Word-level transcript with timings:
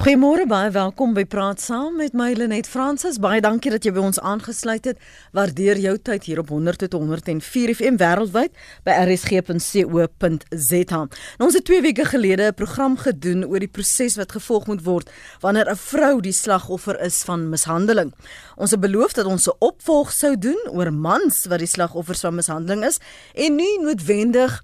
Goeiemôre 0.00 0.46
baie 0.48 0.70
welkom 0.72 1.10
by 1.12 1.26
Praat 1.28 1.60
Saam 1.60 1.98
met 2.00 2.14
my 2.16 2.30
Lenet 2.32 2.64
Fransis. 2.64 3.18
Baie 3.20 3.42
dankie 3.44 3.68
dat 3.68 3.84
jy 3.84 3.90
by 3.92 4.00
ons 4.00 4.16
aangesluit 4.24 4.86
het. 4.88 5.02
Waardeer 5.36 5.76
jou 5.76 5.92
tyd 6.00 6.24
hier 6.24 6.40
op 6.40 6.48
100 6.54 6.80
tot 6.86 6.96
104 6.96 7.74
FM 7.74 7.98
wêreldwyd 8.00 8.54
by 8.88 8.94
rsg.co.za. 9.02 11.02
Nou, 11.02 11.50
ons 11.50 11.58
het 11.58 11.68
2 11.68 11.84
weke 11.84 12.08
gelede 12.08 12.48
'n 12.48 12.56
program 12.56 12.96
gedoen 12.96 13.44
oor 13.44 13.60
die 13.60 13.68
proses 13.68 14.16
wat 14.16 14.32
gevolg 14.32 14.72
moet 14.72 14.82
word 14.88 15.12
wanneer 15.44 15.68
'n 15.68 15.76
vrou 15.76 16.20
die 16.20 16.32
slagoffer 16.32 16.96
is 17.04 17.22
van 17.22 17.50
mishandeling. 17.50 18.14
Ons 18.56 18.70
het 18.70 18.80
beloof 18.80 19.12
dat 19.12 19.26
ons 19.26 19.48
'n 19.48 19.56
opvolg 19.58 20.12
sou 20.12 20.38
doen 20.38 20.60
oor 20.72 20.92
mans 20.92 21.44
wat 21.44 21.58
die 21.58 21.68
slagoffers 21.68 22.20
van 22.20 22.34
mishandeling 22.34 22.86
is 22.86 22.98
en 23.34 23.54
nie 23.54 23.80
noodwendig 23.80 24.62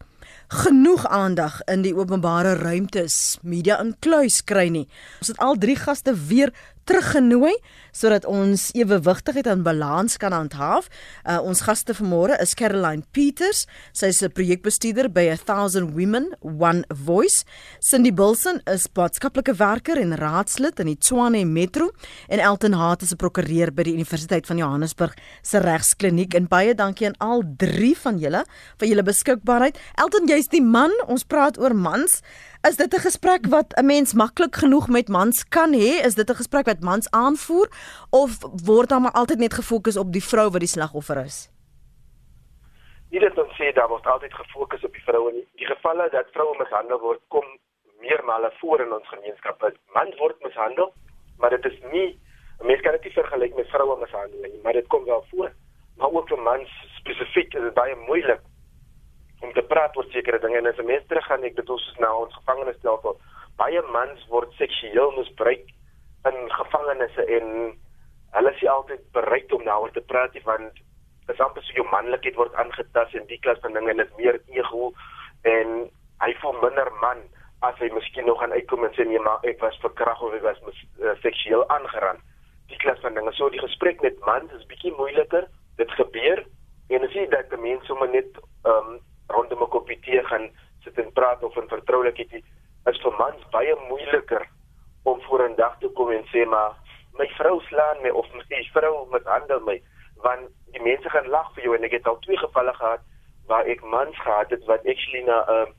genoeg 0.48 1.06
aandag 1.06 1.60
in 1.64 1.82
die 1.82 1.94
openbare 1.96 2.54
ruimtes, 2.54 3.38
media 3.42 3.80
inkluis 3.82 4.42
kry 4.46 4.68
nie. 4.70 4.86
Ons 5.20 5.32
het 5.34 5.40
al 5.42 5.58
drie 5.58 5.76
gaste 5.76 6.14
weer 6.28 6.52
teruggenooi 6.86 7.54
sodat 7.96 8.26
ons 8.28 8.68
ewewigtigheid 8.76 9.46
en 9.48 9.62
balans 9.64 10.18
kan 10.20 10.34
handhaaf. 10.36 10.88
Uh, 11.24 11.38
ons 11.40 11.62
gaste 11.64 11.94
vanmôre 11.96 12.36
is 12.42 12.52
Caroline 12.58 13.04
Peters. 13.16 13.64
Sy 13.92 14.10
is 14.12 14.22
'n 14.22 14.32
projekbestuurder 14.32 15.08
by 15.08 15.34
1000 15.34 15.94
Women 15.94 16.34
One 16.40 16.84
Voice. 16.88 17.44
Cindy 17.80 18.12
Bilson 18.12 18.60
is 18.66 18.86
maatskaplike 18.92 19.54
werker 19.56 19.96
en 19.96 20.16
raadslid 20.16 20.78
in 20.80 20.86
die 20.86 20.98
Tshwane 20.98 21.44
Metro 21.46 21.90
en 22.28 22.38
Elton 22.38 22.74
Hart 22.74 23.02
is 23.02 23.12
'n 23.12 23.16
prokureur 23.16 23.72
by 23.72 23.82
die 23.82 23.94
Universiteit 23.94 24.46
van 24.46 24.58
Johannesburg 24.58 25.14
se 25.42 25.58
regskliniek. 25.58 26.34
En 26.34 26.48
baie 26.48 26.74
dankie 26.74 27.06
aan 27.06 27.18
al 27.18 27.42
drie 27.56 27.96
van 27.98 28.18
julle 28.18 28.44
vir 28.78 28.88
julle 28.88 29.02
beskikbaarheid. 29.02 29.78
Elton, 29.94 30.28
jy's 30.28 30.48
die 30.48 30.62
man. 30.62 30.90
Ons 31.06 31.24
praat 31.24 31.58
oor 31.58 31.74
mans. 31.74 32.22
Is 32.70 32.76
dit 32.76 32.94
'n 32.94 33.06
gesprek 33.08 33.46
wat 33.46 33.68
'n 33.78 33.86
mens 33.86 34.14
maklik 34.14 34.54
genoeg 34.62 34.88
met 34.88 35.08
mans 35.08 35.48
kan 35.48 35.72
hê? 35.72 35.92
Is 36.08 36.14
dit 36.14 36.30
'n 36.30 36.40
gesprek 36.42 36.66
wat 36.66 36.80
mans 36.80 37.10
aanvoer 37.10 37.68
of 38.10 38.30
word 38.64 38.88
daar 38.88 39.00
maar 39.00 39.18
altyd 39.20 39.38
net 39.38 39.54
gefokus 39.54 39.96
op 39.96 40.12
die 40.12 40.24
vrou 40.30 40.50
wat 40.50 40.60
die 40.64 40.74
slagoffer 40.76 41.18
is? 41.24 41.50
Nie 43.10 43.20
dit 43.20 43.38
ons 43.38 43.54
sê 43.58 43.72
daar 43.72 43.88
word 43.88 44.06
altyd 44.06 44.34
gefokus 44.34 44.84
op 44.84 44.92
die 44.92 45.02
vrou 45.02 45.28
en 45.30 45.36
die 45.54 45.66
gevalle 45.66 46.08
dat 46.10 46.26
vroue 46.32 46.56
mishandel 46.58 47.00
word 47.00 47.20
kom 47.28 47.46
meermale 48.00 48.52
voor 48.60 48.80
in 48.80 48.92
ons 48.92 49.08
gemeenskap. 49.08 49.72
Mans 49.94 50.16
word 50.16 50.42
mishandel, 50.42 50.92
maar 51.38 51.50
dit 51.50 51.64
is 51.64 51.78
nie 51.92 52.18
'n 52.60 52.66
mens 52.66 52.80
kan 52.80 52.92
dit 52.92 53.04
nie 53.04 53.12
vergelyk 53.12 53.54
met 53.56 53.68
vroue 53.68 54.00
mishandeling 54.00 54.52
nie, 54.52 54.62
maar 54.62 54.72
dit 54.72 54.86
kom 54.86 55.04
wel 55.04 55.24
voor. 55.30 55.50
Maar 55.96 56.10
ook 56.10 56.28
vir 56.28 56.42
mans 56.42 56.70
spesifiek 56.98 57.54
is 57.54 57.62
dit 57.62 57.74
baie 57.74 57.96
moeilik 57.96 58.40
om 59.46 59.54
te 59.54 59.64
praat 59.70 59.96
oor 59.96 60.06
sekere 60.10 60.42
dinge. 60.42 60.58
En 60.58 60.66
as 60.66 60.78
'n 60.78 60.90
mens 60.90 61.06
teruggaan 61.06 61.44
ek 61.44 61.56
dit 61.56 61.70
ons 61.70 61.86
na 61.98 62.12
ons 62.16 62.38
gevangenisstelsel 62.40 63.18
baie 63.60 63.82
mans 63.92 64.26
word 64.32 64.52
seksueel 64.60 65.12
misbruik 65.16 65.64
in 66.28 66.36
gevangenisse 66.52 67.24
en 67.38 67.46
hulle 68.36 68.52
is 68.52 68.64
altyd 68.68 69.04
bereid 69.16 69.52
om 69.56 69.64
daaroor 69.64 69.92
te 69.94 70.04
praat 70.12 70.36
want 70.48 70.82
dis 71.28 71.40
amper 71.40 71.64
so 71.64 71.78
jou 71.78 71.86
manlikheid 71.90 72.36
word 72.40 72.54
aangetas 72.60 73.14
en 73.18 73.26
die 73.30 73.40
klas 73.46 73.62
van 73.64 73.74
dinge 73.76 73.90
en 73.90 74.02
dit 74.02 74.18
meer 74.20 74.38
ego 74.58 74.92
en 75.52 75.72
hy 76.24 76.32
voel 76.42 76.60
minder 76.62 76.90
man 77.00 77.24
as 77.64 77.78
hy 77.80 77.88
miskien 77.94 78.28
nog 78.28 78.42
aan 78.44 78.52
uitkom 78.52 78.84
en 78.84 78.94
sê 78.94 79.06
nee 79.08 79.22
maar 79.24 79.44
ek 79.48 79.62
was 79.64 79.78
verkragt 79.84 80.22
of 80.22 80.36
ek 80.36 80.44
was 80.44 80.60
uh, 81.00 81.14
seksueel 81.22 81.64
aangerand. 81.72 82.20
Die 82.68 82.78
klas 82.82 83.00
van 83.00 83.14
dinge. 83.14 83.32
So 83.32 83.48
die 83.50 83.62
gesprek 83.62 84.02
met 84.04 84.18
mans 84.26 84.52
is 84.58 84.66
bietjie 84.68 84.92
moeiliker. 84.98 85.46
Dit 85.80 85.92
gebeur 85.96 86.42
en 86.92 87.06
as 87.06 87.14
jy 87.16 87.24
dat 87.32 87.54
mense 87.56 87.88
sommer 87.88 88.10
net 88.12 88.38
um, 88.68 88.98
rondom 89.28 89.62
'n 89.62 89.68
koppie 89.68 90.00
tee 90.00 90.22
gaan 90.24 90.50
sit 90.84 90.98
en 90.98 91.12
praat 91.12 91.42
of 91.42 91.56
in 91.56 91.68
vertroulikheid 91.68 92.32
is 92.90 93.00
vir 93.02 93.14
mans 93.18 93.48
baie 93.50 93.74
moeiliker 93.88 94.48
om 95.02 95.20
voor 95.22 95.48
'n 95.48 95.56
dag 95.56 95.78
te 95.78 95.88
kom 95.88 96.10
en 96.10 96.26
sê 96.32 96.46
maar 96.46 96.72
my 97.18 97.28
vrou 97.38 97.60
slaan 97.60 98.02
my 98.02 98.10
of 98.10 98.26
my 98.34 98.62
vrou 98.72 99.06
mishandel 99.12 99.60
my 99.60 99.82
want 100.22 100.48
die 100.72 100.82
mense 100.82 101.10
gaan 101.10 101.28
lag 101.28 101.52
vir 101.54 101.62
jou. 101.64 101.74
En 101.76 101.84
ek 101.84 101.96
het 101.98 102.06
al 102.06 102.18
twee 102.18 102.38
gevalle 102.40 102.74
gehad 102.74 103.00
waar 103.46 103.64
ek 103.64 103.82
mans 103.84 104.18
gehad 104.18 104.50
het 104.50 104.64
wat 104.64 104.86
actually 104.86 105.24
na 105.24 105.38
'n 105.44 105.52
uh, 105.56 105.72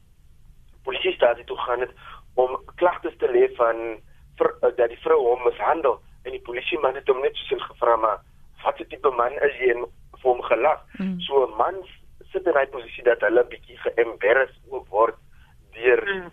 polisiestasie 0.84 1.46
toe 1.46 1.58
gaan 1.58 1.80
het 1.80 1.94
om 2.36 2.58
klagtes 2.76 3.18
te 3.18 3.28
lê 3.28 3.56
van 3.56 4.00
vir, 4.38 4.50
uh, 4.62 4.76
dat 4.76 4.90
die 4.90 5.04
vrou 5.06 5.20
hom 5.22 5.44
mishandel 5.44 6.00
en 6.24 6.32
die 6.32 6.46
polisie 6.50 6.80
man 6.80 6.96
het 6.96 7.08
hom 7.08 7.22
net 7.22 7.36
so 7.36 7.58
gevra 7.58 7.96
maar 7.96 8.20
wat 8.64 8.78
het 8.78 8.90
die 8.90 9.12
man 9.12 9.32
is 9.32 9.56
hy 9.60 9.70
en 9.76 9.86
vir 10.22 10.32
hom 10.32 10.42
gelag. 10.42 10.82
Mm. 11.00 11.20
so 11.20 11.48
mans 11.48 11.88
sit 12.32 12.48
in 12.48 12.54
daai 12.54 12.68
posisie 12.74 13.04
dat 13.04 13.22
hulle 13.22 13.44
bietjie 13.52 13.78
geembarrass 13.86 14.54
word 14.70 15.16
deur 15.78 16.04
mm. 16.16 16.32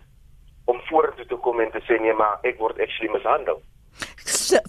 om 0.65 0.81
vorentoe 0.89 1.25
te 1.25 1.37
kom 1.47 1.61
en 1.61 1.71
te 1.71 1.81
sê 1.87 1.99
nee 2.01 2.13
maar 2.13 2.39
ek 2.43 2.59
word 2.59 2.79
actually 2.79 3.11
mishandel. 3.13 3.61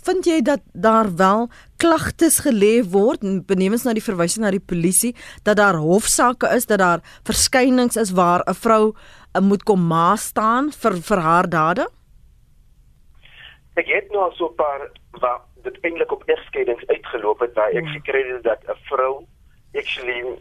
Vind 0.06 0.26
jy 0.26 0.40
dat 0.42 0.62
daar 0.72 1.08
wel 1.16 1.48
klagtes 1.82 2.38
gelê 2.44 2.80
word 2.92 3.24
benewens 3.46 3.84
na 3.84 3.94
die 3.96 4.04
verwysing 4.04 4.44
na 4.44 4.52
die 4.54 4.62
polisie 4.62 5.12
dat 5.42 5.58
daar 5.60 5.78
hofsaake 5.82 6.48
is 6.54 6.68
dat 6.70 6.78
daar 6.78 7.02
verskynings 7.26 7.96
is 7.96 8.12
waar 8.14 8.44
'n 8.46 8.54
vrou 8.54 8.84
uh, 8.92 9.42
moet 9.42 9.62
kom 9.62 9.86
ma 9.86 10.16
staan 10.16 10.70
vir 10.72 10.94
vir 11.08 11.20
haar 11.28 11.48
dade? 11.48 11.86
Ek 13.76 13.86
het 13.86 14.10
nou 14.10 14.32
so 14.34 14.48
'n 14.48 14.54
paar 14.54 14.90
wat 15.20 15.42
dit 15.64 15.76
eintlik 15.82 16.12
op 16.12 16.22
egskeidings 16.26 16.86
uitgeloop 16.86 17.40
het 17.40 17.54
waar 17.54 17.70
ek 17.70 17.84
ja. 17.84 17.92
gekry 17.98 18.22
het 18.32 18.42
dat 18.42 18.62
'n 18.64 18.78
vrou 18.88 19.26
actually 19.74 20.38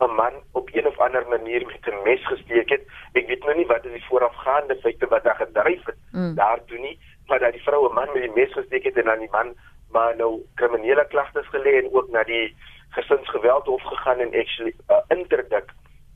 'n 0.00 0.14
man 0.14 0.32
op 0.52 0.68
een 0.72 0.86
of 0.86 0.98
ander 0.98 1.28
manier 1.28 1.66
met 1.66 1.86
'n 1.86 2.02
mes 2.02 2.26
gesteek 2.26 2.68
het. 2.68 2.82
Ek 3.12 3.26
weet 3.26 3.44
nou 3.44 3.56
nie 3.56 3.66
wat 3.66 3.84
is 3.84 3.92
die 3.92 4.04
voorafgaande 4.04 4.76
feite 4.76 5.06
wat 5.06 5.24
daar 5.24 5.36
gedryf 5.36 5.84
het 5.84 5.96
mm. 6.12 6.34
daartoe 6.34 6.78
nie, 6.78 6.98
maar 7.26 7.38
dat 7.38 7.52
die 7.52 7.62
vrou 7.62 7.88
'n 7.88 7.94
man 7.94 8.12
met 8.12 8.22
die 8.22 8.34
mes 8.34 8.52
gesteek 8.52 8.84
het 8.84 8.96
en 8.96 9.04
dan 9.04 9.18
die 9.18 9.30
man 9.30 9.54
maar 9.90 10.16
nou 10.16 10.42
kriminele 10.54 11.06
klagtes 11.06 11.46
gelê 11.46 11.72
en 11.82 11.94
ook 11.94 12.08
na 12.10 12.24
die 12.24 12.56
gesinsgeweld 12.88 13.66
hof 13.66 13.82
gegaan 13.82 14.18
en 14.18 14.34
actually 14.34 14.74
'n 14.76 14.92
uh, 14.92 15.16
interdik 15.18 15.72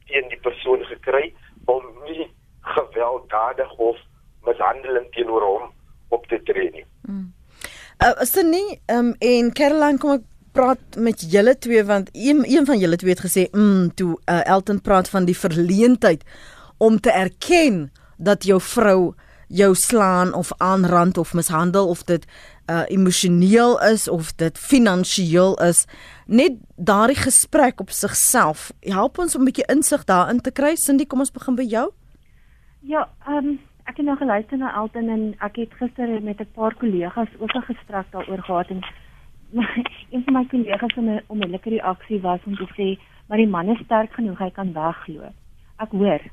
teen 0.06 0.28
die 0.28 0.40
persoon 0.40 0.84
gekry 0.84 1.34
om 1.64 1.84
nie 2.04 2.30
gewelddadig 2.60 3.72
of 3.76 3.96
mishandeling 4.42 5.12
teenoor 5.12 5.42
hom 5.42 5.72
op 6.08 6.26
te 6.26 6.42
tree 6.42 6.70
nie. 6.70 6.86
Mm. 7.02 7.32
Uh, 8.02 8.20
is 8.20 8.30
dit 8.30 8.46
nie 8.46 8.80
um, 8.86 9.14
en 9.18 9.52
Caroline 9.52 9.98
kom 9.98 10.10
ek 10.10 10.26
praat 10.58 10.98
met 10.98 11.22
julle 11.30 11.54
twee 11.58 11.84
want 11.86 12.10
een 12.12 12.42
een 12.46 12.66
van 12.66 12.78
julle 12.78 12.96
twee 12.98 13.14
het 13.14 13.22
gesê 13.22 13.46
mm 13.52 13.94
toe 13.94 14.18
uh, 14.18 14.46
Elton 14.46 14.80
praat 14.80 15.08
van 15.08 15.24
die 15.24 15.38
verleentheid 15.38 16.24
om 16.78 17.00
te 17.00 17.12
erken 17.12 17.92
dat 18.16 18.44
jou 18.44 18.60
vrou 18.60 19.14
jou 19.48 19.74
slaan 19.74 20.34
of 20.34 20.50
aanrand 20.56 21.18
of 21.18 21.34
mishandel 21.34 21.88
of 21.88 22.02
dit 22.04 22.26
uh, 22.70 22.82
emosioneel 22.86 23.80
is 23.80 24.08
of 24.08 24.34
dit 24.34 24.58
finansiëel 24.58 25.54
is. 25.64 25.86
Net 26.26 26.58
daardie 26.76 27.16
gesprek 27.16 27.80
op 27.80 27.90
sigself 27.90 28.72
help 28.80 29.18
ons 29.18 29.36
om 29.36 29.42
'n 29.42 29.50
bietjie 29.50 29.70
insig 29.74 30.04
daarin 30.04 30.40
te 30.40 30.50
kry 30.50 30.74
Cindy 30.76 31.06
kom 31.06 31.18
ons 31.18 31.32
begin 31.32 31.54
by 31.54 31.62
jou. 31.62 31.90
Ja 32.80 33.08
ehm 33.26 33.36
um, 33.46 33.60
ek 33.84 33.96
het 33.96 34.06
nou 34.06 34.16
geluister 34.16 34.58
na 34.58 34.74
Elton 34.74 35.08
en 35.08 35.34
ek 35.38 35.56
het 35.56 35.72
gister 35.72 36.22
met 36.22 36.40
'n 36.40 36.50
paar 36.54 36.74
kollegas 36.74 37.28
ook 37.38 37.54
'n 37.54 37.62
gesprek 37.72 38.06
daaroor 38.10 38.42
gehad 38.42 38.68
en 38.68 38.84
een 40.12 40.24
van 40.24 40.34
my 40.34 40.44
kollegas 40.46 40.94
se 40.94 41.22
onmiddellike 41.26 41.70
reaksie 41.70 42.20
was 42.20 42.40
om 42.44 42.56
te 42.56 42.68
sê, 42.76 42.88
maar 43.28 43.38
die 43.38 43.48
man 43.48 43.68
is 43.68 43.80
sterk 43.84 44.12
genoeg, 44.12 44.38
hy 44.38 44.50
kan 44.50 44.72
wegloop. 44.72 45.34
Ek 45.78 45.90
hoor. 45.90 46.24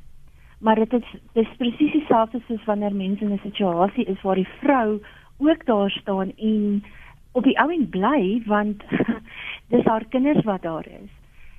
Maar 0.60 0.76
dit 0.76 0.94
is 0.94 1.10
dis 1.34 1.56
presies 1.58 1.92
dieselfde 1.92 2.42
soos 2.48 2.64
wanneer 2.66 2.96
mense 2.96 3.24
in 3.24 3.34
'n 3.34 3.44
situasie 3.44 4.06
is 4.06 4.22
waar 4.22 4.36
die 4.36 4.48
vrou 4.62 5.02
ook 5.38 5.66
daar 5.66 5.90
staan 5.90 6.32
en 6.36 6.84
op 7.32 7.44
die 7.44 7.60
ou 7.60 7.72
en 7.72 7.90
bly 7.90 8.42
want 8.46 8.84
dis 9.74 9.86
haar 9.86 10.06
kinders 10.06 10.44
wat 10.44 10.62
daar 10.62 10.88
is. 10.88 11.12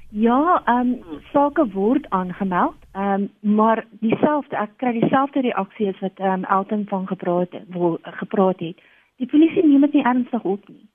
Ja, 0.08 0.62
ehm 0.64 0.92
um, 0.92 1.20
sake 1.32 1.66
word 1.72 2.10
aangemeld, 2.10 2.76
ehm 2.92 3.28
um, 3.42 3.54
maar 3.56 3.86
dieselfde 4.00 4.56
ek 4.56 4.76
kry 4.76 4.92
dieselfde 4.92 5.40
reaksie 5.40 5.88
as 5.88 5.98
wat 6.00 6.18
ehm 6.18 6.32
um, 6.32 6.44
Elton 6.44 6.84
van 6.88 7.06
gepraat 7.06 7.52
het, 7.52 7.64
gepraat 8.02 8.58
het. 8.58 8.80
Die 9.16 9.26
polisie 9.26 9.66
neem 9.66 9.80
dit 9.80 9.92
nie 9.92 10.04
ernstig 10.04 10.42
op 10.42 10.68
nie. 10.68 10.88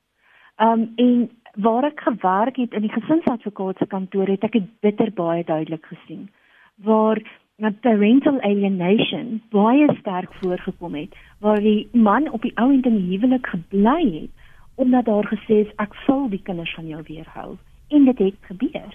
Um 0.61 0.91
en 0.95 1.29
waar 1.55 1.83
ek 1.83 1.99
gewerk 1.99 2.55
het 2.55 2.73
in 2.73 2.81
die 2.81 2.93
gesinsadvokaat 2.93 3.77
se 3.77 3.85
kantoor 3.85 4.27
het 4.27 4.43
ek 4.43 4.51
dit 4.51 4.67
bitter 4.79 5.11
baie 5.13 5.43
duidelik 5.43 5.85
gesien 5.85 6.29
waar 6.85 7.19
parental 7.81 8.41
alienation 8.41 9.41
baie 9.49 9.87
sterk 9.99 10.33
voorgekom 10.41 10.95
het 10.95 11.17
waar 11.39 11.59
die 11.59 11.89
man 11.93 12.29
op 12.31 12.41
die 12.41 12.53
ou 12.55 12.71
end 12.73 12.85
in 12.85 12.95
die 12.97 13.17
huwelik 13.17 13.47
gebly 13.47 14.03
het 14.21 14.29
omdat 14.75 15.05
daar 15.05 15.27
gesê 15.27 15.65
is 15.65 15.73
ek 15.77 15.93
sal 16.05 16.29
die 16.29 16.41
kinders 16.41 16.73
van 16.75 16.87
jou 16.87 17.01
weerhou 17.07 17.57
en 17.89 18.05
dit 18.05 18.17
het 18.17 18.37
gebeur. 18.49 18.93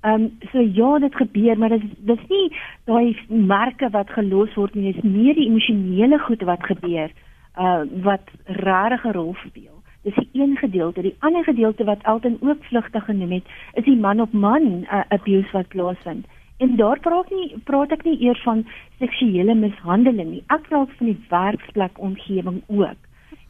Ehm 0.00 0.22
um, 0.22 0.26
so 0.52 0.60
ja, 0.60 0.98
dit 0.98 1.14
gebeur, 1.14 1.58
maar 1.58 1.68
dit 1.68 1.82
is 1.82 1.96
dis 2.10 2.28
nie 2.28 2.52
daai 2.84 3.16
merke 3.28 3.88
wat 3.90 4.10
gelos 4.10 4.54
word 4.54 4.74
nie, 4.74 4.92
dis 4.92 5.02
meer 5.02 5.34
die 5.34 5.48
emosionele 5.48 6.18
goed 6.26 6.42
wat 6.42 6.62
gebeur 6.70 7.10
uh 7.58 7.82
wat 8.04 8.30
regtig 8.46 9.04
'n 9.04 9.16
rol 9.16 9.34
speel. 9.46 9.77
Dis 10.08 10.16
die 10.32 10.42
een 10.42 10.56
gedeelte. 10.56 11.02
Die 11.04 11.16
ander 11.18 11.44
gedeelte 11.44 11.84
wat 11.84 12.02
Elton 12.02 12.38
ook 12.40 12.64
vlugtig 12.70 13.04
genoem 13.04 13.32
het, 13.32 13.48
is 13.72 13.84
die 13.84 13.96
man 13.96 14.20
op 14.24 14.32
man 14.32 14.62
uh, 14.62 15.02
abuse 15.08 15.52
wat 15.52 15.68
plaasvind. 15.68 16.26
En 16.58 16.76
daar 16.76 17.00
praat 17.00 17.28
nie 17.30 17.58
praat 17.64 17.92
ek 17.94 18.06
nie 18.06 18.16
eers 18.24 18.40
van 18.42 18.64
seksuele 19.02 19.54
mishandeling 19.54 20.30
nie. 20.30 20.40
Ek 20.54 20.64
praat 20.70 20.94
van 20.96 21.10
die 21.12 21.20
werksplek 21.30 22.00
omgewing 22.02 22.62
ook. 22.66 23.04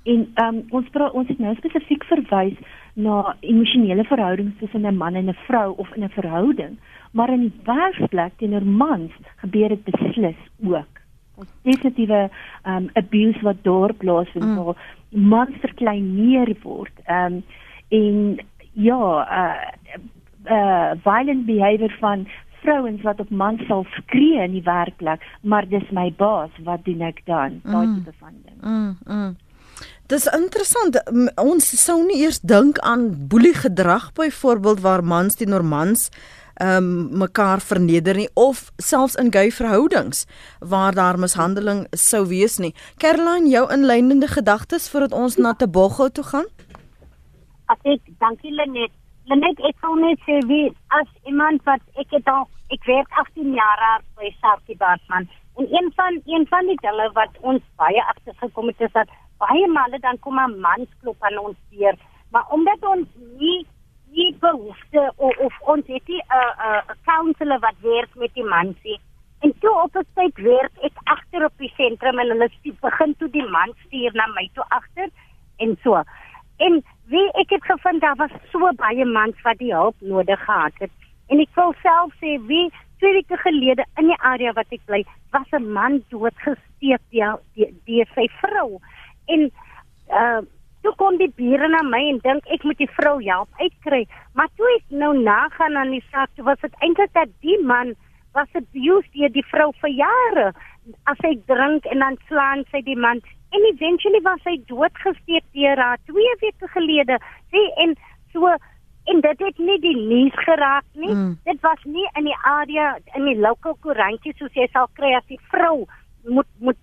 En 0.08 0.26
um, 0.42 0.60
ons 0.80 0.90
praat 0.92 1.16
ons 1.16 1.30
het 1.30 1.40
nou 1.40 1.54
spesifiek 1.56 2.04
verwys 2.10 2.58
na 2.98 3.36
emosionele 3.40 4.04
verhoudings 4.10 4.58
tussen 4.58 4.86
'n 4.86 4.96
man 4.96 5.14
en 5.14 5.30
'n 5.30 5.40
vrou 5.46 5.74
of 5.76 5.94
in 5.96 6.04
'n 6.04 6.16
verhouding, 6.18 6.76
maar 7.12 7.32
in 7.32 7.40
die 7.46 7.60
werksplek 7.64 8.32
teenoor 8.36 8.64
mans 8.64 9.12
gebeur 9.36 9.68
dit 9.68 9.84
beslis 9.84 10.40
ook. 10.64 10.92
Ons 11.36 11.52
definitiewe 11.62 12.30
um, 12.66 12.90
abuse 12.92 13.40
wat 13.42 13.62
daar 13.62 13.92
plaasvind 13.94 14.44
mm. 14.44 14.56
waar 14.56 14.76
mans 15.08 15.56
verkleineer 15.64 16.54
word. 16.62 16.92
Ehm 17.06 17.40
um, 17.40 17.42
en 17.88 18.38
ja, 18.72 19.02
uh 19.40 20.04
uh 20.48 20.90
violent 21.04 21.46
behavior 21.46 21.96
van 22.00 22.28
vrouens 22.62 23.02
wat 23.02 23.20
op 23.20 23.30
mans 23.30 23.66
sal 23.66 23.86
skree 23.96 24.42
in 24.42 24.52
die 24.52 24.62
werkplek, 24.62 25.22
maar 25.40 25.68
dis 25.68 25.90
my 25.90 26.12
baas, 26.16 26.50
wat 26.64 26.84
doen 26.84 27.00
ek 27.00 27.22
dan? 27.24 27.60
Daai 27.64 27.86
mm. 27.86 27.94
tipe 27.94 28.16
van 28.18 28.34
ding. 28.44 28.58
Mm, 28.60 28.96
mm. 29.06 29.36
Dis 30.08 30.26
interessant. 30.32 30.96
Ons 31.36 31.68
sou 31.84 32.00
nie 32.06 32.22
eers 32.24 32.40
dink 32.40 32.78
aan 32.78 33.28
boelie 33.28 33.54
gedrag 33.54 34.12
byvoorbeeld 34.12 34.80
waar 34.80 35.04
mans 35.04 35.36
teenoor 35.36 35.64
mans 35.64 36.08
ehm 36.08 36.37
um, 36.60 37.18
mekaar 37.18 37.60
verneder 37.60 38.16
nie 38.16 38.28
of 38.34 38.70
selfs 38.76 39.14
in 39.14 39.32
gay 39.32 39.50
verhoudings 39.50 40.26
waar 40.60 40.94
daar 40.94 41.18
mishandeling 41.18 41.86
sou 41.90 42.26
wees 42.26 42.58
nie. 42.58 42.74
Caroline, 42.96 43.48
jou 43.48 43.64
inleidende 43.72 44.28
gedagtes 44.28 44.90
voordat 44.90 45.12
ons 45.12 45.36
na 45.36 45.54
Tebogo 45.54 46.08
toe 46.08 46.24
gaan? 46.24 46.46
Ek 47.68 48.00
dankie 48.18 48.52
Lenet. 48.52 48.92
Lenet, 49.28 49.58
ek 49.60 49.76
sou 49.80 49.94
net 50.00 50.20
sê 50.26 50.38
wie 50.48 50.68
as 51.00 51.08
iemand 51.28 51.62
wat 51.68 51.82
ek 52.00 52.16
het 52.16 52.28
al 52.32 52.48
ek 52.72 52.84
werk 52.84 53.08
18 53.20 53.54
jaar 53.56 54.00
by 54.16 54.30
Sarki 54.40 54.76
Bartman 54.76 55.28
en 55.58 55.66
een 55.70 55.92
van 55.96 56.20
een 56.24 56.46
van 56.48 56.66
die 56.66 56.78
dinge 56.80 57.10
wat 57.12 57.38
ons 57.40 57.62
baie 57.76 58.02
agtergekom 58.12 58.66
het 58.70 58.80
is 58.86 58.92
dat 58.92 59.08
baie 59.42 59.66
male 59.68 59.98
dan 59.98 60.18
kom 60.18 60.38
'n 60.38 60.60
man 60.60 60.86
klop 61.00 61.22
aan 61.22 61.38
ons 61.38 61.56
deur, 61.70 61.96
maar 62.30 62.46
omdat 62.50 62.80
ons 62.92 63.08
nie 63.38 63.66
nie 64.10 64.36
behoefte 64.40 65.12
of, 65.16 65.36
of 65.36 65.60
ons 65.60 65.86
het 65.86 66.08
nie 66.08 66.22
'n 66.22 66.36
uh, 66.40 66.80
'n 66.80 66.90
uh, 66.90 66.96
counselor 67.04 67.58
wat 67.58 67.78
werk 67.80 68.14
met 68.14 68.34
die 68.34 68.44
mansie. 68.44 69.00
En 69.40 69.54
toe 69.60 69.74
op 69.82 69.96
'n 69.96 70.06
tyd 70.14 70.36
werk 70.36 70.72
ek 70.82 70.96
agter 71.04 71.44
op 71.44 71.52
die 71.56 71.72
sentrum 71.76 72.18
en 72.18 72.28
hulle 72.28 72.50
begin 72.80 73.14
toe 73.18 73.30
die 73.30 73.48
man 73.48 73.72
stuur 73.86 74.12
na 74.14 74.26
my 74.26 74.50
toe 74.54 74.64
agter 74.68 75.08
en 75.56 75.78
so. 75.82 76.02
En 76.56 76.84
wie 77.06 77.32
ek 77.32 77.50
het 77.50 77.64
gevind 77.64 78.00
daar 78.00 78.16
was 78.16 78.30
so 78.52 78.72
baie 78.76 79.04
mans 79.04 79.42
wat 79.42 79.58
die 79.58 79.74
hulp 79.74 79.96
nodig 80.00 80.44
gehad 80.44 80.72
het. 80.78 80.90
En 81.26 81.38
ek 81.38 81.54
wil 81.54 81.74
self 81.82 82.12
sê 82.20 82.38
wie 82.46 82.72
twee 82.98 83.12
weke 83.12 83.36
gelede 83.36 83.84
in 83.96 84.06
die 84.10 84.20
area 84.20 84.52
wat 84.52 84.72
ek 84.74 84.84
bly 84.86 85.04
was 85.30 85.50
'n 85.52 85.72
man 85.72 86.02
doodgesteek 86.08 87.02
deur 87.10 87.38
deur 87.84 88.08
sy 88.14 88.28
vrou. 88.40 88.80
En 89.26 89.50
uh 90.10 90.40
toe 90.82 90.94
kom 91.00 91.18
die 91.18 91.30
bure 91.40 91.68
na 91.68 91.82
my 91.86 92.00
en 92.12 92.20
dink 92.24 92.46
ek 92.54 92.64
moet 92.64 92.78
die 92.78 92.90
vrou 92.98 93.16
help 93.22 93.62
uitkry. 93.62 94.04
Maar 94.38 94.50
toe 94.56 94.68
ek 94.76 94.94
nou 95.02 95.12
nagaan 95.18 95.76
aan 95.76 95.94
die 95.96 96.04
saak 96.10 96.30
was 96.48 96.60
dit 96.64 96.74
eintlik 96.84 97.12
dat 97.18 97.32
die 97.46 97.58
man 97.64 97.94
was 98.36 98.48
abused 98.54 99.12
deur 99.16 99.32
die 99.34 99.46
vrou 99.50 99.70
vir 99.82 99.94
jare. 99.98 100.46
As 101.10 101.20
hy 101.24 101.34
drink 101.50 101.88
en 101.92 102.04
dan 102.04 102.16
slaan 102.30 102.64
sy 102.72 102.82
die 102.86 102.96
man 102.96 103.22
en 103.56 103.68
eventually 103.72 104.20
was 104.24 104.42
hy 104.48 104.58
doodgesteek 104.70 105.46
deur 105.56 105.80
haar 105.80 106.00
twee 106.10 106.34
weke 106.42 106.68
gelede 106.74 107.18
sê 107.52 107.62
en 107.84 107.94
so 108.32 108.52
en 109.08 109.22
dit 109.24 109.44
het 109.46 109.60
nie 109.64 109.78
die 109.80 109.96
nuus 109.96 110.36
geraak 110.44 110.84
nie. 110.92 111.14
Mm. 111.14 111.38
dit 111.48 111.62
was 111.64 111.80
nie 111.84 112.04
in 112.20 112.28
die 112.28 112.36
area 112.44 112.96
in 113.16 113.24
die 113.30 113.38
local 113.40 113.76
koerantjie 113.84 114.34
soos 114.36 114.52
jy 114.54 114.68
sal 114.72 114.90
kry 115.00 115.14
as 115.16 115.24
die 115.32 115.40
vrou 115.52 115.86
moet 116.24 116.46
moet 116.58 116.76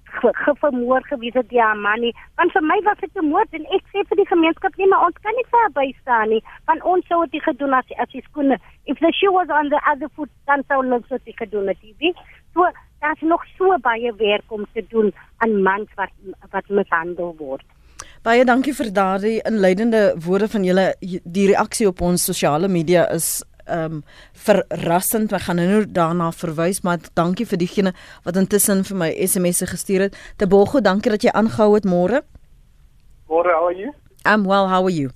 gevermoor 0.45 1.03
gewees 1.03 1.33
het 1.33 1.51
ja 1.51 1.73
man 1.73 1.99
nie. 1.99 2.13
Want 2.35 2.51
vir 2.51 2.63
my 2.63 2.79
was 2.83 2.97
dit 2.99 3.09
'n 3.15 3.25
moord 3.25 3.53
en 3.53 3.65
ek 3.77 3.83
sê 3.91 4.03
vir 4.07 4.17
die 4.17 4.31
gemeenskap 4.33 4.75
nie 4.77 4.87
maar 4.87 5.05
ons 5.05 5.17
kan 5.21 5.35
nie 5.35 5.49
ver 5.51 5.69
by 5.73 5.95
staan 6.01 6.29
nie 6.29 6.43
want 6.65 6.83
ons 6.83 7.07
sou 7.07 7.25
dit 7.27 7.43
gedoen 7.43 7.73
as 7.73 7.85
as 7.97 8.09
die 8.09 8.25
skoene 8.29 8.57
if 8.85 8.97
the 8.99 9.11
shoe 9.11 9.31
was 9.31 9.49
on 9.49 9.69
the 9.69 9.81
other 9.91 10.09
foot 10.15 10.29
dan 10.45 10.63
sou 10.67 10.79
ons 10.93 11.07
dit 11.07 11.37
gedoen 11.37 11.67
het 11.67 11.77
wie 11.99 12.13
so 12.53 12.61
daar's 12.99 13.21
nog 13.21 13.43
so 13.57 13.77
baie 13.81 14.13
werk 14.15 14.47
om 14.47 14.65
te 14.73 14.85
doen 14.89 15.13
aan 15.37 15.61
mans 15.61 15.89
wat 15.95 16.11
wat 16.51 16.67
mishandel 16.67 17.35
word. 17.37 17.65
Baie 18.25 18.45
dankie 18.45 18.73
vir 18.73 18.93
daardie 18.93 19.41
inleidende 19.45 20.15
woorde 20.25 20.47
van 20.47 20.63
julle. 20.63 20.85
Die 21.37 21.47
reaksie 21.51 21.87
op 21.87 22.01
ons 22.01 22.25
sosiale 22.25 22.67
media 22.67 23.05
is 23.13 23.43
ehm 23.65 23.99
um, 23.99 24.03
verrassend. 24.33 25.33
Ek 25.33 25.47
gaan 25.47 25.61
nou 25.61 25.83
daarna 25.85 26.31
verwys, 26.31 26.81
maar 26.81 26.99
dankie 27.13 27.45
vir 27.45 27.57
diegene 27.57 27.93
wat 28.23 28.37
intussen 28.37 28.83
vir 28.83 28.97
my 28.97 29.11
SMS'e 29.27 29.67
gestuur 29.67 30.07
het. 30.07 30.17
Tebogo, 30.37 30.81
dankie 30.81 31.11
dat 31.11 31.23
jy 31.23 31.33
aangehou 31.33 31.73
het 31.75 31.85
môre. 31.85 32.23
Môre, 33.29 33.53
how 33.53 33.67
are 33.67 33.77
you? 33.77 33.93
I'm 34.25 34.45
well, 34.45 34.67
how 34.67 34.83
are 34.83 34.93
you? 34.93 35.09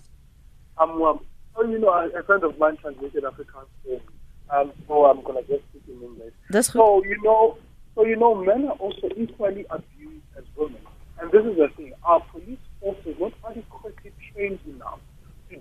I'm 0.77 0.99
well. 0.99 1.21
Oh, 1.55 1.65
you 1.65 1.79
know, 1.79 1.89
a 1.91 2.23
friend 2.23 2.43
of 2.43 2.57
mine 2.57 2.77
translated 2.77 3.23
Afrikaans 3.23 3.67
for 3.83 3.99
Um, 4.51 4.71
so 4.87 5.05
I'm 5.05 5.21
going 5.23 5.43
to 5.43 5.47
just 5.47 5.63
speak 5.69 5.83
in 5.87 6.01
English. 6.01 6.33
That's 6.49 6.73
so, 6.73 7.03
you 7.03 7.21
know, 7.21 7.57
so, 7.93 8.05
you 8.05 8.15
know, 8.15 8.33
men 8.33 8.65
are 8.65 8.77
also 8.77 9.09
equally 9.15 9.65
abused 9.69 10.25
as 10.37 10.43
women. 10.57 10.81
And 11.21 11.31
this 11.31 11.45
is 11.45 11.57
the 11.57 11.69
thing. 11.77 11.93
Our 12.03 12.21
police 12.31 12.57
forces 12.79 13.15
not 13.19 13.33
adequately 13.47 14.11
trained 14.33 14.59
enough 14.65 14.99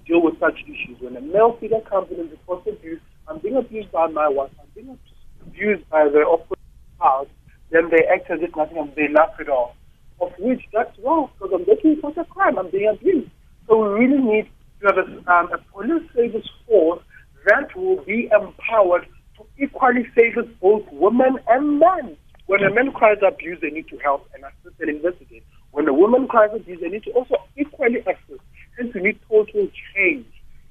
deal 0.09 0.23
with 0.23 0.41
such 0.41 0.59
issues. 0.65 0.97
When 1.01 1.17
a 1.17 1.21
male 1.21 1.57
figure 1.61 1.81
comes 1.89 2.11
in 2.11 2.21
and 2.21 2.31
reports 2.31 2.67
abuse, 2.67 3.01
I'm 3.29 3.39
being 3.39 3.57
abused 3.57 3.93
by 3.93 4.09
my 4.09 4.29
wife, 4.29 4.51
I'm 4.59 4.67
being 4.75 4.99
abused 5.47 5.89
by 5.91 6.09
the 6.09 6.25
opposite 6.27 6.59
spouse, 6.97 7.29
then 7.71 7.91
they 7.91 8.09
act 8.09 8.31
as 8.31 8.41
if 8.41 8.57
nothing 8.57 8.79
and 8.79 8.93
they 8.97 9.13
laugh 9.13 9.37
it 9.39 9.49
off. 9.49 9.77
Of 10.21 10.33
which 10.41 10.63
that's 10.73 10.99
wrong 11.05 11.31
because 11.35 11.53
I'm 11.55 11.67
making 11.69 12.01
such 12.03 12.17
a 12.17 12.25
crime, 12.25 12.59
I'm 12.59 12.71
being 12.71 12.89
abused. 12.91 13.31
So 13.69 13.79
we 13.79 14.07
really 14.07 14.19
need 14.19 14.51
to 14.81 14.87
have 14.89 14.99
a, 14.99 15.07
um, 15.31 15.53
a 15.53 15.59
police 15.71 16.03
service 16.17 16.49
force 16.67 17.03
that 17.47 17.77
will 17.77 18.03
be 18.05 18.29
empowered 18.33 19.07
to 19.37 19.45
equally 19.63 20.07
service 20.17 20.51
both 20.61 20.83
women 20.91 21.39
and 21.49 21.79
men. 21.79 22.17
When 22.47 22.65
a 22.65 22.73
man 22.73 22.93
cries 22.93 23.19
abuse, 23.21 23.59
they 23.61 23.69
need 23.69 23.89
to 23.89 23.99
help 23.99 24.27
and 24.35 24.43
assist 24.43 24.81
and 24.81 24.89
investigate. 24.89 25.45
When 25.71 25.87
a 25.87 25.93
woman 25.93 26.27
cries 26.27 26.51
abuse, 26.57 26.81
they 26.81 26.89
need 26.89 27.05
to 27.05 27.11
also 27.13 27.37
equally 27.57 28.01
assist 28.01 28.41
think 28.79 28.95
we 28.95 29.01
need 29.01 29.19
total 29.29 29.69
change 29.93 30.31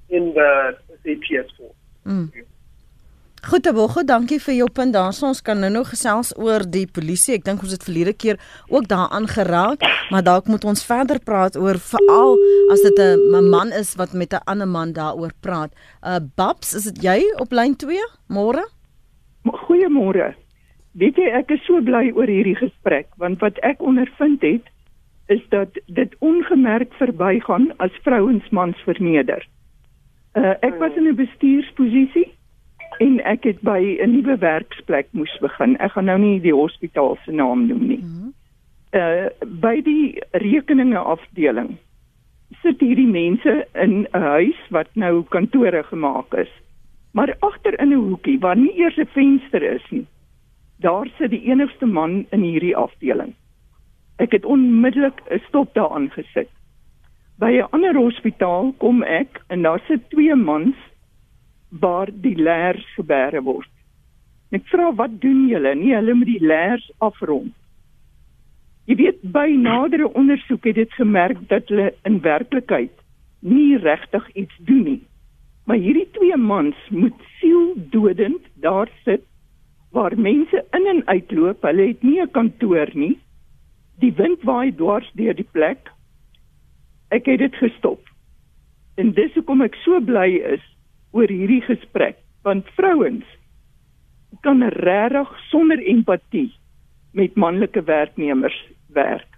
in 0.10 0.34
the 0.34 0.78
SAPS4. 1.04 1.72
Mm. 2.04 2.32
Goed, 3.48 3.68
Abogo, 3.70 4.02
dankie 4.04 4.40
vir 4.42 4.56
jou 4.58 4.68
punt. 4.74 4.96
Daar 4.96 5.14
ons 5.24 5.42
kan 5.46 5.60
nou 5.62 5.70
nog 5.72 5.92
gesels 5.94 6.32
oor 6.36 6.66
die 6.68 6.88
polisie. 6.90 7.36
Ek 7.38 7.46
dink 7.46 7.62
ons 7.64 7.76
het 7.76 7.86
verlede 7.86 8.16
keer 8.18 8.40
ook 8.74 8.88
daaraan 8.90 9.28
geraak, 9.30 9.86
maar 10.10 10.26
dalk 10.26 10.50
moet 10.52 10.66
ons 10.66 10.82
verder 10.84 11.20
praat 11.24 11.56
oor 11.56 11.78
veral 11.78 12.34
as 12.74 12.82
dit 12.82 13.00
'n 13.00 13.50
man 13.50 13.72
is 13.72 13.96
wat 13.96 14.14
met 14.14 14.34
'n 14.34 14.44
ander 14.46 14.68
man 14.68 14.92
daaroor 14.94 15.32
praat. 15.42 15.72
Uh 16.04 16.20
Babs, 16.36 16.74
is 16.74 16.84
dit 16.84 17.04
jy 17.04 17.20
op 17.40 17.52
lyn 17.52 17.76
2? 17.76 18.00
Môre? 18.28 18.66
Goeiemôre. 19.46 20.36
Weet 20.92 21.16
jy, 21.16 21.30
ek 21.30 21.52
is 21.52 21.66
so 21.66 21.82
bly 21.82 22.12
oor 22.16 22.28
hierdie 22.28 22.58
gesprek 22.58 23.08
want 23.18 23.40
wat 23.40 23.60
ek 23.62 23.82
ondervind 23.82 24.42
het 24.42 24.66
is 25.28 25.44
dat 25.50 25.80
dit 25.86 26.16
ongemerk 26.20 26.94
verbygaan 26.94 27.74
as 27.78 27.92
vrouens 28.02 28.50
mans 28.50 28.78
verneder. 28.78 29.48
Uh, 30.34 30.54
ek 30.60 30.76
was 30.80 30.96
in 30.96 31.08
'n 31.08 31.16
bestuursposisie 31.16 32.32
en 32.98 33.20
ek 33.24 33.44
het 33.44 33.62
by 33.62 33.98
'n 34.00 34.12
nuwe 34.12 34.38
werksplek 34.38 35.08
moes 35.12 35.38
begin. 35.40 35.78
Ek 35.78 35.92
gaan 35.92 36.06
nou 36.06 36.20
nie 36.20 36.40
die 36.42 36.54
hospitaal 36.54 37.18
se 37.26 37.32
naam 37.32 37.68
noem 37.68 37.88
nie. 37.88 38.04
Uh 38.92 39.28
by 39.62 39.82
die 39.82 40.24
rekeninge 40.32 40.98
afdeling 40.98 41.78
sit 42.62 42.80
hierdie 42.80 43.08
mense 43.08 43.68
in 43.74 44.08
'n 44.14 44.22
huis 44.22 44.60
wat 44.70 44.88
nou 44.94 45.24
kantore 45.24 45.84
gemaak 45.84 46.34
is. 46.34 46.52
Maar 47.12 47.36
agter 47.40 47.80
in 47.80 47.90
'n 47.90 48.10
hoekie 48.10 48.40
waar 48.40 48.58
nie 48.58 48.78
eers 48.78 48.98
'n 48.98 49.06
venster 49.06 49.64
is 49.64 49.86
nie. 49.90 50.06
Daar 50.80 51.08
sit 51.18 51.30
die 51.30 51.46
enigste 51.52 51.86
man 51.86 52.26
in 52.30 52.42
hierdie 52.42 52.76
afdeling. 52.76 53.34
Ek 54.18 54.32
het 54.32 54.46
onmiddellik 54.46 55.22
'n 55.30 55.42
stop 55.48 55.74
daaraan 55.74 56.10
gesit. 56.10 56.50
By 57.38 57.52
'n 57.58 57.70
ander 57.72 57.96
hospitaal 57.96 58.74
kom 58.78 59.04
ek 59.04 59.42
en 59.48 59.62
daar 59.62 59.82
sit 59.88 60.10
twee 60.10 60.36
mans 60.36 60.76
waar 61.70 62.10
die 62.12 62.36
leers 62.36 62.86
gebere 62.96 63.42
word. 63.42 63.70
Ek 64.52 64.66
vra 64.72 64.94
wat 64.96 65.22
doen 65.22 65.48
julle? 65.48 65.76
Nee, 65.76 65.94
hulle 65.96 66.14
moet 66.14 66.28
die 66.28 66.46
leers 66.46 66.92
afrond. 66.98 67.54
Jy 68.88 68.96
weet 68.96 69.22
by 69.22 69.50
nadere 69.60 70.08
ondersoek 70.14 70.64
het 70.70 70.76
dit 70.76 70.94
gemerk 70.96 71.38
dat 71.50 71.68
hulle 71.68 71.94
in 72.08 72.22
werklikheid 72.24 72.94
nie 73.40 73.78
regtig 73.78 74.30
iets 74.34 74.56
doen 74.70 74.84
nie. 74.84 75.02
Maar 75.68 75.78
hierdie 75.84 76.08
twee 76.16 76.38
mans 76.40 76.76
moet 76.90 77.26
sieldodend 77.40 78.42
daar 78.64 78.88
sit 79.04 79.26
waar 79.92 80.16
mense 80.20 80.64
in 80.72 80.88
en 80.88 81.02
uitloop. 81.08 81.62
Hulle 81.62 81.88
het 81.88 82.04
nie 82.04 82.22
'n 82.22 82.32
kantoor 82.32 82.90
nie. 82.94 83.18
Die 84.02 84.14
wind 84.18 84.44
waai 84.46 84.72
dwars 84.76 85.10
deur 85.18 85.34
die 85.34 85.48
plek. 85.52 85.90
Ek 87.10 87.26
het 87.26 87.40
dit 87.40 87.56
gestop. 87.62 88.04
En 88.98 89.14
dis 89.18 89.34
hoekom 89.38 89.62
ek 89.66 89.78
so 89.84 90.00
bly 90.02 90.30
is 90.54 90.64
oor 91.16 91.30
hierdie 91.32 91.62
gesprek, 91.66 92.18
want 92.46 92.68
vrouens 92.78 93.26
kan 94.46 94.62
regtig 94.62 95.30
sonder 95.50 95.80
empatie 95.82 96.50
met 97.18 97.36
manlike 97.36 97.82
werknemers 97.88 98.58
werk. 98.94 99.38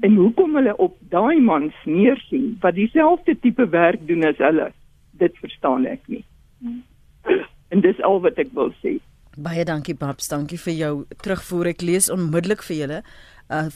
En 0.00 0.14
hoekom 0.14 0.54
hulle 0.58 0.76
op 0.76 0.96
daai 1.10 1.40
mans 1.40 1.74
neersien 1.84 2.56
wat 2.60 2.74
dieselfde 2.74 3.38
tipe 3.40 3.68
werk 3.70 4.02
doen 4.06 4.26
as 4.26 4.38
hulle, 4.42 4.70
dit 5.22 5.38
verstaan 5.42 5.86
ek 5.86 6.02
nie. 6.10 6.24
En 7.74 7.82
dis 7.82 8.02
al 8.02 8.20
wat 8.22 8.38
ek 8.42 8.52
wil 8.54 8.72
sê. 8.82 8.98
Baie 9.36 9.64
dankie 9.68 9.94
Babs, 9.94 10.30
dankie 10.32 10.58
vir 10.58 10.74
jou 10.74 10.92
terugvoer. 11.22 11.72
Ek 11.74 11.82
lees 11.84 12.10
onmiddellik 12.12 12.62
vir 12.66 12.76
julle 12.76 13.00
uh 13.48 13.66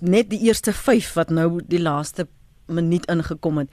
net 0.00 0.30
die 0.30 0.40
eerste 0.48 0.72
5 0.72 1.12
wat 1.12 1.30
nou 1.30 1.60
die 1.66 1.80
laaste 1.80 2.28
minuut 2.66 3.06
ingekom 3.06 3.58
het. 3.58 3.70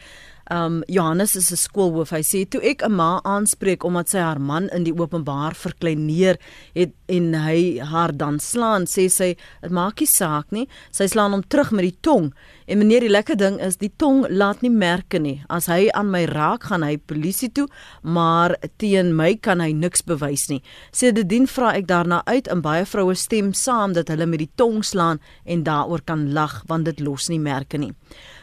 Um 0.52 0.84
Johannes 0.88 1.36
is 1.36 1.52
'n 1.52 1.58
skoolhoof. 1.58 2.10
Hy 2.10 2.22
sê 2.22 2.46
toe 2.48 2.62
ek 2.62 2.84
'n 2.84 2.92
ma 2.92 3.20
aanspreek 3.24 3.84
omdat 3.84 4.10
sy 4.10 4.20
haar 4.20 4.40
man 4.40 4.70
in 4.70 4.84
die 4.84 4.94
openbaar 4.94 5.56
verkleineer 5.56 6.38
het 6.76 6.94
en 7.08 7.34
hy 7.34 7.80
haar 7.80 8.12
dan 8.18 8.40
slaan, 8.40 8.86
sê 8.86 9.10
sy 9.10 9.36
dit 9.62 9.72
maak 9.72 10.00
nie 10.00 10.08
saak 10.08 10.52
nie. 10.52 10.68
Sy 10.92 11.08
slaan 11.08 11.32
hom 11.32 11.44
terug 11.48 11.72
met 11.72 11.84
die 11.84 11.98
tong. 12.02 12.34
En 12.68 12.78
meneer, 12.78 13.02
die 13.02 13.10
lekker 13.10 13.38
ding 13.38 13.60
is 13.62 13.78
die 13.78 13.92
tong 13.98 14.26
laat 14.30 14.62
nie 14.62 14.72
merke 14.74 15.20
nie. 15.20 15.44
As 15.50 15.68
hy 15.70 15.90
aan 15.94 16.10
my 16.10 16.26
raak, 16.26 16.64
gaan 16.64 16.82
hy 16.84 16.98
polisie 16.98 17.52
toe, 17.54 17.68
maar 18.02 18.56
teen 18.82 19.16
my 19.16 19.36
kan 19.36 19.60
hy 19.60 19.72
niks 19.72 20.02
bewys 20.02 20.48
nie. 20.50 20.62
Sê 20.92 21.14
dit 21.14 21.28
dien 21.30 21.46
vra 21.48 21.74
ek 21.78 21.88
daarna 21.88 22.24
uit 22.26 22.48
en 22.48 22.62
baie 22.62 22.86
vroue 22.86 23.16
stem 23.16 23.54
saam 23.54 23.94
dat 23.94 24.08
hulle 24.08 24.26
met 24.26 24.40
die 24.40 24.50
tong 24.58 24.84
slaan 24.84 25.20
en 25.46 25.64
daaroor 25.64 26.02
kan 26.06 26.34
lag 26.34 26.64
want 26.68 26.86
dit 26.86 27.00
los 27.00 27.30
nie 27.30 27.40
merke 27.40 27.78
nie. 27.78 27.94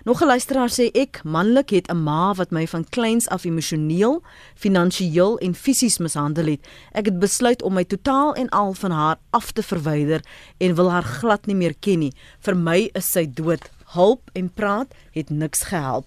Nog 0.05 0.21
'n 0.21 0.27
luisteraar 0.27 0.71
sê 0.71 0.91
ek 0.93 1.21
manlik 1.25 1.71
het 1.71 1.91
'n 1.91 2.03
ma 2.03 2.35
wat 2.35 2.51
my 2.51 2.67
van 2.67 2.85
kleins 2.89 3.29
af 3.29 3.45
emosioneel, 3.45 4.23
finansiëel 4.55 5.39
en 5.39 5.55
fisies 5.55 5.99
mishandel 5.99 6.47
het. 6.47 6.67
Ek 6.93 7.05
het 7.05 7.19
besluit 7.19 7.63
om 7.63 7.73
my 7.75 7.85
totaal 7.85 8.35
en 8.35 8.49
al 8.49 8.73
van 8.75 8.91
haar 8.91 9.19
af 9.31 9.53
te 9.53 9.63
verwyder 9.63 10.21
en 10.59 10.75
wil 10.75 10.91
haar 10.91 11.03
glad 11.03 11.47
nie 11.47 11.57
meer 11.57 11.75
ken 11.79 11.99
nie. 11.99 12.13
Vir 12.41 12.57
my 12.57 12.91
is 12.93 13.13
sy 13.13 13.31
dood. 13.33 13.71
Hulp 13.85 14.31
en 14.33 14.53
praat 14.53 14.95
het 15.13 15.31
niks 15.31 15.63
gehelp. 15.63 16.07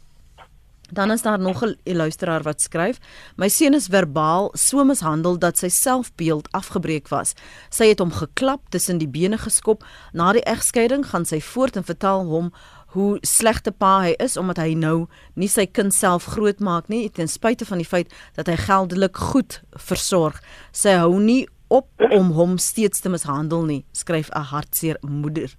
Dan 0.92 1.12
is 1.12 1.22
daar 1.22 1.40
nog 1.40 1.64
'n 1.64 1.78
luisteraar 1.84 2.42
wat 2.42 2.62
skryf: 2.62 2.98
My 3.36 3.50
seun 3.50 3.74
is 3.74 3.88
verbaal 3.88 4.50
so 4.54 4.84
mishandel 4.84 5.40
dat 5.40 5.58
sy 5.58 5.68
selfbeeld 5.68 6.52
afgebreek 6.52 7.08
was. 7.08 7.34
Sy 7.70 7.88
het 7.88 8.00
hom 8.00 8.12
geklap, 8.12 8.62
tussen 8.70 8.98
die 8.98 9.08
bene 9.08 9.38
geskop. 9.38 9.86
Na 10.12 10.32
die 10.32 10.44
egskeiding 10.44 11.06
gaan 11.06 11.26
sy 11.26 11.42
voort 11.42 11.76
en 11.76 11.84
vertel 11.84 12.26
hom 12.26 12.54
hoe 12.96 13.20
slegte 13.28 13.72
pa 13.72 14.00
hy 14.06 14.14
is 14.24 14.38
omdat 14.40 14.62
hy 14.64 14.74
nou 14.80 15.08
nie 15.36 15.50
sy 15.52 15.68
kind 15.68 15.94
self 15.94 16.30
grootmaak 16.36 16.88
nie 16.92 17.10
ten 17.12 17.28
spyte 17.32 17.68
van 17.68 17.84
die 17.84 17.88
feit 17.88 18.14
dat 18.38 18.48
hy 18.48 18.56
geldelik 18.66 19.20
goed 19.32 19.60
versorg. 19.76 20.40
Sy 20.72 20.96
hou 21.02 21.20
nie 21.20 21.44
op 21.68 21.90
om 22.12 22.32
hom 22.38 22.58
steeds 22.62 23.02
te 23.02 23.10
mishandel 23.10 23.66
nie, 23.66 23.84
skryf 23.92 24.30
'n 24.32 24.50
hartseer 24.52 24.98
moeder. 25.02 25.52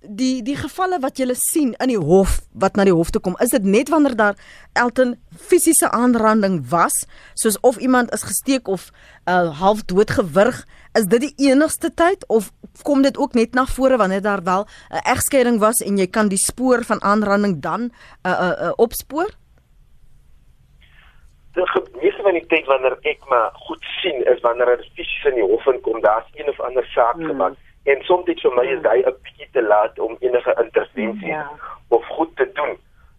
Die 0.00 0.44
die 0.46 0.54
gevalle 0.54 1.00
wat 1.02 1.18
jy 1.18 1.26
sien 1.34 1.72
in 1.82 1.90
die 1.90 1.98
hof 1.98 2.36
wat 2.54 2.76
na 2.78 2.84
die 2.86 2.94
hof 2.94 3.10
toe 3.10 3.20
kom, 3.20 3.34
is 3.42 3.50
dit 3.50 3.64
net 3.66 3.88
wanneer 3.90 4.14
daar 4.14 4.36
Elton 4.78 5.16
fisiese 5.34 5.90
aanranding 5.90 6.60
was, 6.70 7.02
soos 7.34 7.58
of 7.66 7.80
iemand 7.82 8.14
is 8.14 8.22
gesteek 8.22 8.68
of 8.68 8.92
uh, 9.26 9.50
half 9.58 9.82
dood 9.90 10.14
gewurg, 10.14 10.62
is 10.94 11.10
dit 11.10 11.26
die 11.26 11.50
enigste 11.50 11.90
tyd 11.90 12.22
of 12.28 12.52
kom 12.86 13.02
dit 13.02 13.18
ook 13.18 13.34
net 13.34 13.58
na 13.58 13.66
vore 13.66 13.98
wanneer 13.98 14.22
daar 14.22 14.44
wel 14.44 14.66
'n 14.94 15.02
egskeiding 15.02 15.58
was 15.58 15.82
en 15.82 15.98
jy 15.98 16.06
kan 16.06 16.28
die 16.28 16.38
spoor 16.38 16.84
van 16.84 17.02
aanranding 17.02 17.60
dan 17.60 17.90
uh, 18.22 18.30
uh, 18.30 18.54
uh, 18.62 18.72
opspoor? 18.76 19.34
Die 21.58 21.66
meeste 22.00 22.22
van 22.22 22.38
die 22.38 22.46
tyd 22.46 22.66
wanneer 22.66 22.98
ek 23.02 23.18
maar 23.26 23.50
goed 23.66 23.82
sien 24.02 24.22
is 24.30 24.40
wanneer 24.40 24.76
dit 24.76 24.90
fisies 24.94 25.24
in 25.24 25.34
die 25.34 25.42
hof 25.42 25.66
inkom, 25.66 26.00
daar's 26.00 26.30
een 26.34 26.48
of 26.48 26.60
ander 26.60 26.86
saak 26.94 27.18
hmm. 27.18 27.26
gemaak 27.26 27.54
en 27.92 28.02
soms 28.08 28.24
dit 28.28 28.40
vir 28.44 28.54
my 28.56 28.64
is 28.74 28.82
hy 28.84 28.98
'n 29.02 29.16
bietjie 29.24 29.48
te 29.52 29.62
laat 29.62 29.98
om 29.98 30.16
enige 30.20 30.54
intervensie 30.64 31.32
ja. 31.32 31.46
of 31.88 32.06
goed 32.16 32.36
te 32.36 32.46
doen. 32.52 32.76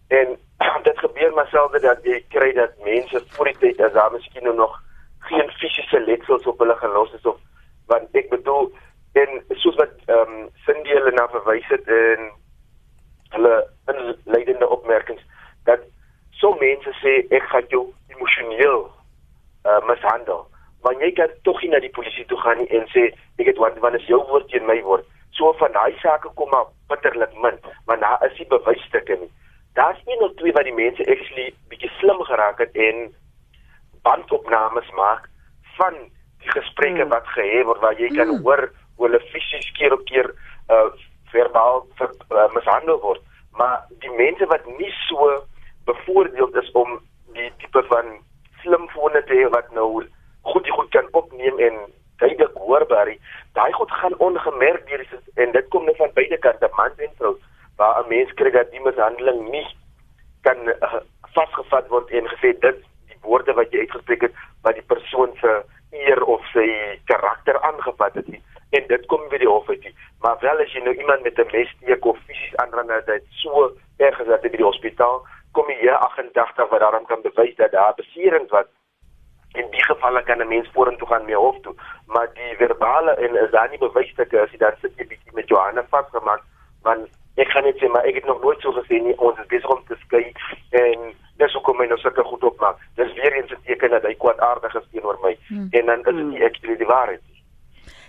En 0.08 0.38
dit 0.88 0.98
gebeur 0.98 1.32
maar 1.34 1.48
selde 1.48 1.80
dat 1.80 2.04
jy 2.04 2.20
kry 2.28 2.52
dat 2.52 2.78
mense 2.84 3.22
voor 3.28 3.50
die 3.50 3.58
tyd 3.58 3.80
as 3.80 3.92
daar 3.92 4.12
miskien 4.12 4.44
nou 4.44 4.54
nog 4.54 4.82
geen 5.30 5.50
fisiese 5.50 6.00
letsels 6.00 6.46
op 6.46 6.58
hulle 6.58 6.76
gelos 6.76 7.12
is 7.12 7.26
of 7.26 7.38
want 7.86 8.14
ek 8.14 8.30
bedoel 8.30 8.70
en 9.12 9.42
soos 9.62 9.76
wat 9.82 9.94
ehm 10.06 10.34
um, 10.34 10.48
Cindy 10.64 10.94
hulle 10.94 11.12
na 11.16 11.26
verwys 11.28 11.66
het 11.68 11.88
en 11.88 12.30
hulle 13.34 13.54
inleidende 13.92 14.68
opmerkings 14.68 15.22
dat 15.64 15.82
so 16.30 16.54
mense 16.62 16.94
sê 17.02 17.16
ek 17.38 17.48
gaan 17.52 17.66
jou 17.74 17.84
emosioneel 18.14 18.86
uh, 19.66 19.80
mishandel 19.90 20.46
maar 20.84 20.96
jy 21.02 21.10
kan 21.16 21.32
tog 21.42 21.62
nie 21.62 21.70
na 21.70 21.80
die 21.84 21.92
polisie 21.96 22.26
toe 22.26 22.38
gaan 22.40 22.58
nie 22.58 22.68
en 22.76 22.86
sê 22.94 23.08
ek 23.38 23.50
het 23.52 23.60
want 23.62 23.78
wanneer 23.84 24.02
is 24.02 24.08
jou 24.12 24.20
woord 24.30 24.48
teen 24.52 24.66
my 24.68 24.78
word 24.86 25.06
so 25.38 25.52
van 25.60 25.72
daai 25.76 25.92
sake 26.02 26.32
kom 26.40 26.50
maar 26.54 26.70
bitterlik 26.92 27.34
min 27.44 27.58
want 27.90 28.00
daar 28.00 28.24
is 28.28 28.38
nie 28.38 28.48
bewysstukke 28.54 29.18
nie 29.22 29.30
daar's 29.78 30.00
een 30.06 30.24
of 30.26 30.34
twee 30.40 30.52
wat 30.56 30.68
die 30.68 30.76
mense 30.76 31.06
actually 31.14 31.50
bietjie 31.72 31.92
slim 31.98 32.22
geraak 32.30 32.62
het 32.64 32.76
en 32.88 33.08
bandopnames 34.06 34.90
maak 34.96 35.28
van 35.76 35.94
die 36.42 36.52
gesprekke 36.56 37.02
hmm. 37.02 37.14
wat 37.14 37.28
gehê 37.36 37.64
word 37.68 37.84
waar 37.84 38.00
jy 38.00 38.10
kan 38.16 38.32
hmm. 38.32 38.44
hoor 38.46 38.66
hoe 38.96 39.08
hulle 39.08 39.20
fisies 39.32 39.70
keer 39.78 39.96
op 39.96 40.04
keer 40.10 40.32
uh 40.70 40.88
verbaal 41.30 41.84
ver, 41.98 42.10
uh, 42.34 42.48
mishandel 42.56 42.98
word 43.04 43.22
maar 43.58 43.84
die 44.02 44.10
mense 44.18 44.46
wat 44.50 44.64
nie 44.78 44.90
so 45.06 45.28
bevoordeeld 45.86 46.56
is 46.62 46.70
om 46.80 46.96
die 47.36 47.50
tipe 47.62 47.82
van 47.92 48.16
slim 48.62 48.88
fone 48.94 49.22
te 49.28 49.36
hê 49.38 49.46
wat 49.54 49.70
nou 49.76 50.02
goed 50.42 50.64
die 50.64 50.72
goed 50.72 50.90
kan 50.90 51.08
opneem 51.12 51.58
en 51.58 51.78
duidelik 52.16 52.54
hoorbaar 52.54 53.14
daai 53.52 53.72
goed 53.72 53.92
gaan 53.92 54.18
ongemerk 54.18 54.86
deur 54.88 55.06
en 55.34 55.52
dit 55.52 55.68
kom 55.68 55.84
net 55.84 55.96
van 55.96 56.12
beide 56.14 56.38
kante 56.38 56.70
man 56.76 56.90
en 56.96 57.16
vrou 57.18 57.36
waar 57.76 58.04
'n 58.04 58.08
mens 58.08 58.32
kry 58.34 58.50
dat 58.50 58.70
die 58.70 58.80
mishandeling 58.80 59.50
nie 59.50 59.66
kan 60.42 60.68
uh, 60.68 61.00
vasgevat 61.34 61.88
word 61.88 62.10
en 62.10 62.28
gesê 62.28 62.52
dit 62.58 62.78
die 63.08 63.20
woorde 63.22 63.52
wat 63.52 63.72
jy 63.72 63.78
uitgespreek 63.78 64.22
het 64.22 64.34
wat 64.62 64.74
die 64.74 64.88
persoon 64.92 65.36
se 65.40 65.62
eer 65.90 66.22
of 66.22 66.46
sy 66.52 66.68
karakter 67.04 67.60
aangevat 67.60 68.14
het 68.14 68.28
nie 68.28 68.42
en 68.70 68.86
dit 68.86 69.06
kom 69.06 69.28
weer 69.28 69.42
die 69.42 69.48
hof 69.48 69.68
uit. 69.68 69.86
Maar 70.20 70.36
wel 70.40 70.62
as 70.62 70.72
jy 70.72 70.82
nou 70.84 70.94
iemand 70.94 71.22
met 71.22 71.38
'n 71.38 71.50
mes 71.52 71.70
steek 71.76 72.04
of 72.04 72.18
fisies 72.26 72.56
aanrand 72.56 73.06
dat 73.06 73.22
so 73.30 73.72
erg 73.96 74.20
is 74.20 74.26
dat 74.26 74.42
hy 74.42 74.48
by 74.48 74.56
die 74.56 74.70
hospitaal 74.70 75.26
kom 75.52 75.70
jy 75.70 75.90
88 75.90 76.68
wat 76.68 76.80
daarom 76.80 77.06
kan 77.06 77.22
bewys 77.22 77.56
dat 77.56 77.72
daar 77.72 77.94
beserings 77.94 78.50
was. 78.50 78.66
In 79.58 79.70
die 79.70 79.84
gevalle 79.84 80.22
kan 80.22 80.40
'n 80.42 80.48
mens 80.48 80.68
vorentoe 80.72 81.08
gaan 81.08 81.24
mee 81.24 81.36
hof 81.36 81.56
toe, 81.62 81.74
maar 82.06 82.28
die 82.34 82.56
verbale 82.56 83.14
en 83.14 83.36
is 83.44 83.50
daar 83.50 83.70
nie 83.70 83.78
bewysstukke 83.78 84.40
as 84.40 84.50
jy 84.50 84.58
dan 84.58 84.76
sit 84.80 84.92
jy 84.96 85.06
bietjie 85.06 85.34
met 85.34 85.48
Johanna 85.48 85.84
vasgemaak 85.90 86.42
want 86.82 87.08
ek 87.36 87.48
kan 87.52 87.64
net 87.64 87.78
sê 87.78 87.88
maar 87.88 88.04
ek 88.04 88.14
het 88.14 88.26
nog 88.26 88.40
nooit 88.42 88.60
so 88.60 88.72
gesien 88.72 89.04
nie 89.04 89.18
ons 89.18 89.38
is 89.38 89.46
besig 89.46 89.70
om 89.70 89.82
te 89.88 89.96
skei 90.04 90.32
en 90.70 91.12
dis 91.40 91.52
hoekom 91.56 91.76
my 91.80 91.86
nou 91.86 91.98
sulke 91.98 92.24
goed 92.24 92.44
opmaak. 92.44 92.78
Dis 93.00 93.12
weer 93.18 93.32
eens 93.32 93.52
'n 93.52 93.62
teken 93.64 93.90
dat 93.90 94.02
hy 94.02 94.14
kwaadaardig 94.14 94.74
is 94.74 94.88
teenoor 94.92 95.18
my 95.22 95.36
hmm. 95.48 95.68
en 95.70 95.86
dan 95.86 95.98
is 95.98 96.04
dit 96.04 96.26
nie 96.26 96.42
ek 96.44 96.60
die 96.62 96.86
waarheid 96.86 97.20
nie. 97.28 97.42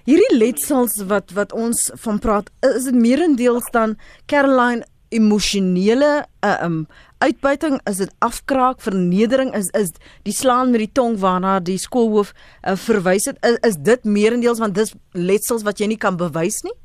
Hierdie 0.05 0.37
letsels 0.37 1.03
wat 1.05 1.31
wat 1.31 1.53
ons 1.53 1.91
van 2.03 2.19
praat, 2.19 2.49
is 2.75 2.83
dit 2.89 2.95
meerendeels 2.95 3.69
dan 3.71 3.97
Caroline 4.25 4.85
emosionele 5.09 6.25
uh, 6.45 6.57
um 6.63 6.87
uitbuiting, 7.21 7.79
is 7.89 8.01
dit 8.03 8.13
afkraak, 8.25 8.81
vernedering, 8.83 9.53
is 9.57 9.69
is 9.77 9.93
die 10.27 10.35
slaan 10.35 10.71
met 10.73 10.83
die 10.85 10.91
tong 10.99 11.17
waarna 11.21 11.59
die 11.59 11.77
skoolhoof 11.81 12.33
uh, 12.33 12.75
verwys 12.85 13.29
het, 13.29 13.37
is, 13.45 13.59
is 13.71 13.77
dit 13.89 14.03
meerendeels 14.03 14.59
want 14.59 14.75
dis 14.75 14.95
letsels 15.13 15.65
wat 15.67 15.79
jy 15.79 15.91
nie 15.93 16.01
kan 16.01 16.17
bewys 16.19 16.61
nie? 16.67 16.75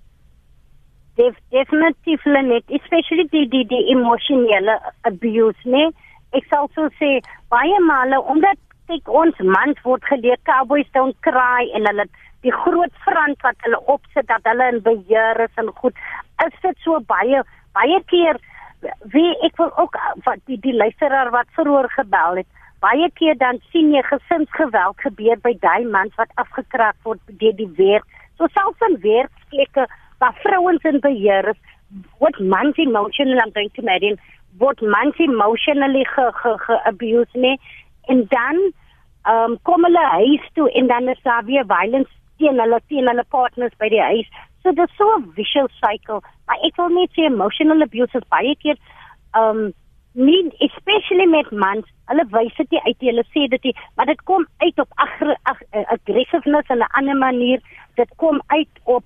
Def, 1.16 1.37
definitief 1.55 2.25
net, 2.28 2.64
especially 2.81 3.25
die 3.33 3.47
die 3.49 3.64
die 3.73 3.85
emosionele 3.95 4.76
abuse, 5.09 5.57
nee. 5.64 5.88
Ek 6.37 6.45
sal 6.52 6.69
so 6.76 6.90
sê 7.00 7.16
baie 7.52 7.81
male 7.88 8.21
omdat 8.21 8.61
kyk 8.90 9.09
ons 9.11 9.38
mans 9.43 9.78
word 9.85 10.05
geleer 10.07 10.38
cowboys 10.49 10.88
don't 10.95 11.16
cry 11.26 11.66
en 11.75 11.88
hulle 11.90 12.07
die 12.47 12.55
groot 12.55 12.93
front 13.07 13.40
wat 13.47 13.59
hulle 13.66 13.81
opsit 13.90 14.28
dat 14.31 14.45
hulle 14.47 14.69
in 14.75 14.83
beheer 14.85 15.40
is 15.47 15.62
en 15.62 15.73
goed 15.81 15.97
is 16.45 16.61
dit 16.62 16.85
so 16.85 17.00
baie 17.11 17.43
baie 17.78 17.99
keer 18.12 18.38
wie 19.12 19.33
ek 19.47 19.56
wil 19.61 19.73
ook 19.76 19.97
wat 20.25 20.42
die 20.50 20.59
die 20.61 20.75
luisteraar 20.75 21.30
wat 21.30 21.52
vroeër 21.59 21.88
gebel 21.99 22.42
het 22.42 22.49
baie 22.85 23.11
keer 23.18 23.37
dan 23.40 23.61
sien 23.73 23.92
jy 23.95 24.02
gesinsgeweld 24.09 25.00
gebeur 25.04 25.40
by 25.42 25.54
daai 25.61 25.85
mans 25.97 26.14
wat 26.21 26.33
afgekraak 26.42 26.97
word 27.09 27.21
deur 27.40 27.56
die 27.61 27.71
werk 27.78 28.04
so 28.38 28.49
selfs 28.59 28.88
in 28.88 28.99
werkplekke 29.04 29.87
waar 30.18 30.37
vrouens 30.42 30.85
in 30.92 31.00
beheer 31.00 31.49
is 31.54 31.61
what 32.18 32.38
mans 32.40 32.78
emotional 32.78 33.40
I'm 33.45 33.52
going 33.52 33.71
to 33.76 33.83
imagine 33.83 34.18
what 34.59 34.80
mans 34.80 35.18
emotionally 35.18 36.04
ge, 36.04 36.26
ge, 36.42 36.52
ge 36.66 36.76
abuse 36.92 37.45
me 37.45 37.56
en 38.09 38.26
dan 38.28 38.61
um, 39.33 39.59
kom 39.62 39.85
hulle 39.85 40.04
huis 40.18 40.50
toe 40.54 40.68
en 40.73 40.87
dan 40.87 41.09
is 41.09 41.23
daar 41.23 41.45
weer 41.45 41.66
violence 41.66 42.12
teen 42.38 42.61
hulle 42.61 42.80
teen 42.88 43.09
hulle 43.09 43.25
partners 43.28 43.75
by 43.80 43.88
die 43.92 44.02
huis. 44.02 44.28
So 44.66 44.73
dis 44.73 44.90
so 44.99 45.06
'n 45.16 45.30
vicious 45.38 45.73
cycle. 45.78 46.20
Maar 46.46 46.58
ek 46.66 46.76
wil 46.76 46.88
net 46.90 47.11
sê 47.14 47.26
emotional 47.26 47.82
abuse 47.82 48.18
is 48.18 48.25
baie 48.35 48.54
keer 48.62 48.78
um 49.40 49.61
nie 50.14 50.40
especially 50.66 51.26
met 51.26 51.52
mans. 51.52 51.87
Hulle 52.11 52.25
wys 52.32 52.56
dit 52.56 52.70
nie 52.75 52.80
uit, 52.87 53.04
hulle 53.08 53.25
sê 53.30 53.44
dit 53.52 53.68
nie, 53.68 53.75
maar 53.94 54.06
dit 54.11 54.23
kom 54.30 54.46
uit 54.64 54.78
op 54.85 54.90
agre, 55.04 55.37
ag, 55.52 55.61
uh, 55.70 55.85
aggressiveness 55.96 56.73
in 56.75 56.82
'n 56.82 56.90
ander 56.99 57.16
manier. 57.16 57.61
Dit 57.94 58.11
kom 58.16 58.42
uit 58.46 58.75
op 58.85 59.04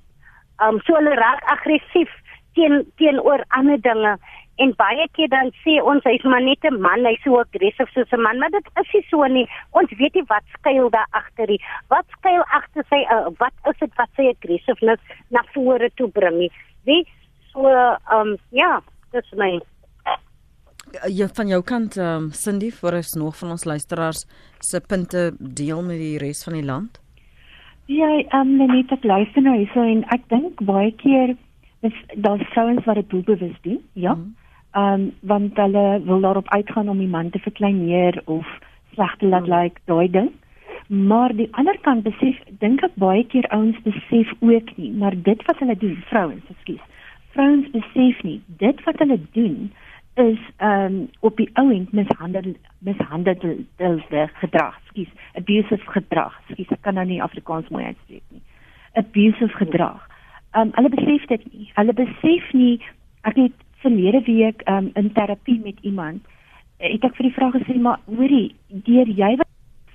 um 0.64 0.80
so 0.80 0.94
hulle 0.94 1.14
raak 1.14 1.44
aggressief 1.56 2.10
teen 2.54 2.92
teenoor 2.96 3.44
ander 3.48 3.80
dinge. 3.80 4.16
En 4.60 4.74
baie 4.76 5.06
keer 5.16 5.30
dan 5.32 5.52
sê 5.64 5.78
ons 5.80 6.04
hy's 6.04 6.24
maar 6.28 6.42
net 6.44 6.64
'n 6.68 6.80
man, 6.80 7.06
hy's 7.08 7.22
so 7.24 7.40
aggressief 7.40 7.88
soos 7.94 8.12
'n 8.12 8.22
man, 8.22 8.38
maar 8.38 8.50
dit 8.50 8.66
is 8.80 8.92
nie 8.94 9.04
so 9.08 9.24
nie. 9.24 9.46
Ons 9.72 9.90
weet 9.98 10.14
nie 10.14 10.26
wat 10.28 10.44
skuil 10.58 10.90
daar 10.90 11.08
agter 11.10 11.46
nie. 11.48 11.60
Wat 11.88 12.04
skuil 12.18 12.44
agter 12.58 12.84
sy 12.88 13.00
uh, 13.14 13.30
wat 13.38 13.54
is 13.70 13.78
dit 13.80 13.92
wat 13.96 14.10
sy 14.16 14.28
aggressiveness 14.28 15.02
na 15.30 15.42
vore 15.54 15.90
toe 15.96 16.08
bring 16.08 16.38
nie? 16.38 16.52
Wie 16.84 17.06
so 17.52 17.66
um 18.12 18.36
ja, 18.50 18.80
dis 19.12 19.32
my 19.32 19.60
Ja, 21.06 21.28
van 21.28 21.46
jou 21.46 21.62
kant, 21.62 21.96
um, 21.96 22.32
Cindy, 22.32 22.70
vir 22.70 22.96
ons 22.98 23.12
nog 23.14 23.36
van 23.38 23.50
ons 23.50 23.64
luisteraars 23.64 24.24
se 24.58 24.80
punte 24.80 25.30
deel 25.38 25.82
met 25.82 25.98
die 25.98 26.18
res 26.18 26.42
van 26.44 26.54
die 26.54 26.64
land. 26.64 26.98
Ja, 27.86 28.08
ehm 28.18 28.60
um, 28.60 28.66
net 28.74 28.90
ek 28.90 29.04
luister 29.04 29.42
nou 29.42 29.56
hierso 29.56 29.82
en 29.82 30.04
ek 30.10 30.26
dink 30.28 30.60
baie 30.66 30.90
keer 30.98 31.36
is 31.86 31.96
daar 32.16 32.42
vrouens 32.52 32.84
wat 32.84 32.94
dit 32.94 33.10
doelbewus 33.10 33.56
doen, 33.62 33.80
ja. 33.94 34.12
Ehm 34.12 34.20
mm. 34.20 34.39
Um, 34.74 35.12
want 35.20 35.56
hulle 35.56 36.00
wil 36.04 36.20
daarop 36.20 36.48
uitgaan 36.48 36.88
om 36.88 36.98
die 36.98 37.08
man 37.08 37.30
te 37.30 37.38
verkleineer 37.38 38.22
of 38.24 38.46
sleg 38.92 39.16
te 39.16 39.26
laat 39.26 39.46
mm. 39.46 39.52
lyk, 39.52 39.62
like, 39.62 39.80
daai 39.84 40.10
ding. 40.10 40.30
Maar 40.88 41.34
die 41.36 41.48
ander 41.50 41.78
kant 41.80 42.02
besef 42.02 42.38
dink 42.58 42.82
ek 42.82 42.96
baie 42.98 43.22
keer 43.30 43.46
ouens 43.54 43.78
besef 43.86 44.32
ook 44.40 44.72
nie, 44.76 44.90
maar 44.92 45.14
dit 45.14 45.44
wat 45.46 45.58
hulle 45.62 45.76
doen, 45.78 45.98
vrouens, 46.10 46.48
ekskuus. 46.50 46.82
Vrouens 47.34 47.70
besef 47.70 48.22
nie 48.26 48.40
dit 48.58 48.84
wat 48.84 48.98
hulle 48.98 49.20
doen 49.36 49.70
is 50.18 50.40
ehm 50.56 50.84
um, 50.84 51.08
op 51.20 51.36
die 51.36 51.48
ouend 51.52 51.92
mishandel 51.92 52.54
mishandelde 52.78 54.28
gedrag, 54.42 54.80
skus, 54.88 55.08
abusive 55.38 55.86
gedrag. 55.94 56.34
Skus, 56.50 56.74
ek 56.74 56.82
kan 56.82 56.98
nou 56.98 57.06
nie 57.06 57.22
Afrikaans 57.22 57.68
mooi 57.70 57.84
uitspreek 57.84 58.26
nie. 58.28 58.42
Abusive 58.98 59.54
gedrag. 59.62 60.02
Ehm 60.50 60.66
um, 60.66 60.72
hulle 60.74 60.90
besef 60.96 61.26
dit 61.30 61.46
nie. 61.52 61.70
Hulle 61.78 61.94
besef 61.94 62.52
nie 62.52 62.80
ek 63.22 63.36
het 63.36 63.66
verlede 63.82 64.22
week 64.26 64.62
um, 64.68 64.90
in 64.94 65.12
terapie 65.12 65.60
met 65.64 65.78
iemand 65.80 66.26
het 66.80 67.04
ek 67.04 67.16
vir 67.16 67.28
die 67.28 67.36
vraag 67.36 67.56
gesê 67.58 67.76
maar 67.76 68.00
hoorie, 68.08 68.54
deur 68.68 69.08
jy 69.08 69.34
wat 69.36 69.48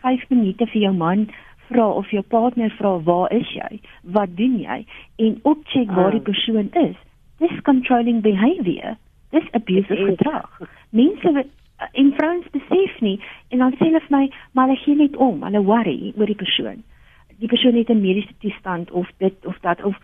5 0.05 0.29
minute 0.29 0.67
vir 0.73 0.81
jou 0.81 0.93
man 0.93 1.25
vra 1.69 1.87
of 1.89 2.09
jou 2.13 2.21
partner 2.21 2.69
vra 2.77 2.97
waar 3.07 3.31
is 3.33 3.49
jy? 3.49 3.79
Wat 4.03 4.35
doen 4.37 4.59
jy? 4.61 4.85
En 5.17 5.39
opcheck 5.41 5.89
waar 5.89 6.13
die 6.13 6.21
ah. 6.21 6.29
persoon 6.29 6.69
is. 6.85 6.97
Dis 7.41 7.61
controlling 7.65 8.21
behavior 8.21 8.97
dis 9.35 9.51
abusive 9.51 9.95
gedrag. 9.95 10.61
Mense 10.89 11.45
en 11.91 12.13
vrouens 12.17 12.45
besef 12.51 12.99
nie 12.99 13.17
en 13.49 13.63
dan 13.63 13.73
sê 13.75 13.89
hulle 13.89 14.01
vir 14.07 14.17
my, 14.17 14.25
maar 14.53 14.69
hulle 14.69 14.83
gee 14.83 14.99
net 14.99 15.15
om, 15.15 15.41
hulle 15.43 15.63
worry 15.67 16.13
oor 16.15 16.31
die 16.31 16.39
persoon. 16.39 16.83
Die 17.41 17.51
persoon 17.51 17.75
het 17.75 17.89
'n 17.91 18.01
mediese 18.01 18.35
toestand 18.39 18.91
of 18.91 19.11
dit 19.17 19.45
of 19.45 19.57
dat 19.61 19.83
of 19.83 19.97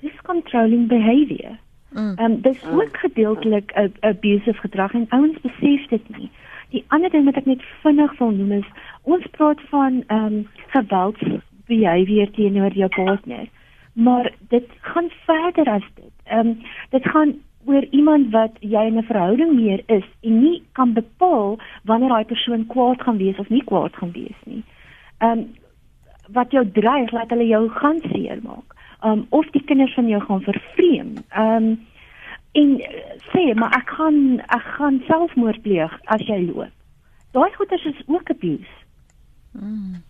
dis 0.00 0.16
controlling 0.22 0.88
behavior. 0.88 1.58
Mm. 1.90 2.14
Ehm 2.16 2.30
um, 2.30 2.40
dis 2.40 2.62
mm. 2.62 2.80
ook 2.80 2.96
gedeeltelik 2.96 3.72
'n 3.74 3.92
abusive 4.00 4.60
gedrag 4.60 4.92
en 4.92 5.06
ouens 5.08 5.40
besef 5.40 5.86
dit 5.88 6.18
nie. 6.18 6.30
Die 6.68 6.84
ander 6.88 7.10
ding 7.10 7.24
wat 7.24 7.36
ek 7.36 7.46
net 7.46 7.62
vinnig 7.82 8.18
wil 8.18 8.30
noem 8.30 8.52
is 8.52 8.68
ons 9.02 9.26
praat 9.30 9.60
van 9.68 10.02
ehm 10.06 10.24
um, 10.24 10.48
geweld 10.66 11.18
behavior 11.66 12.30
teenoor 12.30 12.72
jou 12.72 12.88
partner. 12.88 13.48
Maar 13.92 14.32
dit 14.48 14.68
gaan 14.80 15.10
verder 15.26 15.66
as 15.66 15.86
dit. 15.94 16.14
Ehm 16.24 16.38
um, 16.38 16.58
dit 16.90 17.08
gaan 17.08 17.34
oor 17.64 17.84
iemand 17.90 18.30
wat 18.30 18.52
jy 18.60 18.82
in 18.86 18.98
'n 18.98 19.02
verhouding 19.02 19.54
mee 19.54 19.82
is 19.86 20.04
en 20.20 20.40
nie 20.40 20.62
kan 20.72 20.92
bepaal 20.92 21.58
wanneer 21.84 22.08
daai 22.08 22.24
persoon 22.24 22.66
kwaad 22.66 23.02
gaan 23.02 23.16
wees 23.16 23.38
of 23.38 23.48
nie 23.48 23.64
kwaad 23.64 23.96
gaan 23.96 24.12
wees 24.12 24.40
nie. 24.44 24.64
Ehm 25.18 25.30
um, 25.30 25.54
wat 26.28 26.50
jou 26.50 26.70
dreig 26.70 27.10
laat 27.10 27.30
hulle 27.30 27.46
jou 27.46 27.68
gaan 27.68 28.00
seermaak. 28.12 28.74
Um, 29.04 29.26
of 29.28 29.46
die 29.52 29.64
kinders 29.64 29.94
van 29.94 30.08
jou 30.08 30.20
gaan 30.24 30.40
vervreem. 30.40 31.14
Um, 31.36 31.68
en 32.56 32.70
sê 33.28 33.52
maar 33.54 33.74
ek 33.76 33.90
gaan 33.98 34.40
ek 34.40 34.68
gaan 34.78 35.02
selfmoord 35.08 35.60
pleeg 35.62 35.92
as 36.12 36.24
jy 36.28 36.38
loop. 36.46 36.72
Daai 37.36 37.52
goeters 37.58 37.84
is 37.84 37.98
ook 38.08 38.30
abuse. 38.32 38.76
Mm. 39.52 40.00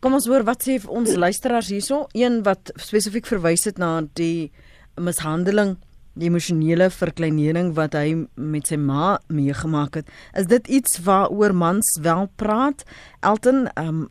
Kom 0.00 0.14
ons 0.16 0.28
hoor 0.30 0.46
wat 0.46 0.64
sê 0.64 0.78
ons 0.86 1.16
luisteraars 1.18 1.68
hierso, 1.74 2.06
een 2.16 2.40
wat 2.46 2.72
spesifiek 2.80 3.26
verwys 3.28 3.66
het 3.68 3.80
na 3.82 3.98
die 4.16 4.48
mishandeling 4.96 5.76
die 6.18 6.28
emosionele 6.30 6.88
verkleinering 6.90 7.72
wat 7.76 7.94
hy 7.98 8.24
met 8.34 8.70
sy 8.70 8.78
ma 8.80 9.18
meegemaak 9.30 10.00
het. 10.00 10.08
Is 10.38 10.48
dit 10.50 10.66
iets 10.80 10.98
waaroor 11.06 11.54
mans 11.54 11.92
wel 12.02 12.26
praat? 12.40 12.84
Elton, 13.20 13.68
ehm 13.74 14.06
um, 14.06 14.08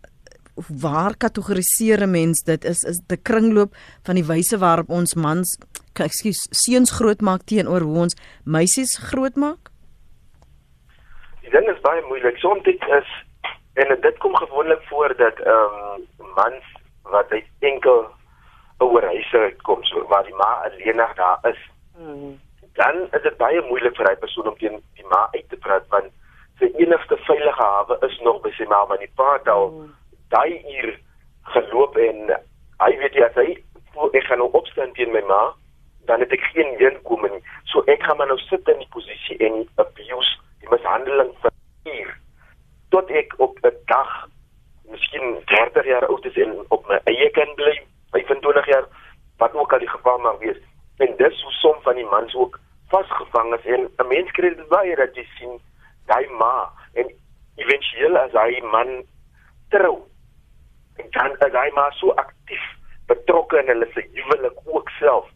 waar 0.81 1.17
kategoriseer 1.17 2.01
'n 2.01 2.11
mens 2.11 2.43
dit? 2.43 2.65
Is 2.65 2.83
is 2.83 2.99
die 3.07 3.21
kringloop 3.21 3.75
van 4.03 4.15
die 4.15 4.25
wyse 4.25 4.57
waarop 4.57 4.89
ons 4.89 5.13
mans, 5.15 5.57
ekskuus, 5.93 6.47
seuns 6.51 6.91
grootmaak 6.91 7.41
teenoor 7.45 7.81
hoe 7.81 7.97
ons 7.97 8.15
meisies 8.45 8.97
grootmaak? 8.97 9.69
Die 11.41 11.49
ding 11.49 11.67
is 11.69 11.81
baie 11.81 12.01
moeilik. 12.07 12.37
Soms 12.37 12.63
dit 12.63 12.81
is 12.81 13.09
en 13.73 14.01
dit 14.01 14.17
kom 14.17 14.35
gewoonlik 14.35 14.81
voor 14.89 15.15
dat 15.17 15.39
ehm 15.39 16.03
um, 16.19 16.33
mans 16.35 16.63
wat 17.01 17.31
uit 17.31 17.45
enkel 17.59 18.07
oor 18.77 19.03
huise 19.03 19.37
uitkom 19.37 19.83
so 19.83 20.07
waar 20.07 20.23
die 20.23 20.35
ma 20.35 20.51
alleenig 20.65 21.15
daar 21.15 21.39
is 21.43 21.57
Hmm. 21.97 22.39
dan 22.73 22.95
is 23.11 23.21
dit 23.21 23.37
baie 23.37 23.61
moeilik 23.69 23.95
vir 23.97 24.05
hy 24.05 24.15
persoon 24.21 24.47
om 24.51 24.57
teen 24.61 24.75
die 24.99 25.05
ma 25.09 25.23
uit 25.33 25.47
te 25.49 25.57
praat 25.65 25.85
want 25.93 26.11
sy 26.59 26.69
enigste 26.83 27.17
veilige 27.25 27.63
hawe 27.69 27.97
is 28.07 28.17
nog 28.25 28.37
by 28.43 28.51
sy 28.57 28.67
ma 28.69 28.83
want 28.91 29.01
die 29.01 29.13
pa 29.17 29.31
het 29.31 29.49
al 29.49 29.71
mm. 29.71 29.87
Daai 30.33 30.61
uur 30.79 30.99
geloop 31.53 31.97
en 31.97 32.33
hy 32.83 32.91
weet 33.01 33.15
jy 33.15 33.23
as 33.27 33.39
hy 33.39 33.49
ek 34.13 34.27
gaan 34.29 34.41
nou 34.43 34.51
opstaan 34.57 34.93
teen 34.93 35.11
my 35.11 35.23
ma 35.29 35.41
dan 36.07 36.19
het 36.23 36.31
ek 36.31 36.43
geen 36.53 36.77
inkomste 36.79 37.33
nie. 37.33 37.43
So 37.71 37.83
ek 37.91 38.03
gaan 38.03 38.17
maar 38.17 38.29
nou 38.31 38.39
sit 38.47 38.67
in 38.71 38.79
die 38.79 38.91
posisie 38.95 39.37
en 39.43 39.65
abuse 39.83 40.37
die 40.61 40.69
mishandeling 40.71 41.33
vir 41.43 41.53
uur 41.93 42.13
tot 42.95 43.11
ek 43.11 43.33
op 43.43 43.59
'n 43.63 43.75
dag 43.91 44.13
miskien 44.91 45.35
30 45.51 45.85
jaar 45.85 46.07
oud 46.07 46.25
is 46.25 46.37
en 46.43 46.53
op 46.69 46.87
my 46.87 46.99
eie 47.11 47.29
kind 47.35 47.55
bly 47.55 47.75
25 48.15 48.67
jaar 48.67 48.87
wat 49.37 49.53
ook 49.53 49.73
al 49.73 49.79
die 49.79 49.93
geval 49.95 50.17
mag 50.17 50.39
wees. 50.39 50.57
En 50.97 51.15
dis 51.17 51.41
hoe 51.43 51.51
som 51.51 51.81
van 51.81 51.95
die 51.95 52.05
mans 52.05 52.35
ook 52.35 52.59
vasgevang 52.89 53.53
is 53.55 53.65
en 53.65 53.89
'n 53.97 54.07
mens 54.07 54.31
kry 54.31 54.49
dit 54.55 54.67
baie 54.67 54.95
dat 54.95 55.15
jy 55.15 55.25
sien 55.37 55.59
daai 56.05 56.27
ma 56.27 56.71
en 56.93 57.07
éventueel 57.55 58.17
as 58.17 58.31
hy 58.31 58.61
man 58.61 59.03
trou 59.69 60.07
dan 61.17 61.35
as 61.47 61.53
hy 61.61 61.69
maar 61.75 61.93
so 61.99 62.15
aktief 62.23 62.63
betrokke 63.11 63.59
in 63.61 63.71
hulle 63.73 63.87
se 63.93 64.03
huwelik 64.13 64.57
ook 64.65 64.89
self 64.99 65.29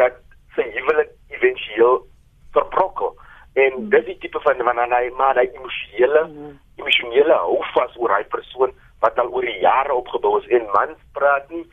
dat 0.00 0.18
sy 0.56 0.66
huwelik 0.76 1.12
éventueel 1.28 2.00
verbrokel 2.52 3.14
en 3.52 3.72
mm. 3.78 3.90
dis 3.94 4.04
die 4.10 4.18
tipe 4.24 4.40
van 4.46 4.64
wanneer 4.68 4.96
hy 4.96 5.10
maar 5.20 5.38
hy 5.40 5.48
emosionele 5.52 6.26
mm. 6.28 6.58
emosionele 6.82 7.38
houvas 7.46 7.96
oor 8.00 8.16
hy 8.16 8.24
persoon 8.34 8.74
wat 9.04 9.18
al 9.18 9.32
oor 9.34 9.46
die 9.46 9.60
jare 9.60 9.94
opgebou 9.94 10.38
is 10.40 10.48
en 10.58 10.68
mans 10.76 10.98
praat 11.16 11.48
nie 11.50 11.66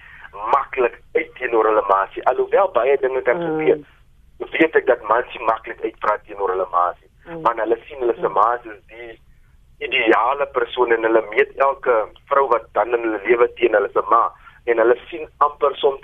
maklik 0.54 1.02
uit 1.14 1.36
teenoor 1.36 1.66
hulle 1.66 1.84
maasie. 1.88 2.24
Alhoewel 2.30 2.72
baie 2.72 2.98
dinge 3.02 3.22
kan 3.22 3.42
gebeur. 3.42 3.78
Mm. 3.78 4.52
Weet 4.52 4.76
ek 4.76 4.86
dat 4.88 5.02
mense 5.10 5.42
maklik 5.46 5.82
uitpraat 5.84 6.24
teenoor 6.26 6.54
hulle 6.54 6.68
maasie. 6.72 7.10
Mm. 7.26 7.42
Want 7.46 7.62
hulle 7.64 7.78
sien 7.88 8.04
hulle 8.04 8.16
se 8.20 8.32
maasie 8.38 8.72
is 8.72 8.84
die 8.94 9.18
ideale 9.80 10.46
persoon 10.46 10.92
en 10.92 11.04
hulle 11.08 11.24
meet 11.30 11.52
elke 11.58 11.96
vrou 12.30 12.48
wat 12.48 12.66
dan 12.74 12.94
in 12.94 13.04
hulle 13.08 13.22
lewe 13.26 13.48
teen 13.60 13.74
hulle 13.74 13.90
se 13.94 14.02
ma 14.10 14.24
en 14.66 14.78
hulle 14.78 14.98
sien 15.10 15.28
amper 15.38 15.76
soms 15.76 16.02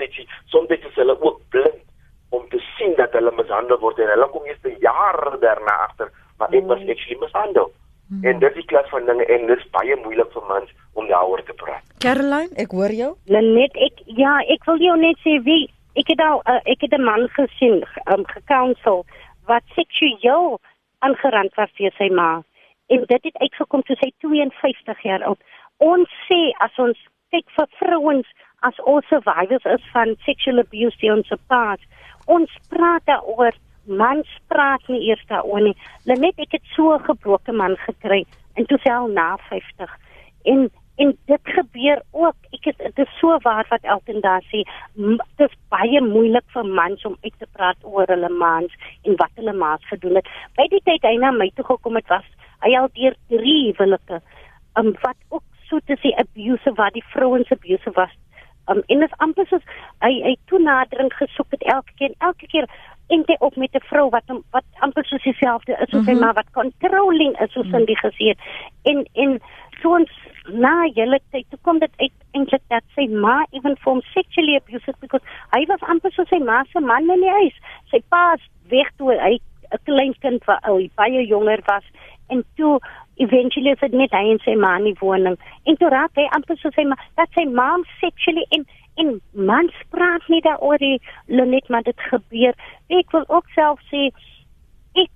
soms 0.54 0.70
is 0.70 0.96
hulle 0.96 1.18
ook 1.22 1.42
blind 1.50 1.82
om 2.30 2.48
te 2.50 2.60
sien 2.78 2.96
dat 2.96 3.14
hulle 3.14 3.32
mishandel 3.32 3.80
word 3.80 4.00
en 4.00 4.14
hulle 4.16 4.28
kom 4.30 4.46
eers 4.46 4.64
'n 4.64 4.78
jaar 4.80 5.38
daarna 5.40 5.76
agter 5.88 6.10
maar 6.38 6.50
dit 6.50 6.66
was 6.66 6.82
mm. 6.82 6.90
actually 6.90 7.20
mishandel. 7.20 7.74
Mm. 8.08 8.24
En 8.24 8.40
dit 8.40 8.50
is 8.50 8.56
die 8.56 8.66
klas 8.66 8.90
van 8.90 9.06
dinge 9.06 9.26
en 9.26 9.48
dit 9.48 9.58
is 9.58 9.70
baie 9.70 9.96
moeilik 10.04 10.32
vir 10.32 10.44
mans 10.48 10.74
om 10.94 11.08
daaroor 11.08 11.44
te 11.44 11.54
praat. 11.54 11.84
Caroline, 12.04 12.54
ek 12.62 12.72
hoor 12.72 12.94
jou. 12.94 13.12
Net 13.26 13.78
ek 13.88 14.04
ja, 14.20 14.38
ek 14.54 14.68
wil 14.70 14.84
jou 14.84 14.98
net 15.02 15.22
sê 15.26 15.40
wie 15.48 15.64
ek 15.98 16.12
het 16.14 16.22
al 16.22 16.44
uh, 16.44 16.60
ek 16.70 16.86
het 16.86 16.94
'n 16.94 17.04
man 17.04 17.28
gesien 17.38 17.82
um, 18.12 18.26
gekounsel 18.36 19.06
wat 19.50 19.64
seksueel 19.76 20.60
aangerand 21.00 21.54
was 21.56 21.72
vir 21.78 21.94
sy 21.98 22.10
ma. 22.10 22.44
En 22.88 23.04
dit 23.06 23.24
het 23.24 23.38
uitgekom 23.38 23.82
toe 23.82 23.96
sy 24.00 24.12
52 24.26 25.04
jaar 25.04 25.24
oud. 25.24 25.42
Ons 25.78 26.10
sê 26.30 26.40
as 26.64 26.78
ons 26.80 27.00
kyk 27.34 27.48
vir 27.58 27.70
vrouens 27.80 28.28
as 28.66 28.78
ons 28.90 29.06
survivors 29.12 29.66
is 29.70 29.84
van 29.94 30.16
sexual 30.26 30.64
abuse 30.64 31.06
in 31.06 31.20
ons 31.20 31.34
past, 31.52 31.84
ons 32.26 32.52
praat 32.70 33.04
daaroor 33.10 33.58
mans 33.86 34.30
praat 34.50 34.82
nie 34.90 35.04
eers 35.10 35.26
daaroor 35.30 35.62
nie. 35.62 35.76
Net 36.06 36.40
ek 36.42 36.58
het 36.58 36.66
so 36.76 36.94
'n 36.96 37.06
gebroke 37.10 37.52
man 37.52 37.78
gekry 37.86 38.26
en 38.56 38.66
toe 38.66 38.80
sel 38.84 39.08
na 39.08 39.38
50 39.50 39.92
en 40.46 40.70
En 40.96 41.18
dit 41.26 41.40
gebeur 41.44 42.02
ook. 42.12 42.36
Ek 42.56 42.64
het 42.70 42.78
dit 42.78 42.98
is 42.98 43.18
so 43.20 43.38
waar 43.44 43.66
wat 43.70 43.84
Elton 43.84 44.22
daar 44.22 44.44
sê. 44.48 44.64
Dit 44.96 45.50
is 45.50 45.58
baie 45.70 46.02
moeilik 46.02 46.46
vir 46.54 46.66
mans 46.66 47.04
om 47.06 47.18
uit 47.22 47.34
te 47.38 47.48
praat 47.52 47.78
oor 47.84 48.08
hulle 48.08 48.30
mans 48.30 48.72
en 49.04 49.18
wat 49.20 49.32
hulle 49.36 49.54
maas 49.54 49.84
gedoen 49.92 50.16
het. 50.16 50.30
By 50.56 50.68
die 50.72 50.82
tyd 50.88 51.04
hy 51.04 51.18
na 51.20 51.34
my 51.36 51.50
toe 51.56 51.66
gekom 51.68 52.00
het 52.00 52.08
was 52.08 52.28
hy 52.66 52.76
al 52.78 52.90
deur 52.98 53.16
drie 53.32 53.72
huwelike. 53.72 54.22
Um 54.80 54.94
wat 55.06 55.18
ook 55.30 55.44
so 55.70 55.80
te 55.86 55.98
sê 56.02 56.14
abuse 56.22 56.74
waar 56.78 56.94
die 56.96 57.06
vrouens 57.14 57.52
abuse 57.52 57.92
was. 57.98 58.14
Um 58.72 58.82
en 58.88 59.00
dit 59.00 59.10
is 59.10 59.20
amper 59.28 59.48
soos 59.50 59.66
hy 60.06 60.14
hy 60.26 60.36
toenadering 60.52 61.14
gesoek 61.14 61.58
het 61.58 61.66
elke 61.78 61.94
keer 62.00 62.14
en 62.14 62.30
elke 62.30 62.50
keer 62.54 62.70
en 63.14 63.24
dit 63.26 63.42
op 63.42 63.56
met 63.56 63.74
'n 63.74 63.86
vrou 63.90 64.10
wat 64.10 64.24
wat 64.52 64.66
amper 64.80 65.06
soos 65.06 65.24
dieselfde 65.24 65.72
is 65.72 65.90
soos 65.90 65.92
mm 65.92 66.00
-hmm. 66.00 66.06
sy 66.06 66.12
Mhm. 66.14 66.26
ma 66.26 66.34
wat 66.34 66.52
controlling 66.52 67.40
is 67.42 67.52
soos 67.52 67.70
Cindy 67.70 67.96
gesê 67.96 68.26
het. 68.34 68.40
En 68.84 69.06
en 69.14 69.40
so 69.82 69.96
ons 69.96 70.12
na 70.54 70.86
julle 70.94 71.20
tyd 71.32 71.46
toe 71.50 71.60
kom 71.62 71.80
dit 71.80 71.92
uit 71.98 72.14
eintlik 72.32 72.62
dat 72.68 72.84
sy 72.96 73.08
ma 73.08 73.46
even 73.52 73.78
vir 73.78 73.92
hom 73.92 74.02
sexually 74.02 74.56
abused 74.56 75.00
because 75.00 75.26
hy 75.56 75.66
was 75.66 75.82
amper 75.82 76.12
soos 76.12 76.30
sy 76.30 76.40
ma 76.40 76.64
se 76.64 76.80
man 76.80 77.10
in 77.10 77.22
die 77.22 77.36
huis. 77.40 77.58
Sy 77.92 78.02
pa 78.10 78.34
is 78.34 78.50
weg 78.70 78.90
toe 78.98 79.12
hy 79.14 79.40
'n 79.74 79.84
klein 79.84 80.14
kind 80.20 80.46
was, 80.46 80.60
hy 80.64 80.90
baie 80.96 81.26
jonger 81.28 81.62
was 81.68 81.84
en 82.28 82.44
toe 82.56 82.80
eventually 83.16 83.72
is 83.72 83.80
dit 83.80 83.92
net 83.92 84.12
hy 84.12 84.24
en 84.32 84.40
sy 84.44 84.56
ma 84.60 84.76
in 84.80 84.90
die 84.90 84.98
woning. 85.00 85.38
En 85.64 85.78
toe 85.80 85.90
raak 85.94 86.16
hy 86.20 86.26
amper 86.38 86.58
soos 86.58 86.76
sy 86.76 86.86
ma 86.90 86.98
dat 87.20 87.32
sy 87.38 87.46
ma 87.46 87.76
sexually 88.02 88.46
en 88.58 88.66
en 88.96 89.18
mans 89.34 89.76
praat 89.92 90.24
nie 90.32 90.40
daaroor 90.46 90.80
die 90.80 91.02
Lenet 91.28 91.68
maar 91.70 91.84
dit 91.84 92.00
gebeur. 92.12 92.56
Ek 92.88 93.12
wil 93.12 93.26
ook 93.28 93.50
self 93.56 93.82
sê 93.92 94.08
ek 94.96 95.12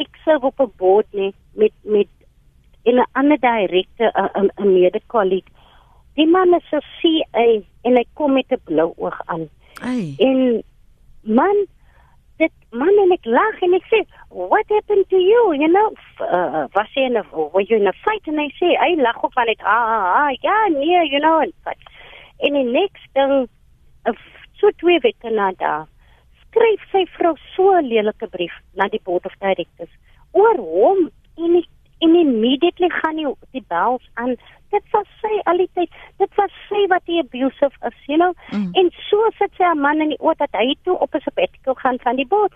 ek 0.00 0.20
serve 0.24 0.48
op 0.48 0.60
'n 0.60 0.72
board 0.76 1.08
nie 1.12 1.32
met 1.54 1.72
met 1.84 2.08
in 2.84 2.96
'n 2.96 3.10
ander 3.12 3.40
direkte 3.40 4.12
'n 4.14 4.50
'n 4.56 4.72
mede-kolleg. 4.72 5.44
Die 6.16 6.26
man 6.26 6.54
is 6.54 6.72
'n 6.72 6.84
CA 7.00 7.46
en 7.82 7.96
hy 7.96 8.04
kom 8.14 8.32
met 8.32 8.52
'n 8.52 8.64
blou 8.64 8.92
oog 8.96 9.20
aan. 9.26 9.48
Ai. 9.82 10.14
En 10.18 10.62
man 11.22 11.66
dit 12.40 12.52
man 12.72 12.98
en 13.04 13.12
ek 13.14 13.28
lag 13.28 13.60
en 13.66 13.76
ek 13.78 13.86
sê 13.92 14.00
what 14.30 14.66
happened 14.74 15.06
to 15.12 15.20
you? 15.20 15.42
You 15.60 15.68
know 15.68 15.86
F- 15.92 16.26
uh, 16.26 16.66
was 16.76 16.90
jy 16.96 17.06
in 17.10 17.18
'n 17.20 17.24
were 17.32 17.64
you 17.68 17.76
in 17.76 17.86
a 17.90 17.94
fight? 18.04 18.26
En 18.28 18.38
hy 18.40 18.48
sê 18.58 18.74
hy 18.80 18.90
lag 19.00 19.22
ook 19.22 19.32
van 19.38 19.46
dit 19.46 19.62
ah, 19.62 19.94
ah, 19.94 20.08
ah 20.24 20.30
ja 20.42 20.58
nee 20.74 21.08
you 21.12 21.20
know 21.20 21.40
en 21.44 21.52
wat. 21.64 21.80
En 22.40 22.56
die 22.58 22.64
next 22.64 23.08
ding 23.14 23.48
uh, 24.06 24.16
so 24.60 24.70
twee 24.82 25.00
weke 25.00 25.30
na 25.30 25.50
daar 25.62 25.86
skryf 26.44 26.82
sy 26.92 27.04
vrou 27.16 27.34
so 27.54 27.72
'n 27.78 27.88
lelike 27.88 28.26
brief 28.36 28.54
na 28.74 28.88
die 28.88 29.02
board 29.04 29.26
of 29.26 29.34
directors 29.40 29.92
oor 30.32 30.56
hom 30.56 31.10
en 31.36 31.52
die, 31.58 31.66
en 32.00 32.14
immediately 32.14 32.88
gaan 32.90 33.16
die, 33.16 33.26
die 33.52 33.64
bells 33.68 34.04
aan. 34.14 34.36
Dit 34.70 34.84
was 34.92 35.06
sy 35.20 35.32
al 35.50 35.56
die 35.56 35.70
tyd 35.74 35.90
dit 36.18 36.34
was 36.38 36.52
sy 36.68 36.86
wat 36.88 37.02
die 37.06 37.18
abusive 37.20 37.74
is 37.88 37.96
you 38.06 38.16
know? 38.18 38.32
Mm. 38.52 38.70
en 38.74 38.90
so 39.08 39.18
sit 39.38 39.52
sy 39.58 39.64
'n 39.64 39.80
man 39.80 40.00
in 40.00 40.08
die 40.14 40.20
oor 40.20 40.34
dat 40.38 40.52
hy 40.52 40.74
toe 40.84 40.98
op 40.98 41.14
'n 41.14 41.20
sabbatical 41.20 41.74
gaan 41.74 41.98
van 42.02 42.16
die 42.16 42.26
boot 42.26 42.52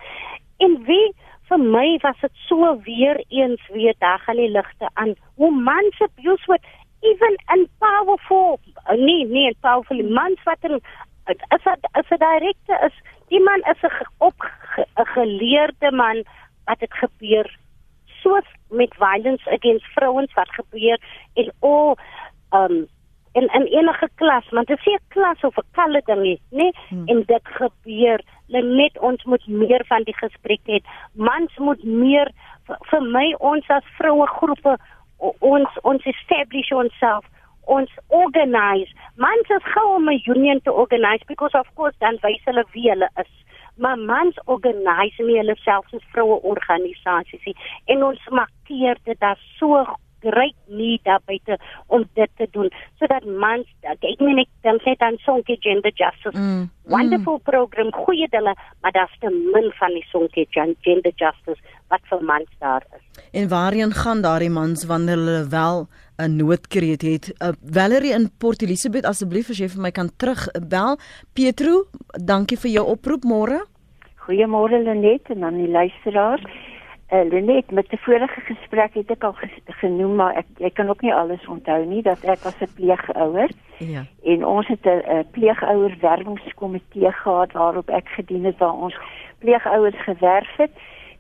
en 0.59 0.85
wie 0.87 1.13
vir 1.49 1.59
my 1.59 1.99
was 2.03 2.21
dit 2.21 2.31
so 2.49 2.79
weer 2.85 3.25
eens 3.29 3.61
weer 3.73 3.95
daar 3.99 4.19
gaan 4.19 4.37
die 4.37 4.49
ligte 4.49 4.89
aan. 4.95 5.15
Hoe 5.37 5.51
mans 5.51 6.01
abuse 6.01 6.47
word 6.47 6.63
even 7.01 7.37
in 7.55 7.69
powerful 7.79 8.59
nee 8.97 9.25
nee 9.27 9.47
in 9.47 9.57
powerful 9.61 10.03
mans 10.09 10.43
wat 10.45 10.59
in 10.63 10.81
as 11.49 11.67
a- 11.67 11.89
as 11.93 12.07
'n 12.11 12.19
direkte 12.19 12.75
is 12.87 12.95
die 13.29 13.41
man 13.41 13.61
is 13.73 13.83
'n 13.83 13.91
ge- 13.91 14.07
op 14.19 14.35
ge- 14.39 14.87
'n 14.97 15.07
geleerde 15.07 15.91
man 15.93 16.23
wat 16.67 16.79
dit 16.79 16.93
gebeur 16.95 17.57
soos 18.25 18.49
met 18.71 18.99
violence 18.99 19.51
against 19.59 19.95
vrouens 19.95 20.35
wat 20.41 20.51
gebeur 20.59 20.99
en 21.41 21.53
o 21.61 21.95
um 22.61 22.77
in 23.35 23.47
in 23.59 23.67
enige 23.79 24.09
klas 24.15 24.49
want 24.57 24.69
dit 24.71 24.79
is 24.79 24.87
nie 24.87 24.97
'n 24.97 25.09
klas 25.15 25.45
of 25.49 25.57
'n 25.59 25.71
kalle 25.79 26.03
ding 26.07 26.23
nie 26.23 26.41
nê? 26.51 26.69
Hmm. 26.89 27.07
en 27.09 27.23
dit 27.27 27.47
gebeur. 27.61 28.21
Net 28.49 28.99
ons 28.99 29.25
moet 29.25 29.47
meer 29.47 29.85
van 29.87 30.03
die 30.03 30.17
gesprek 30.17 30.61
hê. 30.67 30.79
Mans 31.13 31.53
moet 31.57 31.83
meer 31.85 32.29
vir, 32.67 32.77
vir 32.91 33.03
my 33.03 33.35
ons 33.39 33.65
as 33.69 33.87
vroue 33.99 34.27
groepe 34.27 34.77
ons 35.41 35.79
ons 35.83 36.07
establish 36.07 36.71
onsself 36.73 37.25
ons 37.77 37.91
organize 38.09 38.93
mans 39.17 39.51
is 39.57 39.67
gou 39.75 39.87
om 39.97 40.09
'n 40.11 40.23
union 40.27 40.61
te 40.63 40.73
organize 40.73 41.25
because 41.27 41.59
of 41.59 41.69
course 41.75 41.97
dan 41.99 42.19
wys 42.23 42.45
hulle 42.45 42.65
wie 42.73 42.91
hulle 42.91 43.09
is 43.17 43.33
maar 43.77 43.99
mans 43.99 44.39
organise 44.45 45.23
nie 45.23 45.37
hulle 45.41 45.57
self 45.57 45.87
as 45.95 46.07
vroue 46.13 46.41
organisasies 46.43 47.45
nie. 47.45 47.57
En 47.85 48.05
ons 48.05 48.29
markeer 48.31 48.99
dit 49.05 49.21
daar 49.21 49.41
so 49.59 49.85
great 50.25 50.55
need 50.67 51.05
daar 51.05 51.21
buite 51.25 51.59
om 51.87 52.05
dit 52.15 52.31
te 52.37 52.47
doen 52.51 52.71
sodat 52.99 53.25
mans 53.25 53.67
ek 53.83 54.21
meen 54.21 54.39
ek 54.39 54.49
dink 54.67 54.87
net 54.89 55.03
aan 55.05 55.19
sonke 55.25 55.57
gender 55.61 55.93
justice. 55.95 56.39
Mm. 56.39 56.71
wonderful 56.89 57.39
program 57.45 57.93
goeie 57.93 58.29
dinge 58.31 58.55
maar 58.81 58.93
daar's 58.93 59.17
te 59.21 59.29
min 59.55 59.71
van 59.81 59.93
die 59.97 60.07
sonke 60.13 60.47
gen- 60.51 60.77
gender 60.81 61.13
justice 61.17 61.61
wat 61.89 62.01
vir 62.11 62.23
mans 62.23 62.51
daar 62.59 62.87
is. 62.97 63.05
En 63.33 63.49
waarheen 63.49 63.93
gaan 63.93 64.23
daardie 64.23 64.51
mans 64.51 64.85
wanneer 64.85 65.17
hulle 65.17 65.49
wel 65.49 65.87
'n 66.17 66.37
noodkreet 66.37 67.03
het? 67.03 67.35
Uh, 67.43 67.49
Valerie 67.71 68.13
in 68.13 68.31
Port 68.39 68.63
Elizabeth 68.63 69.05
asseblief 69.05 69.51
as 69.51 69.59
jy 69.59 69.69
vir 69.69 69.83
my 69.83 69.91
kan 69.91 70.11
terugbel. 70.17 70.99
Petro, 71.33 71.85
dankie 72.25 72.59
vir 72.59 72.71
jou 72.71 72.85
oproep 72.87 73.25
môre. 73.25 73.65
Goeiemôre 74.27 74.79
Lenet 74.83 75.29
en 75.35 75.45
aan 75.45 75.59
die 75.59 75.69
luisteraars. 75.69 76.45
Uh, 77.13 77.25
Lenet, 77.29 77.71
met 77.71 77.89
die 77.91 77.99
vorige 77.99 78.41
gesprek 78.47 78.95
het 78.95 79.11
ek 79.11 79.25
al 79.25 79.33
ges 79.33 79.51
genoem, 79.81 80.15
maar 80.17 80.39
ek 80.39 80.47
ek 80.61 80.75
kan 80.75 80.89
ook 80.89 81.03
nie 81.03 81.13
alles 81.15 81.43
onthou 81.47 81.85
nie 81.87 82.03
dat 82.03 82.25
ek 82.25 82.47
as 82.47 82.57
'n 82.61 82.71
pleegouer 82.75 83.51
Ja. 83.79 84.07
en 84.23 84.45
ons 84.47 84.67
het 84.69 84.87
'n 84.87 85.27
pleegouer 85.31 85.97
werwingskomitee 86.01 87.13
gehad 87.13 87.53
waarop 87.53 87.91
ek 87.91 88.09
gedien 88.09 88.45
het 88.45 88.59
waar 88.59 88.73
ons 88.75 88.95
pleegouers 89.39 90.03
gewerf 90.05 90.57
het. 90.57 90.71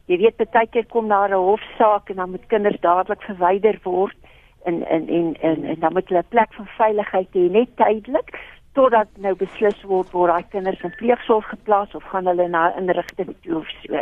Jy 0.07 0.16
weet 0.18 0.50
baie 0.50 0.66
keer 0.66 0.87
kom 0.87 1.09
daar 1.09 1.28
'n 1.30 1.33
hofsaak 1.50 2.09
en 2.11 2.16
dan 2.16 2.30
moet 2.30 2.46
kinders 2.46 2.80
dadelik 2.80 3.22
verwyder 3.22 3.78
word 3.83 4.16
en 4.64 4.83
en 4.87 5.09
en 5.09 5.35
en, 5.40 5.64
en 5.64 5.81
dan 5.81 5.92
moet 5.92 6.09
hulle 6.09 6.22
'n 6.22 6.35
plek 6.35 6.53
van 6.55 6.66
veiligheid 6.66 7.29
hê 7.33 7.50
net 7.50 7.77
tydelik 7.77 8.31
totdat 8.72 9.09
nou 9.16 9.35
beslis 9.35 9.83
word 9.83 10.11
word 10.11 10.31
daai 10.33 10.46
kinders 10.50 10.83
in 10.83 10.94
pleegsorg 10.98 11.48
geplaas 11.48 11.94
of 11.94 12.05
gaan 12.12 12.27
hulle 12.27 12.48
na 12.48 12.62
'n 12.68 12.79
inrigting 12.83 13.35
toe 13.42 13.57
of 13.57 13.68
so. 13.83 13.92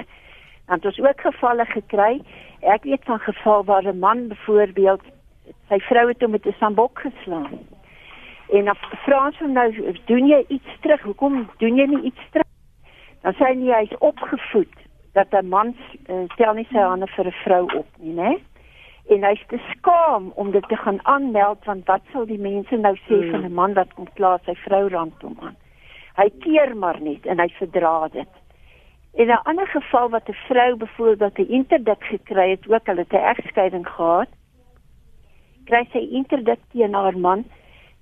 Dan 0.66 0.77
het 0.77 0.85
ons 0.85 1.01
ook 1.01 1.20
gevalle 1.20 1.64
gekry. 1.64 2.22
Ek 2.61 2.83
weet 2.83 3.05
van 3.05 3.18
geval 3.18 3.64
waar 3.64 3.85
'n 3.85 3.98
man 3.98 4.29
byvoorbeeld 4.29 5.03
sy 5.68 5.79
vrou 5.79 6.09
het 6.09 6.20
hom 6.20 6.31
met 6.31 6.46
'n 6.46 6.55
sambok 6.59 6.98
geslaan. 6.98 7.59
En 8.53 8.64
dan 8.64 8.77
vra 9.05 9.27
ons 9.27 9.38
hom 9.38 9.53
nou, 9.53 9.96
doen 10.05 10.27
jy 10.27 10.44
iets 10.48 10.81
terug? 10.81 11.03
Hoekom 11.03 11.51
doen 11.59 11.77
jy 11.77 11.87
nie 11.87 12.03
iets 12.03 12.25
terug? 12.31 12.51
Dan 13.22 13.33
sê 13.33 13.44
hy 13.44 13.55
nie 13.55 13.72
hy's 13.72 13.94
opgevoed 13.98 14.75
dat 15.12 15.33
'n 15.33 15.48
man 15.48 15.75
uh, 16.09 16.25
stel 16.35 16.55
nie 16.55 16.66
sy 16.70 16.79
hande 16.79 17.07
vir 17.07 17.27
'n 17.27 17.40
vrou 17.44 17.64
op 17.79 17.87
nie, 17.98 18.14
né? 18.14 18.38
En 19.09 19.25
hy's 19.25 19.43
te 19.49 19.59
skaam 19.71 20.33
om 20.35 20.51
dit 20.51 20.69
te 20.69 20.77
gaan 20.77 21.01
aanmeld 21.07 21.65
want 21.65 21.87
wat 21.87 22.03
sal 22.12 22.27
die 22.27 22.38
mense 22.38 22.77
nou 22.77 22.95
sê 22.97 23.19
Hmm. 23.23 23.31
van 23.31 23.45
'n 23.45 23.55
man 23.55 23.75
wat 23.75 23.95
kom 23.95 24.09
kla 24.15 24.38
sy 24.45 24.55
vrou 24.55 24.88
random 24.88 25.37
aan? 25.41 25.57
Hy 26.17 26.31
keer 26.41 26.77
maar 26.77 27.01
net 27.01 27.27
en 27.27 27.38
hy 27.38 27.49
verdra 27.49 28.09
dit. 28.09 28.29
In 29.15 29.29
'n 29.29 29.43
ander 29.45 29.67
geval 29.67 30.11
wat 30.11 30.29
'n 30.29 30.38
vrou 30.49 30.77
byvoorbeeld 30.77 31.38
'n 31.38 31.53
interdik 31.53 32.05
gekry 32.05 32.51
het, 32.51 32.69
ook 32.69 32.87
hulle 32.87 33.01
het 33.01 33.12
'n 33.12 33.29
egskeiding 33.33 33.88
gehad, 33.88 34.29
kry 35.65 35.85
sy 35.93 35.99
interdik 35.99 36.61
teen 36.73 36.95
haar 36.95 37.19
man 37.19 37.45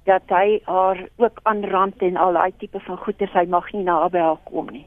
dat 0.04 0.22
hy 0.28 0.60
haar 0.64 1.08
ook 1.16 1.40
aanrand 1.42 2.02
en 2.02 2.16
al 2.16 2.32
daai 2.32 2.52
tipe 2.58 2.80
van 2.80 2.96
goeders, 2.96 3.32
hy 3.32 3.46
mag 3.46 3.72
nie 3.72 3.82
naby 3.82 4.18
haar 4.18 4.40
kom 4.44 4.66
nie. 4.72 4.86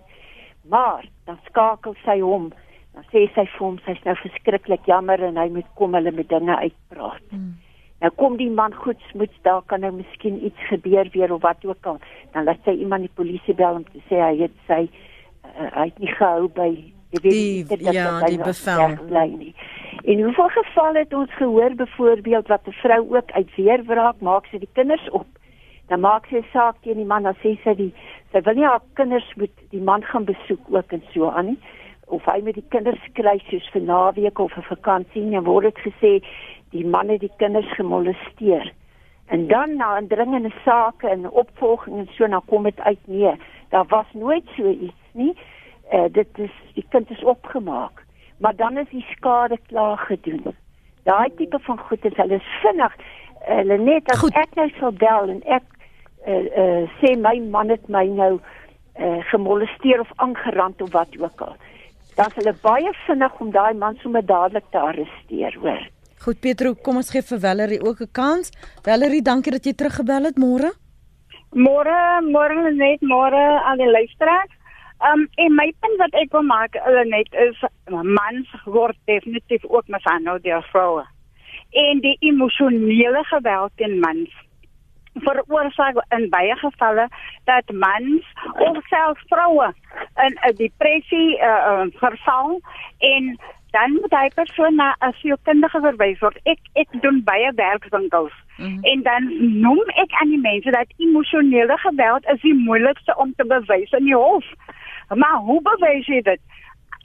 Maar 0.69 1.06
dan 1.26 1.39
skakel 1.45 1.95
sy 2.06 2.19
hom, 2.19 2.52
dan 2.93 3.03
sê 3.12 3.25
sy 3.34 3.45
vir 3.45 3.60
hom 3.60 3.77
sy's 3.86 4.03
nou 4.06 4.15
verskriklik 4.15 4.86
jammer 4.86 5.23
en 5.23 5.38
hy 5.38 5.49
moet 5.49 5.65
kom 5.75 5.93
hulle 5.93 6.12
met 6.12 6.29
dinge 6.29 6.56
uitpraat. 6.58 7.21
Mm. 7.32 7.53
Nou 8.01 8.12
kom 8.19 8.38
die 8.38 8.49
man 8.49 8.73
goed 8.73 8.99
smoets, 9.12 9.38
daar 9.41 9.62
kan 9.65 9.79
nou 9.82 9.91
miskien 9.91 10.45
iets 10.45 10.60
gebeur 10.69 11.08
weer 11.13 11.32
of 11.34 11.41
wat 11.41 11.65
ook 11.65 11.86
al. 11.86 11.99
Dan 12.34 12.43
laat 12.43 12.60
sy 12.65 12.71
iemand 12.71 13.01
die 13.01 13.15
polisie 13.15 13.53
bel 13.56 13.75
om 13.79 13.84
te 13.84 14.01
sê 14.10 14.19
hy 14.19 14.38
het 14.41 14.51
sy 14.67 14.82
uh, 14.89 15.69
hy 15.75 15.86
het 15.89 15.99
nie 15.99 16.12
gehou 16.12 16.47
by 16.47 16.67
jy 17.13 17.19
weet 17.21 17.32
Die- 17.32 17.32
nie, 17.32 17.63
dat- 17.69 17.93
ja, 17.93 18.19
dat 18.19 18.27
die 18.29 18.38
bevel. 18.38 18.97
nie. 19.38 19.56
En 20.03 20.23
hoeveel 20.23 20.49
gevalle 20.49 20.99
het 20.99 21.13
ons 21.13 21.32
gehoor 21.38 21.75
byvoorbeeld 21.75 22.47
wat 22.47 22.67
'n 22.67 22.71
vrou 22.71 23.15
ook 23.15 23.32
uit 23.32 23.56
weerwraak 23.56 24.19
maak 24.21 24.45
sy 24.51 24.58
die 24.58 24.69
kinders 24.73 25.10
op. 25.10 25.27
Dan 25.88 25.99
maak 25.99 26.25
sy 26.25 26.41
saak 26.53 26.75
teen 26.82 26.95
die 26.97 27.06
man, 27.06 27.23
dan 27.23 27.36
sê 27.43 27.58
sy 27.63 27.73
die 27.75 27.93
sy 28.32 28.41
wil 28.41 28.53
nie 28.53 28.65
haar 28.65 28.82
kinders 28.93 29.34
moet 29.36 29.51
die 29.69 29.82
man 29.82 30.03
gaan 30.03 30.25
besoek 30.25 30.60
ook 30.69 30.91
en 30.91 31.03
so 31.13 31.29
aan 31.29 31.45
nie. 31.45 31.58
Of 32.13 32.26
hy 32.30 32.39
met 32.45 32.58
die 32.60 32.65
kinders 32.73 33.02
kry 33.17 33.39
soos 33.49 33.65
vir 33.73 33.82
naweek 33.88 34.39
of 34.39 34.58
'n 34.58 34.69
vakansie 34.69 35.23
en 35.23 35.32
dan 35.32 35.47
word 35.49 35.69
dit 35.69 35.80
gesê 35.88 36.12
die 36.76 36.86
man 36.86 37.10
het 37.10 37.19
die 37.19 37.36
kinders 37.38 37.69
gemolesteer. 37.73 38.71
En 39.28 39.47
dan 39.47 39.76
na 39.78 39.97
indringende 39.97 40.54
sake 40.65 41.10
en 41.10 41.30
opvolging 41.30 41.97
en 41.97 42.08
so 42.13 42.28
dan 42.28 42.45
kom 42.45 42.63
dit 42.63 42.80
uit 42.80 42.99
nee, 43.06 43.34
daar 43.69 43.86
was 43.88 44.06
nooit 44.13 44.47
so 44.58 44.69
iets 44.69 45.04
nie. 45.12 45.34
Uh, 45.93 46.06
dit 46.12 46.28
is 46.38 46.52
die 46.73 46.86
kind 46.89 47.10
is 47.10 47.23
opgemaak. 47.23 48.04
Maar 48.38 48.56
dan 48.56 48.78
is 48.78 48.89
die 48.89 49.06
skade 49.12 49.58
klaar 49.67 49.97
gedoen. 49.97 50.56
Daai 51.04 51.30
tipe 51.36 51.60
van 51.60 51.78
goed 51.80 52.06
is 52.06 52.15
hulle 52.15 52.36
is 52.36 52.49
vinnig 52.62 52.95
uh, 53.49 53.63
Lenet 53.63 54.12
as 54.12 54.19
Goed. 54.19 54.36
ek 54.36 54.56
nou 54.56 54.69
sal 54.80 54.93
bel 54.99 55.32
en 55.36 55.41
ek 55.45 55.63
uh, 56.28 56.34
uh, 56.34 56.84
sê 56.99 57.15
my 57.19 57.36
man 57.52 57.73
het 57.73 57.88
my 57.91 58.06
nou 58.08 58.34
uh, 58.38 59.19
gemolesteer 59.32 60.04
of 60.04 60.12
aangerand 60.23 60.82
of 60.82 60.91
wat 60.95 61.17
ook 61.19 61.41
al. 61.47 61.56
Dan 62.15 62.30
is 62.30 62.38
hulle 62.38 62.54
baie 62.62 62.91
vinnig 63.08 63.39
om 63.41 63.52
daai 63.52 63.73
man 63.73 63.97
sommer 64.02 64.26
dadelik 64.26 64.65
te 64.71 64.80
arresteer, 64.80 65.56
hoor. 65.62 65.82
Goed 66.23 66.39
Pietro, 66.39 66.73
kom 66.86 66.99
ons 67.02 67.10
gee 67.12 67.21
vir 67.30 67.39
Valerie 67.45 67.82
ook 67.82 68.02
'n 68.02 68.12
kans. 68.12 68.52
Valerie, 68.86 69.21
dankie 69.21 69.52
dat 69.52 69.65
jy 69.65 69.73
teruggebel 69.73 70.23
het 70.23 70.38
môre. 70.38 70.71
Môre, 71.52 72.21
môre 72.21 72.71
net, 72.73 73.02
môre 73.02 73.43
aan 73.67 73.78
die 73.78 73.91
luisteraars. 73.91 74.54
Um 75.04 75.28
en 75.36 75.56
my 75.56 75.73
punt 75.82 75.97
wat 75.97 76.13
ek 76.13 76.32
wil 76.32 76.45
maak, 76.47 76.78
hulle 76.86 77.06
net 77.06 77.28
is 77.34 77.58
mans 77.89 78.47
word 78.65 78.97
definitief 79.06 79.65
ook 79.65 79.88
mishandel 79.88 80.39
deur 80.39 80.63
vroue. 80.71 81.04
En 81.71 81.99
die 81.99 82.17
emosionele 82.19 83.23
geweld 83.23 83.71
teen 83.76 83.99
mans 83.99 84.32
veroorsaak 85.13 85.95
in 86.10 86.30
baie 86.30 86.56
gevalle 86.56 87.08
dat 87.43 87.71
mans 87.71 88.26
of 88.58 88.78
selfs 88.88 89.23
vroue 89.28 89.73
in 90.26 90.38
'n 90.41 90.56
depressie 90.56 91.38
uh, 91.38 91.47
uh, 91.47 91.86
verval 91.99 92.62
en 92.99 93.38
dan 93.73 93.91
moet 93.91 94.13
hy 94.13 94.28
persoon 94.36 94.76
na 94.76 94.95
'n 94.99 95.13
sielkundige 95.21 95.80
verwys 95.82 96.19
word. 96.19 96.38
Ek 96.43 96.60
ek 96.73 96.89
doen 97.02 97.23
baie 97.23 97.52
werkswinkels. 97.56 98.34
Mm 98.58 98.65
-hmm. 98.65 98.84
En 98.84 99.02
dan 99.02 99.23
noem 99.62 99.89
ek 100.04 100.12
aan 100.21 100.30
die 100.30 100.41
mense 100.41 100.71
dat 100.71 100.93
emosionele 100.97 101.78
geweld 101.78 102.26
is 102.34 102.41
die 102.41 102.54
moeilikste 102.54 103.15
om 103.17 103.34
te 103.36 103.45
bewys 103.45 103.91
in 103.91 104.06
die 104.06 104.15
hof. 104.15 104.45
Maar 105.15 105.38
hoe 105.38 105.62
bewys 105.62 106.06
jy 106.06 106.21
dit? 106.21 106.41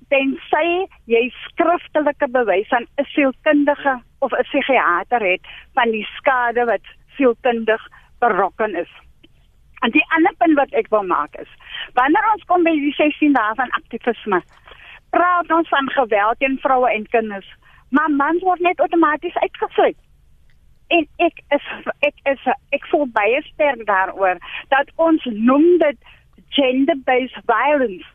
Tensy 0.08 0.86
jy 1.04 1.32
skriftelike 1.44 2.28
bewys 2.28 2.68
van 2.68 2.86
'n 2.96 3.04
sielkundige 3.04 4.00
of 4.18 4.32
'n 4.32 4.42
psigiater 4.42 5.20
het 5.20 5.40
van 5.74 5.90
die 5.90 6.06
skade 6.16 6.64
wat 6.64 6.84
sielkundig 7.18 7.84
berokken 8.22 8.74
is. 8.78 8.90
En 9.84 9.94
die 9.94 10.04
ander 10.16 10.34
punt 10.38 10.58
wat 10.58 10.74
ek 10.78 10.90
wil 10.94 11.04
maak 11.06 11.34
is, 11.42 11.50
wanneer 11.98 12.26
ons 12.32 12.44
kom 12.50 12.66
by 12.66 12.74
die 12.74 12.94
16 12.96 13.36
dae 13.36 13.54
van 13.60 13.70
aktivisme, 13.78 14.42
praat 15.14 15.52
ons 15.54 15.70
van 15.70 15.90
geweld 15.94 16.40
teen 16.42 16.58
vroue 16.64 16.90
en 16.90 17.06
kinders, 17.14 17.48
maar 17.94 18.10
mans 18.10 18.42
word 18.42 18.62
net 18.64 18.80
outomaties 18.82 19.38
uitgesluit. 19.44 19.98
En 20.88 21.04
ek 21.24 21.42
is 21.54 21.66
ek 22.06 22.22
is 22.32 22.44
ek 22.76 22.86
voel 22.90 23.06
baie 23.12 23.40
sterk 23.52 23.84
daaroor 23.88 24.40
dat 24.72 24.90
ons 24.96 25.24
noem 25.30 25.66
dit 25.82 25.98
gender-based 26.56 27.42
violence. 27.50 28.06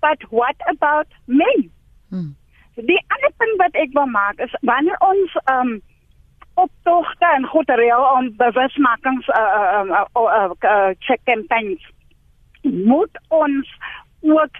But 0.00 0.24
what 0.30 0.56
about 0.72 1.08
men? 1.24 1.68
Hmm. 2.08 2.32
Die 2.74 3.02
ander 3.14 3.32
punt 3.38 3.60
wat 3.60 3.76
ek 3.80 3.92
wil 3.96 4.08
maak 4.10 4.40
is 4.40 4.56
wanneer 4.60 4.96
ons 5.04 5.36
um 5.52 5.76
optogte 6.54 7.26
en 7.36 7.46
goed 7.46 7.68
reël 7.68 8.04
om 8.16 8.36
bewusmakings 8.36 9.28
uh 9.28 9.36
uh 9.38 9.84
uh, 9.88 10.04
uh, 10.14 10.50
uh 10.60 10.90
check 10.98 11.20
campaigns 11.24 11.92
moet 12.62 13.20
ons 13.28 13.78
ook 14.20 14.56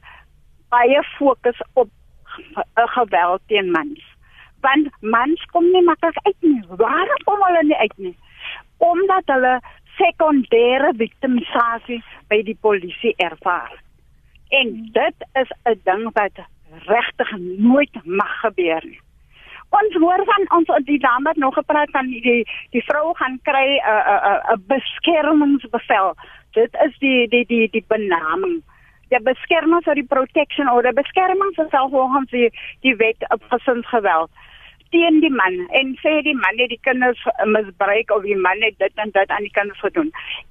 baie 0.69 1.03
fokus 1.03 1.63
op 1.73 1.89
uh, 2.49 2.65
geweld 2.75 3.41
teen 3.47 3.71
mans. 3.71 4.03
Want 4.61 4.89
mans 5.01 5.45
kom 5.53 5.71
nie 5.71 5.83
maklik 5.83 6.19
uit 6.23 6.37
nie. 6.41 6.63
Waarom 6.69 7.25
kom 7.25 7.43
hulle 7.47 7.63
nie 7.63 7.77
uit 7.77 7.97
nie? 7.97 8.17
Omdat 8.77 9.33
hulle 9.33 9.55
sekondêre 9.99 10.93
victimisasie 10.97 12.03
by 12.29 12.43
die 12.43 12.57
polisie 12.61 13.15
ervaar. 13.23 13.77
En 14.49 14.73
dit 14.93 15.27
is 15.43 15.51
'n 15.65 15.81
ding 15.85 16.11
wat 16.13 16.37
regtig 16.87 17.31
nooit 17.59 17.95
mag 18.05 18.41
gebeur 18.41 18.83
nie. 18.85 19.01
Ons 19.79 19.97
hoor 19.99 20.23
van 20.29 20.45
ons 20.57 20.71
die 20.87 20.99
dame 21.03 21.29
het 21.29 21.41
nog 21.43 21.55
gepraat 21.55 21.91
van 21.91 22.07
die 22.07 22.45
die 22.71 22.85
vrou 22.87 23.15
gaan 23.19 23.39
kry 23.43 23.81
'n 23.81 24.05
'n 24.05 24.41
'n 24.55 24.63
beskermingsbevel. 24.73 26.15
Dit 26.53 26.73
is 26.87 26.99
die 26.99 27.29
die 27.29 27.45
die 27.47 27.69
die 27.71 27.85
benaming. 27.89 28.63
Die 29.09 29.23
beskerming 29.23 29.83
vir 29.83 29.95
die 29.95 30.11
protection 30.15 30.69
order, 30.71 30.93
beskerming 30.93 31.53
vir 31.57 31.69
volgens 31.71 32.31
die 32.31 32.51
die 32.81 32.97
wet 32.97 33.21
op 33.35 33.43
gesinsgeweld 33.51 34.31
teen 34.95 35.21
die 35.21 35.35
man 35.43 35.55
en 35.79 35.97
sê 36.03 36.23
die 36.23 36.37
man 36.39 36.61
het 36.63 36.71
die 36.73 36.81
kinders 36.87 37.23
misbruik 37.57 38.11
of 38.17 38.23
die 38.23 38.39
man 38.47 38.63
het 38.63 38.79
dit 38.79 39.03
en 39.05 39.11
dit 39.11 39.31
aan 39.37 39.47
die 39.47 39.57
kinders 39.59 39.81
gedoen. 39.81 40.11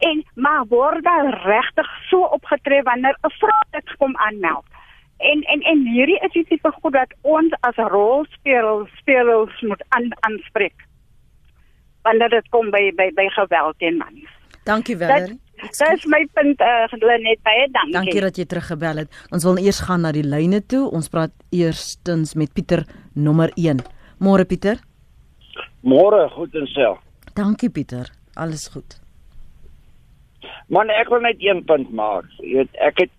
En 0.10 0.24
maar 0.36 0.66
word 0.70 1.04
daar 1.04 1.30
regtig 1.46 1.90
so 2.10 2.28
opgetree 2.38 2.84
wanneer 2.90 3.18
'n 3.24 3.36
vrou 3.40 3.62
dit 3.72 3.96
kom 3.98 4.18
aanmeld. 4.18 4.66
En 5.32 5.44
en 5.54 5.62
en 5.72 5.86
hierdie 5.88 6.20
is 6.28 6.34
die 6.36 6.46
tipe 6.50 6.72
goed 6.80 6.96
dat 6.96 7.14
ons 7.22 7.54
as 7.68 7.80
rolspelers 7.94 8.92
spelers 9.00 9.62
moet 9.62 9.84
aan 9.96 10.10
aanspreek. 10.28 10.86
Wanneer 12.04 12.30
dit 12.30 12.50
kom 12.50 12.72
by 12.72 12.92
by 12.98 13.10
by 13.16 13.28
geweld 13.38 13.80
teen 13.80 13.98
mans. 13.98 14.28
Dankie 14.68 14.98
Valerie. 14.98 15.40
Dit 15.64 15.82
is 15.96 16.06
my 16.12 16.28
punt 16.34 16.60
eh 16.60 16.88
uh, 16.92 17.18
net 17.24 17.40
baie 17.44 17.68
dankie. 17.72 17.94
Dankie 17.94 18.22
dat 18.22 18.38
jy 18.38 18.46
teruggebel 18.46 19.04
het. 19.04 19.26
Ons 19.32 19.44
wil 19.44 19.58
eers 19.58 19.80
gaan 19.80 20.02
na 20.02 20.12
die 20.12 20.26
lyne 20.28 20.66
toe. 20.66 20.90
Ons 20.92 21.10
praat 21.10 21.32
eerstens 21.52 22.34
met 22.36 22.54
Pieter 22.54 22.84
nommer 23.14 23.52
1. 23.56 23.80
Môre 24.20 24.46
Pieter. 24.46 24.80
Môre, 25.84 26.30
goed 26.30 26.56
en 26.56 26.68
self. 26.68 27.00
Dankie 27.36 27.70
Pieter. 27.70 28.12
Alles 28.36 28.68
goed. 28.68 29.00
Man, 30.68 30.90
ek 30.90 31.10
wil 31.12 31.24
net 31.24 31.40
een 31.44 31.64
punt 31.68 31.92
maak. 31.92 32.28
Jy 32.40 32.64
weet, 32.64 32.78
ek 32.80 33.04
het 33.04 33.12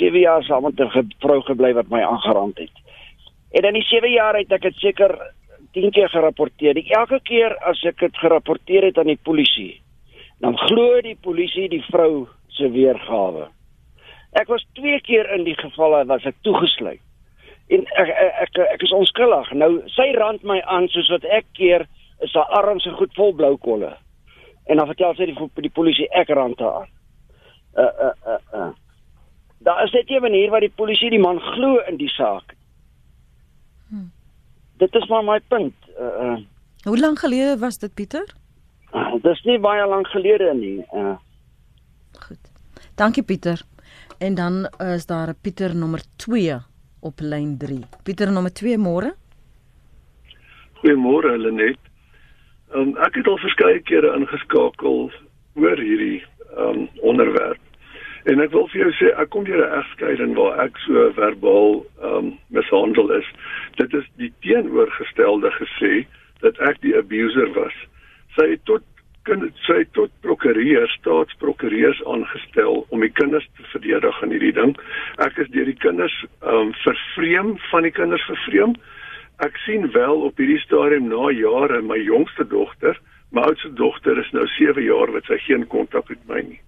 7 0.00 0.20
jaar 0.20 0.42
saam 0.44 0.64
met 0.64 0.80
'n 0.80 1.12
vrou 1.20 1.40
gebly 1.42 1.72
wat 1.74 1.88
my 1.88 2.00
aangerand 2.00 2.58
het. 2.58 2.76
En 3.52 3.62
in 3.68 3.74
die 3.74 3.86
7 3.86 4.10
jaar 4.10 4.36
het 4.38 4.52
ek 4.52 4.62
dit 4.62 4.74
seker 4.74 5.18
10 5.72 5.90
keer 5.90 6.08
gerapporteer. 6.08 6.74
Die 6.74 6.94
elke 6.94 7.20
keer 7.22 7.56
as 7.58 7.82
ek 7.84 7.98
dit 7.98 8.16
gerapporteer 8.16 8.84
het 8.84 8.98
aan 8.98 9.12
die 9.12 9.22
polisie, 9.22 9.80
dan 10.40 10.58
glo 10.58 11.00
die 11.00 11.16
polisie 11.20 11.68
die 11.68 11.84
vrou 11.90 12.26
se 12.48 12.70
weergawe. 12.70 13.48
Ek 14.32 14.48
was 14.48 14.66
2 14.78 15.00
keer 15.00 15.30
in 15.34 15.44
die 15.44 15.56
gevalle 15.58 16.04
was 16.06 16.24
ek 16.24 16.36
toegesluit. 16.42 17.00
En 17.70 17.86
ek 18.02 18.08
ek 18.08 18.36
ek, 18.44 18.58
ek 18.74 18.82
is 18.82 18.92
onskuldig. 18.92 19.52
Nou 19.54 19.72
sy 19.94 20.10
rand 20.18 20.42
my 20.42 20.60
aan 20.66 20.88
soos 20.90 21.10
wat 21.10 21.24
ek 21.24 21.46
keer 21.58 21.86
is 22.24 22.34
haar 22.34 22.50
arms 22.62 22.84
so 22.84 22.96
goed 22.98 23.14
vol 23.14 23.34
blou 23.34 23.56
kolle. 23.62 23.92
En 24.66 24.76
dan 24.76 24.90
vertel 24.90 25.14
sy 25.14 25.30
die 25.30 25.50
die 25.66 25.74
polisie 25.74 26.08
ek 26.18 26.32
rand 26.34 26.58
haar 26.58 26.82
aan. 26.82 26.90
Uh 27.78 27.92
uh 28.06 28.14
uh 28.26 28.38
uh. 28.58 28.70
Daar 29.60 29.84
is 29.84 29.92
net 29.92 30.08
'n 30.10 30.20
manier 30.20 30.50
waar 30.50 30.60
die 30.60 30.72
polisie 30.74 31.10
die 31.10 31.18
man 31.18 31.40
glo 31.40 31.76
in 31.88 31.96
die 31.96 32.08
saak. 32.08 32.54
Hmm. 33.88 34.10
Dit 34.76 34.94
is 34.94 35.08
maar 35.08 35.24
my 35.24 35.40
punt. 35.48 35.74
Uh 35.98 36.24
uh. 36.24 36.38
Hoe 36.82 36.98
lank 36.98 37.18
gelede 37.18 37.58
was 37.58 37.78
dit 37.78 37.94
Pieter? 37.94 38.34
uh 38.94 39.12
dit 39.12 39.32
is 39.32 39.42
nie 39.42 39.58
baie 39.58 39.86
lank 39.86 40.06
gelede 40.06 40.54
nie. 40.54 40.84
Uh 40.92 41.16
Goed. 42.18 42.50
Dankie 42.94 43.22
Pieter. 43.22 43.62
En 44.18 44.34
dan 44.34 44.68
is 44.78 45.06
daar 45.06 45.28
'n 45.28 45.38
Pieter 45.40 45.76
nommer 45.76 46.02
2 46.16 46.58
op 47.00 47.20
lyn 47.20 47.58
3. 47.58 47.80
Pieter 48.02 48.32
nommer 48.32 48.52
2 48.52 48.78
môre. 48.78 49.14
Goeiemôre 50.80 51.36
Lenet. 51.36 51.78
Um, 52.74 52.96
ek 52.96 53.14
het 53.14 53.26
al 53.26 53.38
verskeie 53.38 53.80
kere 53.82 54.14
ingeskakel 54.16 55.10
oor 55.54 55.78
hierdie 55.82 56.22
um, 56.56 56.88
onderwerp. 57.02 57.59
En 58.24 58.40
ek 58.40 58.52
wil 58.52 58.66
vir 58.68 58.82
jou 58.82 58.90
sê 58.98 59.12
ek 59.16 59.30
kom 59.32 59.44
deur 59.44 59.62
'n 59.64 59.78
egskeiding 59.80 60.34
waar 60.36 60.60
ek 60.66 60.76
so 60.84 61.12
verbaal 61.16 61.84
um, 62.04 62.38
mishandel 62.48 63.10
is. 63.16 63.28
Dit 63.76 63.94
is 63.94 64.06
die 64.16 64.32
teenoorgestelde 64.40 65.50
gesê 65.56 66.06
dat 66.40 66.58
ek 66.58 66.80
die 66.80 66.96
abuser 66.96 67.48
was. 67.56 67.76
Sy 68.36 68.50
het 68.50 68.64
tot 68.64 68.84
kind 69.28 69.44
sy 69.66 69.82
het 69.82 69.92
tot 69.92 70.12
prokureur, 70.24 70.88
staatsprokureurs 70.88 72.00
aangestel 72.08 72.86
om 72.88 73.00
die 73.04 73.12
kinders 73.12 73.46
te 73.56 73.66
verdedig 73.72 74.22
in 74.22 74.30
hierdie 74.30 74.54
ding. 74.56 74.76
Ek 75.18 75.36
is 75.38 75.50
deur 75.54 75.68
die 75.68 75.80
kinders 75.80 76.16
um, 76.40 76.72
vervreem 76.84 77.58
van 77.70 77.88
die 77.88 77.94
kinders 77.94 78.24
vervreem. 78.28 78.74
Ek 79.44 79.56
sien 79.64 79.90
wel 79.92 80.24
op 80.28 80.40
hierdie 80.40 80.60
stadium 80.60 81.08
na 81.08 81.30
jare 81.32 81.80
my 81.82 81.96
jongste 82.00 82.44
dogter, 82.48 82.98
my 83.32 83.44
oudste 83.48 83.72
dogter 83.76 84.18
is 84.18 84.32
nou 84.36 84.46
7 84.56 84.82
jaar 84.84 85.12
wat 85.12 85.28
sy 85.30 85.38
geen 85.46 85.66
kontak 85.68 86.08
met 86.12 86.26
my 86.28 86.42
nie. 86.48 86.60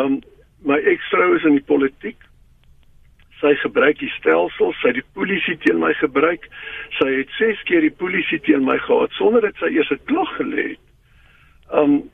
Um 0.00 0.20
my 0.66 0.78
eksvrou 0.78 1.36
is 1.36 1.44
in 1.44 1.58
die 1.58 1.66
politiek. 1.66 2.18
Sy 3.38 3.54
gebruik 3.62 4.00
die 4.00 4.10
stelsel, 4.16 4.72
sy 4.82 4.92
die 4.96 5.04
polisie 5.14 5.56
teen 5.62 5.78
my 5.78 5.92
gebruik. 6.00 6.48
Sy 6.98 7.10
het 7.20 7.34
6 7.38 7.62
keer 7.68 7.86
die 7.86 7.94
polisie 7.94 8.40
teen 8.42 8.64
my 8.66 8.78
gehad 8.82 9.14
sonder 9.18 9.46
dat 9.46 9.58
sy 9.62 9.70
eers 9.76 9.90
'n 9.90 10.02
klag 10.10 10.30
gelê 10.38 10.74
het. 10.74 10.84
Um 11.70 12.10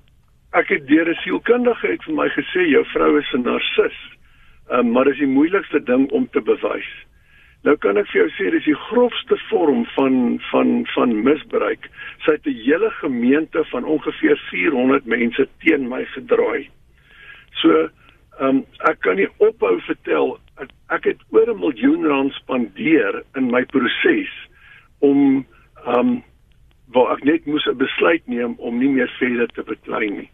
ek 0.53 0.69
het 0.69 0.87
deur 0.87 1.09
'n 1.09 1.23
sielkundige 1.25 1.89
het 1.89 2.05
vir 2.05 2.15
my 2.15 2.29
gesê 2.29 2.69
jou 2.69 2.85
vrou 2.93 3.19
is 3.19 3.33
'n 3.35 3.43
narcis. 3.43 3.99
Um 4.71 4.93
maar 4.93 5.05
dis 5.05 5.19
die 5.19 5.27
moeilikste 5.27 5.81
ding 5.81 6.11
om 6.11 6.29
te 6.29 6.41
bewys. 6.41 6.93
Nou 7.65 7.77
kan 7.81 7.97
ek 7.97 8.11
vir 8.13 8.21
jou 8.21 8.31
sê 8.37 8.51
dis 8.53 8.65
die 8.65 8.81
grofste 8.91 9.37
vorm 9.49 9.87
van 9.97 10.39
van 10.51 10.87
van 10.95 11.23
misbruik. 11.25 11.89
Sy 12.25 12.33
het 12.37 12.47
'n 12.47 12.61
hele 12.65 12.91
gemeente 13.01 13.65
van 13.73 13.85
ongeveer 13.85 14.37
400 14.51 15.07
mense 15.07 15.49
teen 15.65 15.89
my 15.89 16.05
gedraai. 16.05 16.69
So, 17.63 17.89
um, 18.41 18.65
ek 18.91 19.01
kan 19.01 19.17
nie 19.17 19.29
ophou 19.39 19.81
vertel 19.87 20.39
ek, 20.63 21.05
het 21.05 21.21
oor 21.31 21.51
'n 21.51 21.59
miljoen 21.59 22.07
rand 22.07 22.33
spandeer 22.33 23.23
in 23.35 23.51
my 23.51 23.65
proses 23.65 24.33
om 24.99 25.47
ehm 25.85 25.99
um, 25.99 26.23
waar 26.95 27.17
ek 27.17 27.25
net 27.25 27.47
moes 27.47 27.67
'n 27.67 27.77
besluit 27.77 28.27
neem 28.27 28.55
om 28.59 28.79
nie 28.79 28.89
meer 28.89 29.11
verder 29.19 29.49
te 29.49 29.63
beklei 29.63 30.11
nie. 30.11 30.31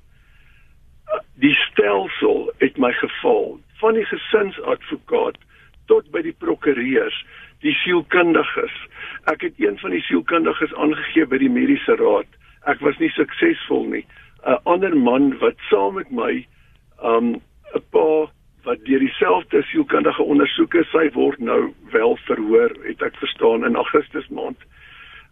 Die 1.34 1.54
stelsel 1.54 2.52
het 2.58 2.76
my 2.78 2.92
geval 2.92 3.60
van 3.80 3.94
die 3.94 4.04
gesinsadvokaat 4.04 5.38
tot 5.86 6.10
by 6.10 6.22
die 6.22 6.36
prokureurs, 6.38 7.24
die 7.60 7.74
sielkundiges. 7.74 8.74
Ek 9.24 9.40
het 9.40 9.54
een 9.56 9.78
van 9.78 9.90
die 9.90 10.02
sielkundiges 10.02 10.74
aangegee 10.74 11.26
by 11.26 11.38
die 11.38 11.50
mediese 11.50 11.96
raad. 11.96 12.28
Ek 12.66 12.80
was 12.80 12.98
nie 12.98 13.10
suksesvol 13.10 13.84
nie. 13.84 14.06
'n 14.44 14.58
Ander 14.64 14.96
man 14.96 15.38
wat 15.38 15.56
saam 15.70 15.94
met 15.94 16.10
my 16.10 16.46
um 17.02 17.40
'n 17.74 17.82
paar 17.90 18.30
wat 18.64 18.84
deur 18.84 18.98
dieselfde 18.98 19.62
sielkundige 19.62 20.22
ondersoeke 20.22 20.84
sy 20.92 21.10
word 21.12 21.38
nou 21.38 21.72
wel 21.92 22.16
verhoor, 22.16 22.74
het 22.84 23.02
ek 23.02 23.16
verstaan 23.16 23.64
in 23.64 23.76
Augustus 23.76 24.28
maand. 24.28 24.58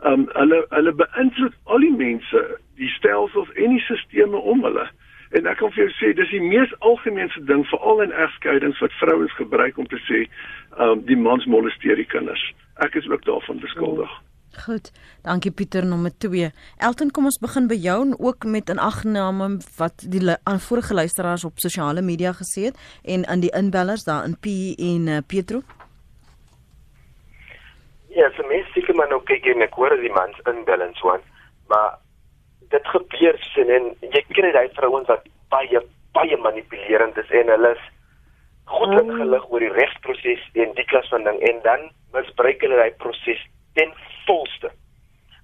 Um 0.06 0.28
hulle 0.32 0.62
hulle 0.68 0.92
beïnvloed 0.92 1.54
al 1.64 1.84
die 1.84 1.96
mense, 1.96 2.44
die 2.80 2.90
stelsels 2.94 3.50
en 3.54 3.76
die 3.76 3.84
stelsels 3.84 4.40
om 4.40 4.62
hulle. 4.64 4.86
En 5.36 5.46
ek 5.46 5.58
kan 5.60 5.72
vir 5.74 5.84
jou 5.84 5.92
sê 5.98 6.14
dis 6.16 6.30
die 6.32 6.44
mees 6.44 6.72
algemeenste 6.78 7.44
ding 7.44 7.66
veral 7.68 8.00
in 8.06 8.12
egskeidings 8.12 8.80
wat 8.80 8.96
vrouens 9.02 9.34
gebruik 9.36 9.78
om 9.78 9.86
te 9.86 10.00
sê 10.06 10.24
um 10.84 11.04
die 11.10 11.18
mans 11.18 11.44
molesteer 11.44 12.00
die 12.00 12.08
kinders. 12.08 12.44
Ek 12.86 12.94
is 12.94 13.08
ook 13.10 13.24
daarvan 13.26 13.60
beskuldig. 13.60 14.08
Oh. 14.08 14.27
Goed. 14.64 14.90
Dankie 15.22 15.50
Pieter 15.50 15.86
nommer 15.86 16.10
2. 16.18 16.50
Elton, 16.76 17.10
kom 17.10 17.28
ons 17.30 17.38
begin 17.38 17.68
by 17.70 17.76
jou 17.78 17.98
en 18.06 18.14
ook 18.18 18.44
met 18.44 18.70
'n 18.70 18.78
agname 18.78 19.58
wat 19.76 20.04
die 20.10 20.22
aan 20.42 20.60
vorige 20.60 20.94
luisteraars 20.94 21.44
op 21.44 21.58
sosiale 21.58 22.02
media 22.02 22.32
gesê 22.32 22.62
het 22.68 22.76
en 23.04 23.26
aan 23.26 23.40
die 23.40 23.50
inbellers 23.50 24.04
daar 24.04 24.24
in 24.24 24.36
P 24.40 24.46
en 24.78 25.06
uh, 25.06 25.18
Pietro. 25.26 25.62
Ja, 28.08 28.30
vir 28.30 28.46
my 28.48 28.64
seker 28.74 28.94
maar 28.94 29.08
nou 29.08 29.22
kyk 29.22 29.46
en 29.46 29.62
ek 29.62 29.74
hoor 29.74 29.96
die 30.00 30.12
mans 30.12 30.38
inbel 30.44 30.80
en 30.80 30.94
so 30.94 31.10
aan. 31.10 31.22
Maar 31.68 31.98
dit 32.68 32.86
gebeur 32.86 33.36
sin 33.54 33.70
en 33.70 33.84
jy 34.00 34.24
kry 34.28 34.52
daai 34.52 34.68
vrouens 34.74 35.08
wat 35.08 35.22
baie 35.48 35.80
baie 36.12 36.36
manipulerend 36.36 37.16
is 37.16 37.30
en 37.30 37.48
hulle 37.48 37.70
is 37.76 37.84
goed 38.64 38.88
mm. 38.88 38.98
ingelig 38.98 39.44
oor 39.50 39.60
die 39.60 39.76
regsproses 39.76 40.42
en 40.52 40.74
die 40.74 40.84
klas 40.84 41.08
van 41.08 41.24
ding 41.24 41.38
en 41.50 41.62
dan 41.62 41.90
misbruik 42.12 42.60
hulle 42.60 42.76
daai 42.76 42.96
proses 43.04 43.44
ten 43.74 43.92
volste. 44.26 44.70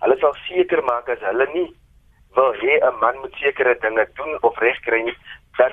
Hulle 0.01 0.17
sal 0.21 0.35
seker 0.49 0.83
maak 0.83 1.09
as 1.09 1.21
hulle 1.21 1.47
nie 1.55 1.69
wil 2.35 2.53
hê 2.63 2.79
'n 2.81 2.99
man 3.01 3.19
moet 3.19 3.35
sekere 3.41 3.75
dinge 3.81 4.07
doen 4.15 4.43
of 4.43 4.59
reg 4.59 4.81
kry 4.87 5.03
nie, 5.03 5.17
dan 5.57 5.73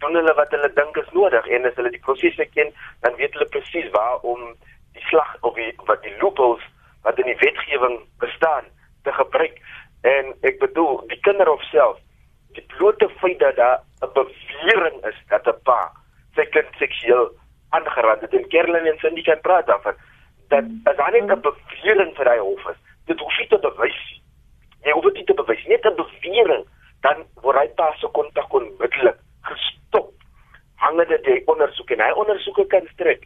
doen 0.00 0.14
hulle 0.14 0.34
wat 0.34 0.50
hulle 0.50 0.72
dink 0.74 0.96
is 0.96 1.10
nodig 1.12 1.46
en 1.46 1.66
as 1.66 1.74
hulle 1.74 1.90
die 1.90 2.04
prosesse 2.06 2.46
ken, 2.54 2.72
dan 3.00 3.16
weet 3.16 3.32
hulle 3.32 3.48
presies 3.54 3.90
waar 3.90 4.18
om 4.32 4.54
die 4.92 5.04
slag 5.08 5.36
of 5.40 5.54
die, 5.54 5.72
wat 5.86 6.02
die 6.02 6.16
loopholes 6.20 6.64
wat 7.02 7.18
in 7.18 7.30
die 7.30 7.40
wetgewing 7.40 7.96
bestaan 8.18 8.64
te 9.02 9.12
gebruik. 9.12 9.58
En 10.02 10.34
ek 10.42 10.58
bedoel, 10.58 11.06
die 11.10 11.20
kinderhof 11.26 11.62
self, 11.70 11.98
die 12.54 12.64
blote 12.76 13.08
feit 13.20 13.38
dat 13.38 13.56
daar 13.56 13.80
'n 14.02 14.12
bewering 14.18 14.98
is 15.10 15.18
dat 15.28 15.46
'n 15.46 15.62
pa 15.64 15.80
sy 16.34 16.44
kind 16.44 16.68
seksueel 16.78 17.30
aangerand 17.70 18.20
het 18.20 18.34
en 18.34 18.48
Kerlin 18.48 18.86
en 18.86 18.98
Cindy 18.98 19.22
kan 19.22 19.40
praat 19.40 19.66
daarvan 19.66 19.96
dat 20.52 20.64
as 20.90 20.96
daar 20.96 21.12
net 21.12 21.30
'n 21.30 21.40
bewering 21.48 22.12
vir 22.16 22.28
hy 22.32 22.38
hof 22.38 22.64
is, 22.72 22.80
dit 23.06 23.18
hoef 23.18 23.38
nie 23.38 23.48
te 23.48 23.58
bewys 23.58 24.00
nie. 24.08 24.20
Jy 24.84 24.92
hoef 24.92 25.04
dit 25.04 25.14
nie 25.14 25.28
te 25.30 25.38
bewys 25.40 25.62
nie, 25.64 25.76
net 25.76 25.86
'n 25.86 26.00
bewering, 26.02 26.64
dan 27.02 27.24
word 27.42 27.58
hy 27.58 27.68
pas 27.76 28.00
se 28.00 28.08
kontak 28.18 28.54
onmiddellik 28.54 29.18
gestop. 29.42 30.12
Hangende 30.76 31.18
die 31.22 31.42
ondersoek 31.46 31.90
en 31.90 32.00
hy 32.00 32.10
ondersoeke 32.12 32.66
kan 32.66 32.86
strek 32.92 33.24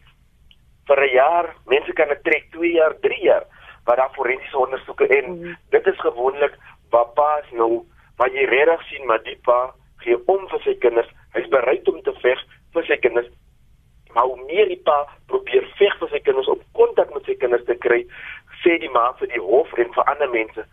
vir 0.86 1.00
'n 1.02 1.12
jaar, 1.12 1.54
mense 1.66 1.92
kan 1.92 2.08
dit 2.08 2.22
trek 2.24 2.44
2 2.52 2.72
jaar, 2.72 2.94
3 3.00 3.22
jaar, 3.22 3.44
wat 3.84 3.96
daar 3.96 4.14
forensiese 4.14 4.58
ondersoeke 4.58 5.06
en 5.06 5.38
mm 5.38 5.56
dit 5.70 5.86
is 5.86 6.00
gewoonlik 6.00 6.54
wat 6.90 7.14
pas 7.14 7.44
nou, 7.52 7.84
wat 8.16 8.32
jy 8.32 8.44
regtig 8.44 8.82
sien 8.88 9.06
maar 9.06 9.22
die 9.22 9.38
pa 9.42 9.74
gee 9.98 10.16
om 10.26 10.48
vir 10.48 10.60
sy 10.60 10.74
kinders. 10.74 11.10
Hy's 11.32 11.48
bereid 11.48 11.88
om 11.88 12.02
te 12.02 12.12
veg 12.22 12.38
vir 12.72 12.84
sy 12.84 12.96
kinders 12.96 13.28
maar 14.16 14.30
hoe 14.30 14.44
meer 14.48 14.70
die 14.72 14.80
pa 14.88 14.96
probeer 15.28 15.64
veg 15.76 15.96
vir 16.00 16.08
sy 16.08 16.18
kinders 16.24 16.48
op 16.48 16.62
kontak 16.78 17.10
met 17.12 17.26
sy 17.28 17.34
kinders 17.36 17.64
te 17.68 17.74
kry, 17.84 17.98
sê 18.62 18.78
die 18.80 18.92
ma 18.94 19.10
vir 19.18 19.28
die 19.28 19.42
hof 19.44 19.74
en 19.76 19.90
vir 19.92 20.08
ander 20.12 20.30
mense, 20.32 20.64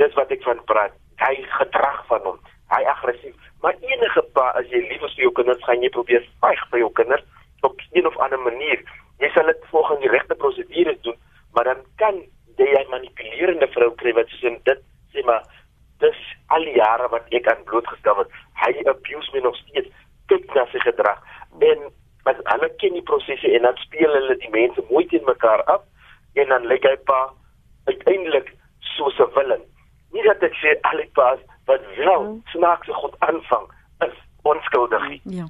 dis 0.00 0.14
wat 0.16 0.32
ek 0.32 0.46
van 0.46 0.62
praat, 0.70 0.94
hy 1.20 1.34
gedrag 1.58 1.98
van 2.08 2.24
hom, 2.30 2.38
hy 2.72 2.80
aggressief. 2.94 3.36
Maar 3.60 3.76
enige 3.84 4.24
pa 4.38 4.46
as 4.60 4.72
jy 4.72 4.80
lief 4.86 5.04
is 5.04 5.18
vir 5.18 5.26
jou 5.26 5.32
kinders, 5.36 5.66
gaan 5.68 5.84
jy 5.84 5.90
probeer 5.92 6.24
veg 6.46 6.62
vir 6.72 6.80
jou 6.80 6.88
kinders 7.00 7.28
op 7.68 7.76
'n 7.92 8.08
of 8.08 8.16
ander 8.24 8.40
manier. 8.40 8.80
Jy 9.20 9.30
sal 9.34 9.52
dit 9.52 9.68
volgens 9.70 10.00
die 10.00 10.14
regte 10.16 10.34
prosedures 10.34 11.00
doen, 11.02 11.18
maar 11.52 11.64
dan 11.64 11.84
kan 11.96 12.16
jy 12.56 12.72
'n 12.72 12.90
manipulerende 12.90 13.68
vrou 13.76 13.90
kry 14.00 14.12
wat 14.12 14.32
sê 14.40 14.56
dit 14.64 14.80
sê 15.12 15.24
maar 15.24 15.44
dis 16.00 16.18
al 16.46 16.64
die 16.64 16.76
jare 16.76 17.08
wat 17.08 17.24
ek 17.30 17.48
aan 17.48 17.64
blootgestel 17.64 18.14
word. 18.14 18.30
Hy 18.64 18.72
abuse 18.88 19.30
my 19.32 19.40
nog 19.40 19.56
steeds. 19.56 19.88
Kyk 20.26 20.54
na 20.54 20.66
sy 20.72 20.78
gedrag. 20.78 21.20
En 21.60 21.92
maar 22.26 22.38
hulle 22.50 22.68
ken 22.82 22.96
die 22.98 23.06
prosesse 23.10 23.50
en 23.56 23.62
dan 23.68 23.76
speel 23.86 24.14
hulle 24.18 24.36
die 24.42 24.52
mense 24.54 24.82
mooi 24.90 25.04
teen 25.10 25.26
mekaar 25.30 25.62
af 25.74 25.82
en 26.42 26.48
dan 26.52 26.66
lyk 26.72 26.86
hy 26.90 26.96
pa 27.10 27.20
uiteindelik 27.90 28.50
soos 28.96 29.18
'n 29.22 29.30
villain. 29.36 29.62
Nie 30.12 30.24
dat 30.26 30.42
ek 30.42 30.56
sê 30.62 30.74
al 30.90 30.98
die 31.02 31.12
pa's 31.18 31.40
wat 31.70 31.82
wel 31.96 32.24
mm. 32.24 32.40
snaakse 32.54 32.92
goed 32.92 33.14
aanvang 33.28 33.66
is 34.06 34.16
onskuldig 34.42 35.08
nie. 35.08 35.20
Ja. 35.38 35.46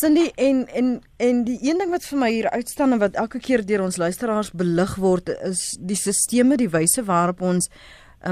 Cindy 0.00 0.26
en 0.34 0.66
en 0.66 1.02
en 1.16 1.44
die 1.44 1.58
een 1.62 1.78
ding 1.78 1.90
wat 1.90 2.04
vir 2.10 2.18
my 2.18 2.30
hier 2.30 2.50
uitstaan 2.50 2.92
en 2.92 2.98
wat 2.98 3.14
elke 3.14 3.40
keer 3.40 3.64
deur 3.66 3.82
ons 3.82 3.96
luisteraars 3.96 4.50
belig 4.50 4.94
word 4.96 5.28
is 5.28 5.78
die 5.80 5.96
sisteme, 5.96 6.56
die 6.56 6.70
wyse 6.70 7.04
waarop 7.04 7.40
ons 7.40 7.70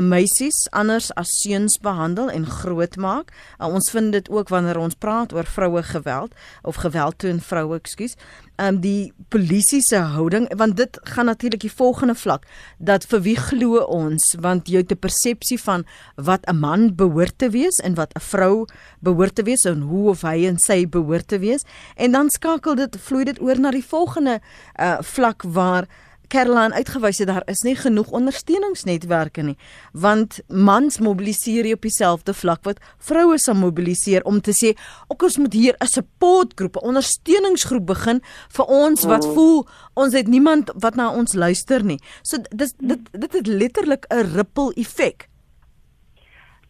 meisies 0.01 0.67
anders 0.71 1.13
as 1.15 1.31
seuns 1.43 1.79
behandel 1.79 2.31
en 2.31 2.47
grootmaak. 2.47 3.31
Uh, 3.59 3.69
ons 3.69 3.91
vind 3.91 4.13
dit 4.13 4.31
ook 4.31 4.49
wanneer 4.49 4.79
ons 4.79 4.95
praat 4.95 5.33
oor 5.33 5.47
vroue 5.47 5.83
geweld 5.83 6.35
of 6.63 6.83
geweld 6.83 7.19
teen 7.19 7.41
vroue, 7.41 7.79
ekskuus. 7.79 8.17
Um 8.57 8.79
die 8.81 9.13
polisie 9.29 9.83
se 9.85 9.99
houding 10.15 10.47
want 10.57 10.77
dit 10.77 10.99
gaan 11.13 11.29
natuurlik 11.29 11.61
die 11.61 11.73
volgende 11.73 12.15
vlak 12.17 12.47
dat 12.79 13.05
vir 13.05 13.21
wie 13.27 13.37
glo 13.37 13.83
ons 13.85 14.31
want 14.41 14.71
jy 14.73 14.81
het 14.81 14.93
'n 14.93 14.99
persepsie 14.99 15.59
van 15.61 15.85
wat 16.17 16.49
'n 16.49 16.57
man 16.57 16.95
behoort 16.97 17.39
te 17.39 17.51
wees 17.51 17.77
en 17.85 17.95
wat 17.95 18.15
'n 18.17 18.21
vrou 18.21 18.67
behoort 19.01 19.35
te 19.35 19.43
wees 19.43 19.65
en 19.65 19.81
hoe 19.81 20.09
of 20.09 20.23
hy 20.23 20.47
en 20.47 20.59
sy 20.59 20.89
behoort 20.89 21.29
te 21.29 21.39
wees 21.39 21.65
en 21.97 22.13
dan 22.13 22.31
skakel 22.31 22.75
dit 22.75 22.97
vloei 22.97 23.25
dit 23.25 23.41
oor 23.41 23.61
na 23.61 23.71
die 23.71 23.85
volgende 23.85 24.41
uh 24.81 24.99
vlak 25.03 25.43
waar 25.43 25.85
Caroline 26.29 26.75
uitgewys 26.75 27.19
het 27.19 27.29
daar 27.29 27.45
is 27.51 27.63
nie 27.67 27.77
genoeg 27.77 28.11
ondersteuningsnetwerke 28.11 29.43
nie 29.43 29.57
want 29.93 30.41
mans 30.49 30.99
mobiliseer 30.99 31.69
op 31.75 31.87
dieselfde 31.87 32.35
vlak 32.35 32.65
wat 32.65 32.81
vroue 32.99 33.39
sal 33.39 33.59
mobiliseer 33.59 34.25
om 34.25 34.41
te 34.41 34.55
sê 34.57 34.75
ook 35.09 35.23
ons 35.29 35.39
moet 35.39 35.53
hier 35.53 35.77
'n 35.81 35.87
supportgroep 35.87 36.77
'n 36.77 36.87
ondersteuningsgroep 36.93 37.87
begin 37.87 38.21
vir 38.57 38.67
ons 38.67 39.05
wat 39.05 39.27
mm. 39.27 39.33
voel 39.35 39.67
ons 39.95 40.13
het 40.13 40.27
niemand 40.27 40.73
wat 40.75 40.97
na 40.97 41.11
ons 41.11 41.35
luister 41.35 41.85
nie 41.85 42.01
so 42.23 42.37
dis 42.51 42.75
dit 42.79 43.01
dit 43.13 43.33
het 43.33 43.47
letterlik 43.47 44.07
'n 44.11 44.37
ripple 44.37 44.73
effek 44.75 45.29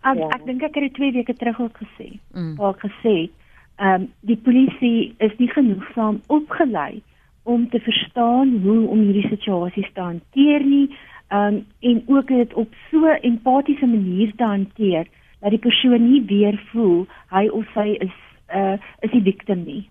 um, 0.04 0.18
ja. 0.18 0.28
ek 0.28 0.46
dink 0.46 0.62
ek 0.62 0.74
het 0.74 0.84
dit 0.84 0.94
2 0.94 1.12
weke 1.12 1.34
terug 1.34 1.60
ook 1.60 1.76
gesê 1.78 2.18
mm. 2.32 2.56
waar 2.56 2.76
gesê 2.78 3.30
ehm 3.76 4.02
um, 4.02 4.12
die 4.20 4.36
polisie 4.36 5.14
is 5.18 5.32
nie 5.38 5.48
genoegsaam 5.48 6.20
opgelei 6.26 7.02
om 7.46 7.68
te 7.70 7.80
verstaan 7.80 8.56
hoe 8.62 8.80
om 8.88 9.04
hierdie 9.06 9.28
situasies 9.28 9.90
te 9.94 10.02
hanteer 10.02 10.64
nie 10.66 10.88
um, 11.32 11.62
en 11.80 12.02
ook 12.06 12.28
dit 12.28 12.54
op 12.54 12.74
so 12.90 13.06
'n 13.06 13.22
empatiese 13.22 13.86
manier 13.86 14.32
te 14.36 14.44
hanteer 14.44 15.06
dat 15.40 15.50
die 15.50 15.58
persoon 15.58 16.10
nie 16.10 16.22
weer 16.26 16.60
voel 16.72 17.06
hy 17.30 17.48
of 17.48 17.64
sy 17.74 17.88
is 17.98 18.16
uh 18.54 18.76
is 19.00 19.10
die 19.10 19.22
victim 19.22 19.64
nie. 19.64 19.88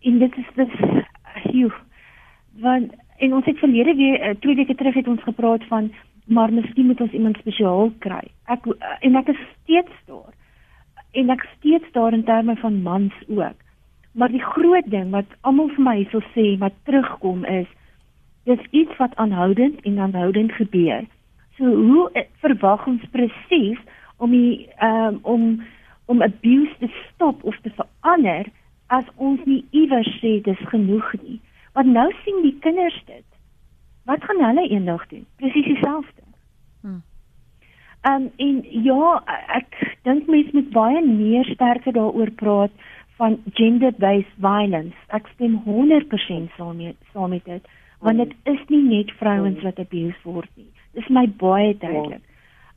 En 0.00 0.18
dit 0.18 0.36
is 0.36 0.50
dit 0.54 0.70
hier 1.50 1.74
want 2.60 2.92
en 3.18 3.34
ons 3.34 3.44
het 3.44 3.58
verlede 3.58 3.94
weer 3.94 4.28
uh, 4.28 4.34
twee 4.40 4.54
weke 4.54 4.74
terug 4.74 4.94
het 4.94 5.08
ons 5.08 5.22
gepraat 5.22 5.64
van 5.64 5.92
maar 6.26 6.52
miskien 6.52 6.86
moet 6.86 7.00
ons 7.00 7.12
iemand 7.12 7.36
spesiaal 7.36 7.92
kry. 7.98 8.22
Ek 8.44 8.66
uh, 8.66 8.72
en 9.00 9.16
ek 9.16 9.28
is 9.28 9.42
steeds 9.62 9.94
daar. 10.06 10.32
En 11.12 11.30
ek 11.30 11.46
steeds 11.56 11.92
daar 11.92 12.12
in 12.12 12.24
terme 12.24 12.56
van 12.56 12.82
mans 12.82 13.14
ook. 13.28 13.58
Maar 14.12 14.28
die 14.28 14.42
groot 14.42 14.90
ding 14.90 15.10
wat 15.10 15.26
almal 15.40 15.70
vir 15.76 15.84
my 15.84 15.96
sou 16.10 16.20
sê 16.34 16.52
wat 16.60 16.76
terugkom 16.84 17.44
is 17.44 17.68
dis 18.44 18.62
iets 18.70 18.96
wat 18.98 19.14
aanhoudend 19.16 19.80
en 19.80 19.98
aanhoudend 19.98 20.52
gebeur. 20.52 21.04
So 21.56 21.64
hoe 21.64 22.26
verwag 22.42 22.86
ons 22.86 23.04
presies 23.10 23.78
om 24.16 24.30
die 24.30 24.68
um, 24.82 25.18
om 25.22 25.62
om 26.10 26.22
abuse 26.22 26.74
te 26.78 26.88
stop 27.08 27.44
of 27.44 27.56
te 27.62 27.70
verander 27.70 28.48
as 28.86 29.04
ons 29.16 29.40
nie 29.44 29.64
iewers 29.70 30.10
sê 30.20 30.40
dis 30.44 30.64
genoeg 30.72 31.12
nie. 31.22 31.38
Want 31.72 31.94
nou 31.94 32.08
sien 32.24 32.42
die 32.42 32.56
kinders 32.60 32.98
dit. 33.06 33.24
Wat 34.04 34.24
gaan 34.24 34.42
hulle 34.44 34.66
eendag 34.68 35.06
doen? 35.08 35.24
Presies 35.36 35.64
dieselfde. 35.64 36.22
Hmm. 36.80 37.02
Um, 38.10 38.30
en 38.36 38.56
ja, 38.84 39.22
ek 39.54 39.78
dink 40.02 40.26
mense 40.26 40.50
moet 40.56 40.72
baie 40.74 41.04
meer 41.06 41.46
sterker 41.54 41.94
daaroor 41.94 42.32
praat 42.40 42.74
van 43.16 43.38
gender-based 43.52 44.34
violence. 44.40 44.96
Ek 45.08 45.28
stem 45.34 45.60
100% 45.66 46.56
saam 46.56 46.76
met 46.76 46.96
saam 47.12 47.30
met 47.30 47.44
dit, 47.44 47.68
want 48.00 48.18
dit 48.18 48.32
is 48.50 48.62
nie 48.68 48.82
net 48.82 49.10
vrouens 49.20 49.62
wat 49.62 49.78
abused 49.78 50.22
word 50.22 50.50
nie. 50.56 50.70
Dis 50.96 51.08
my 51.08 51.26
baie 51.40 51.76
duidelik. 51.76 52.24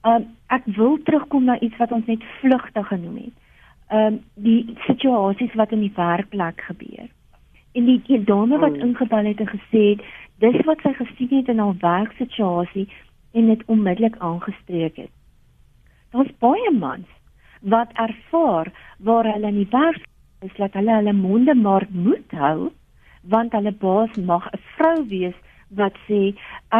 Ehm 0.05 0.21
um, 0.21 0.27
ek 0.53 0.67
wil 0.77 0.99
terugkom 1.03 1.47
na 1.49 1.59
iets 1.59 1.77
wat 1.81 1.91
ons 1.91 2.05
net 2.05 2.23
vlugtig 2.39 2.87
genoem 2.87 3.15
het. 3.23 3.35
Um, 3.91 4.19
die 4.33 4.75
situasies 4.85 5.53
wat 5.57 5.71
in 5.71 5.81
die 5.81 5.93
werkplek 5.95 6.61
gebeur. 6.67 7.09
En 7.75 7.85
die, 7.85 7.99
die 8.07 8.21
dame 8.23 8.57
wat 8.61 8.77
ingebel 8.77 9.25
het 9.25 9.41
en 9.43 9.49
gesê 9.49 9.81
het 9.95 10.05
dis 10.39 10.61
wat 10.65 10.81
sy 10.83 10.93
gesien 10.93 11.33
het 11.33 11.49
in 11.51 11.59
haar 11.59 11.75
werksituasie 11.81 12.87
en 13.33 13.49
dit 13.51 13.63
onmiddellik 13.65 14.15
aangestreek 14.17 14.95
het. 14.95 15.11
Daar's 16.11 16.31
baie 16.39 16.71
mans 16.71 17.09
wat 17.61 17.91
ervaar 17.93 18.71
waar 18.99 19.27
hulle 19.31 19.47
in 19.47 19.61
die 19.63 19.71
werk 19.71 20.05
is 20.47 20.55
dat 20.57 20.73
hulle 20.77 20.99
hulle 20.99 21.13
monde 21.13 21.55
maar 21.55 21.87
moet 21.91 22.37
hou 22.41 22.71
want 23.35 23.57
hulle 23.57 23.73
baas 23.85 24.15
mag 24.31 24.47
'n 24.53 24.61
vrou 24.77 24.97
wees 25.09 25.37
wat 25.81 25.95
sê 26.07 26.21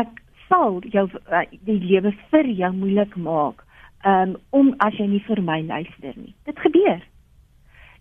ek 0.01 0.21
sal 0.49 0.81
jou 0.95 1.07
uh, 1.09 1.45
die 1.69 1.79
lewe 1.91 2.11
vir 2.31 2.45
jou 2.61 2.71
moeilik 2.81 3.15
maak 3.15 3.65
um, 4.05 4.35
om 4.49 4.73
as 4.85 4.97
jy 4.99 5.07
nie 5.09 5.23
vir 5.27 5.41
my 5.41 5.61
luister 5.65 6.13
nie. 6.15 6.33
Dit 6.45 6.59
gebeur. 6.59 7.01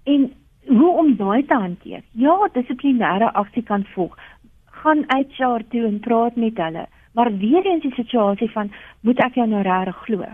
En 0.05 0.31
hoe 0.69 0.91
om 1.03 1.15
daai 1.17 1.45
te 1.49 1.55
hanteer? 1.55 2.03
Ja, 2.13 2.37
dissiplinêre 2.53 3.33
aksie 3.33 3.63
kan 3.63 3.87
volg. 3.95 4.17
Gaan 4.83 5.05
HR 5.09 5.65
toe 5.73 5.87
en 5.89 6.01
praat 6.01 6.37
met 6.37 6.61
hulle. 6.61 6.87
Maar 7.15 7.31
weer 7.39 7.67
eens 7.67 7.83
die 7.83 7.95
situasie 7.95 8.51
van 8.51 8.73
moet 9.01 9.21
ek 9.25 9.39
jou 9.39 9.47
nou 9.49 9.63
regtig 9.63 10.01
glo? 10.07 10.29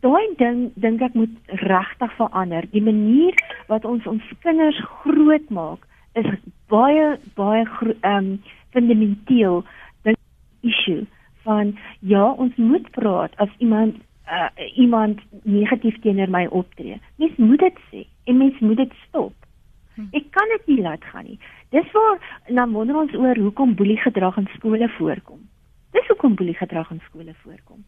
Daai 0.00 0.34
ding 0.38 0.72
dink 0.74 1.02
ek 1.02 1.14
moet 1.14 1.34
regtig 1.60 2.14
verander. 2.16 2.66
Die 2.72 2.82
manier 2.82 3.36
wat 3.68 3.84
ons 3.84 4.06
ons 4.06 4.22
kinders 4.40 4.78
grootmaak 5.02 5.84
is 6.14 6.28
baie 6.72 7.18
baie 7.36 7.64
ehm 7.64 8.16
um, 8.16 8.30
fundamenteel 8.72 9.64
ding 10.02 10.16
issue 10.60 11.04
van 11.44 11.76
ja, 12.00 12.30
ons 12.30 12.56
moet 12.56 12.90
praat 12.90 13.36
as 13.36 13.52
iemand 13.58 14.00
uh, 14.30 14.48
iemand 14.76 15.20
negatief 15.42 15.98
teenoor 16.00 16.30
my 16.30 16.46
optree. 16.46 17.00
Mens 17.16 17.36
moet 17.36 17.58
dit 17.58 17.80
sê 17.90 18.04
en 18.24 18.36
mens 18.36 18.58
moet 18.58 18.76
dit 18.76 18.92
stop. 19.06 19.34
Hm. 19.94 20.08
Ek 20.16 20.30
kan 20.32 20.48
dit 20.56 20.66
nie 20.72 20.82
laat 20.82 21.04
gaan 21.04 21.26
nie. 21.28 21.38
Dis 21.74 21.90
waar 21.92 22.20
dan 22.48 22.72
wonder 22.72 22.96
ons 22.96 23.14
oor 23.14 23.36
hoekom 23.36 23.74
boelie 23.74 24.00
gedrag 24.00 24.36
in 24.40 24.48
skole 24.56 24.88
voorkom. 24.98 25.40
Dis 25.92 26.06
hoekom 26.08 26.34
boelie 26.34 26.56
gedrag 26.56 26.90
in 26.90 27.02
skole 27.08 27.34
voorkom. 27.42 27.84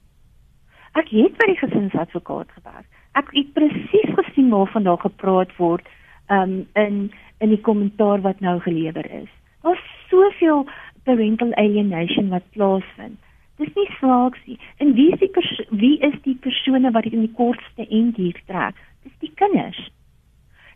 Ek 0.95 1.09
het 1.11 1.35
by 1.41 1.47
die 1.51 1.59
gesinsadvokaat 1.59 2.51
gewerk. 2.55 2.87
Ek 3.19 3.31
het 3.35 3.53
presies 3.57 4.11
gesien 4.15 4.53
waarvan 4.55 4.87
daar 4.87 5.01
gepraat 5.03 5.51
word 5.59 5.87
um, 6.31 6.63
in 6.79 7.11
in 7.43 7.51
die 7.51 7.61
kommentaar 7.61 8.23
wat 8.23 8.41
nou 8.41 8.61
gelewer 8.63 9.11
is. 9.11 9.31
Daar's 9.63 9.83
soveel 10.09 10.63
parental 11.05 11.55
alienation 11.55 12.29
wat 12.29 12.47
plaasvind. 12.55 13.19
Dis 13.59 13.75
nie 13.75 13.91
snaaks 13.99 14.39
nie. 14.47 14.59
En 14.79 14.95
wie 14.95 15.11
is 15.13 15.19
die 15.19 15.67
wie 15.71 15.99
is 15.99 16.15
die 16.23 16.37
persone 16.47 16.91
wat 16.91 17.03
dit 17.03 17.13
in 17.13 17.27
die 17.27 17.35
kortste 17.37 17.87
end 17.89 18.17
hier 18.17 18.39
trek? 18.47 18.79
Dis 19.03 19.19
die 19.19 19.33
kinders. 19.35 19.91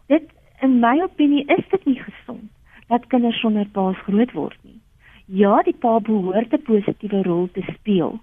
Dit 0.06 0.26
in 0.62 0.80
my 0.82 0.98
opinie 1.02 1.46
is 1.46 1.64
dit 1.70 1.84
nie 1.84 2.00
gesond 2.02 2.50
dat 2.88 3.06
kinders 3.06 3.40
sonder 3.40 3.66
paas 3.72 3.98
groot 4.06 4.32
word 4.32 4.58
nie. 4.62 4.80
Ja, 5.26 5.62
die 5.62 5.76
pa 5.76 5.98
behoort 6.00 6.52
'n 6.52 6.62
positiewe 6.62 7.22
rol 7.22 7.48
te 7.52 7.62
speel. 7.74 8.18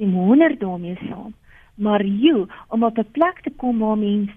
Stem 0.00 0.14
100 0.14 0.60
daarmee 0.60 0.96
saam. 1.08 1.34
Maar 1.74 2.04
jy 2.04 2.46
om 2.68 2.84
op 2.84 2.98
'n 2.98 3.10
plek 3.12 3.40
te 3.42 3.50
kom 3.56 3.78
waar 3.78 3.98
mens 3.98 4.30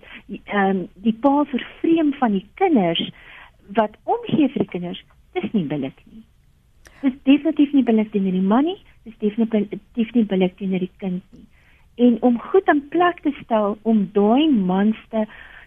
ehm 0.43 0.70
um, 0.70 0.88
die 0.93 1.14
pa 1.14 1.43
vervreem 1.43 2.14
van 2.14 2.32
die 2.32 2.45
kinders 2.53 3.11
wat 3.68 3.95
omgee 4.03 4.49
vir 4.49 4.59
die 4.59 4.68
kinders, 4.68 5.03
dis 5.32 5.51
nie 5.51 5.64
billik 5.64 5.99
nie. 6.11 6.24
Dis 7.01 7.14
definitief 7.24 7.72
nie 7.72 7.84
billik 7.84 8.11
teenoor 8.11 8.32
die 8.32 8.41
man 8.41 8.64
nie, 8.64 8.78
dis 9.03 9.18
definitief 9.18 10.14
nie 10.14 10.26
billik 10.26 10.57
teenoor 10.57 10.80
die 10.80 10.97
kind 10.97 11.24
nie. 11.32 11.47
En 11.95 12.22
om 12.22 12.39
goed 12.39 12.68
in 12.68 12.88
plek 12.88 13.22
te 13.22 13.32
stel 13.43 13.78
om 13.82 14.09
daai 14.14 14.49
mans 14.51 14.97
te 15.09 15.26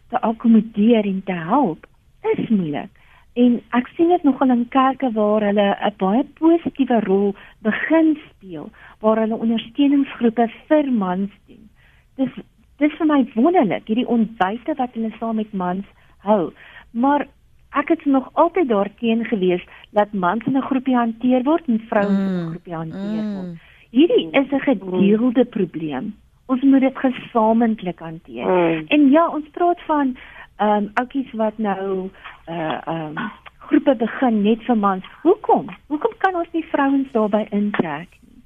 te 0.09 0.21
akkommodeer 0.21 1.05
en 1.05 1.23
te 1.25 1.33
help 1.33 1.87
is 2.21 2.49
moeilik. 2.49 2.91
En 3.37 3.57
ek 3.77 3.89
sien 3.97 4.09
dit 4.09 4.23
nogal 4.25 4.53
in 4.55 4.65
kerke 4.73 5.11
waar 5.13 5.45
hulle 5.45 5.69
'n 5.89 5.95
baie 6.01 6.25
positiewe 6.41 7.01
rol 7.05 7.35
begin 7.69 8.17
speel, 8.29 8.71
waar 9.01 9.21
hulle 9.21 9.43
ondersteuningsgroepe 9.45 10.49
vir 10.69 10.93
mans 10.93 11.31
doen. 11.47 11.69
Dis 12.17 12.33
dis 12.79 12.93
vir 12.99 13.07
my 13.07 13.21
wonderlik, 13.35 13.87
hierdie 13.89 14.09
ontwyte 14.09 14.75
wat 14.77 14.93
hulle 14.93 15.13
saam 15.19 15.37
met 15.37 15.53
mans 15.53 15.85
hou. 16.19 16.53
Maar 16.91 17.27
ek 17.73 17.89
het 17.89 18.05
nog 18.05 18.31
altyd 18.33 18.69
daarteen 18.69 19.25
gewees 19.25 19.65
dat 19.91 20.13
mans 20.13 20.45
in 20.47 20.57
'n 20.57 20.69
groepie 20.71 20.97
hanteer 20.97 21.43
word 21.43 21.69
en 21.69 21.81
vrouens 21.89 22.19
mm. 22.19 22.29
in 22.29 22.45
'n 22.45 22.51
groepie 22.51 22.75
hanteer 22.75 23.23
mm. 23.23 23.35
word. 23.35 23.59
Hierdie 23.91 24.29
is 24.33 24.51
'n 24.53 24.61
gedeelde 24.61 25.45
probleem 25.45 26.15
ons 26.47 26.63
moet 26.63 26.81
dit 26.81 26.99
gesamentlik 26.99 27.99
hanteer. 27.99 28.47
Mm. 28.47 28.85
En 28.87 29.11
ja, 29.11 29.29
ons 29.29 29.47
praat 29.53 29.81
van 29.87 30.17
ehm 30.57 30.85
um, 30.85 30.91
ouppies 30.95 31.33
wat 31.33 31.59
nou 31.59 32.11
uh 32.49 32.79
ehm 32.87 33.17
um, 33.17 33.31
groepe 33.67 33.97
begin 33.97 34.43
net 34.43 34.63
vir 34.67 34.77
mans. 34.79 35.05
Hoekom? 35.23 35.71
Hoekom 35.87 36.15
kan 36.19 36.35
ons 36.35 36.49
nie 36.53 36.65
vrouens 36.71 37.13
daarbey 37.13 37.47
intrek 37.51 38.09
nie? 38.21 38.43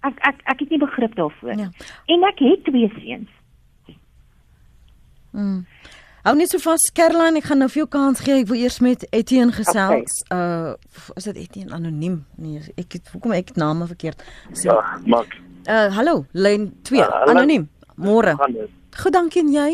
Ek 0.00 0.18
ek 0.28 0.42
ek 0.44 0.60
het 0.60 0.70
nie 0.70 0.78
begrip 0.78 1.14
daarvoor. 1.14 1.56
Ja. 1.56 1.70
En 2.06 2.26
ek 2.28 2.38
het 2.44 2.64
twee 2.64 2.92
seuns. 3.00 3.30
Mm. 5.30 5.64
Hou 6.22 6.34
net 6.36 6.50
so 6.50 6.58
vas, 6.60 6.82
Caroline, 6.92 7.38
ek 7.38 7.46
gaan 7.48 7.62
nou 7.62 7.68
vir 7.70 7.84
jou 7.84 7.88
kans 7.88 8.20
gee. 8.20 8.40
Ek 8.42 8.48
wil 8.50 8.58
eers 8.60 8.80
met 8.84 9.06
Etienne 9.14 9.54
gesels. 9.54 10.18
Okay. 10.26 10.38
Uh 10.74 11.16
is 11.16 11.28
dit 11.30 11.42
Etienne 11.44 11.74
anoniem? 11.74 12.24
Nee, 12.36 12.60
ek 12.76 12.98
het 12.98 13.12
hoekom 13.14 13.32
ek 13.38 13.54
name 13.56 13.86
verkeerd. 13.88 14.24
So, 14.52 14.68
ja, 14.68 14.98
maak. 15.06 15.38
Uh 15.64 15.86
hallo, 15.96 16.24
lyn 16.32 16.72
2, 16.82 17.00
uh, 17.00 17.22
anoniem. 17.32 17.68
Môre. 17.96 18.36
Goed, 18.98 19.12
dankie 19.14 19.42
en 19.42 19.52
jy? 19.54 19.70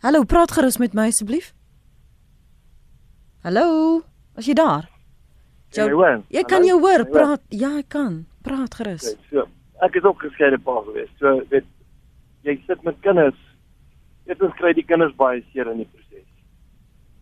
Hallo, 0.00 0.22
praat 0.24 0.48
gerus 0.56 0.78
met 0.80 0.94
my 0.96 1.10
asseblief. 1.10 1.50
Hallo, 3.44 3.64
as 4.32 4.46
jy 4.48 4.54
daar? 4.56 4.86
Jo, 5.76 5.84
jy, 5.92 6.12
jy 6.38 6.44
kan 6.48 6.64
jou 6.64 6.78
hoor, 6.80 7.04
praat. 7.12 7.42
Ja, 7.52 7.74
ek 7.82 7.90
kan. 7.92 8.14
Praat 8.40 8.78
gerus. 8.78 9.10
Okay, 9.10 9.28
so, 9.28 9.44
ek 9.84 9.98
is 10.00 10.06
ook 10.08 10.24
geskeide 10.24 10.56
pa 10.64 10.78
gewees. 10.86 11.12
So, 11.20 11.34
weet 11.52 11.68
jy 12.48 12.56
sit 12.64 12.80
met 12.88 12.96
kinders. 13.04 13.36
Dit 14.24 14.40
ons 14.40 14.56
kry 14.56 14.72
die 14.78 14.86
kinders 14.88 15.12
baie 15.20 15.44
seer 15.50 15.68
in 15.68 15.82
die 15.82 15.88
proses. 15.92 16.24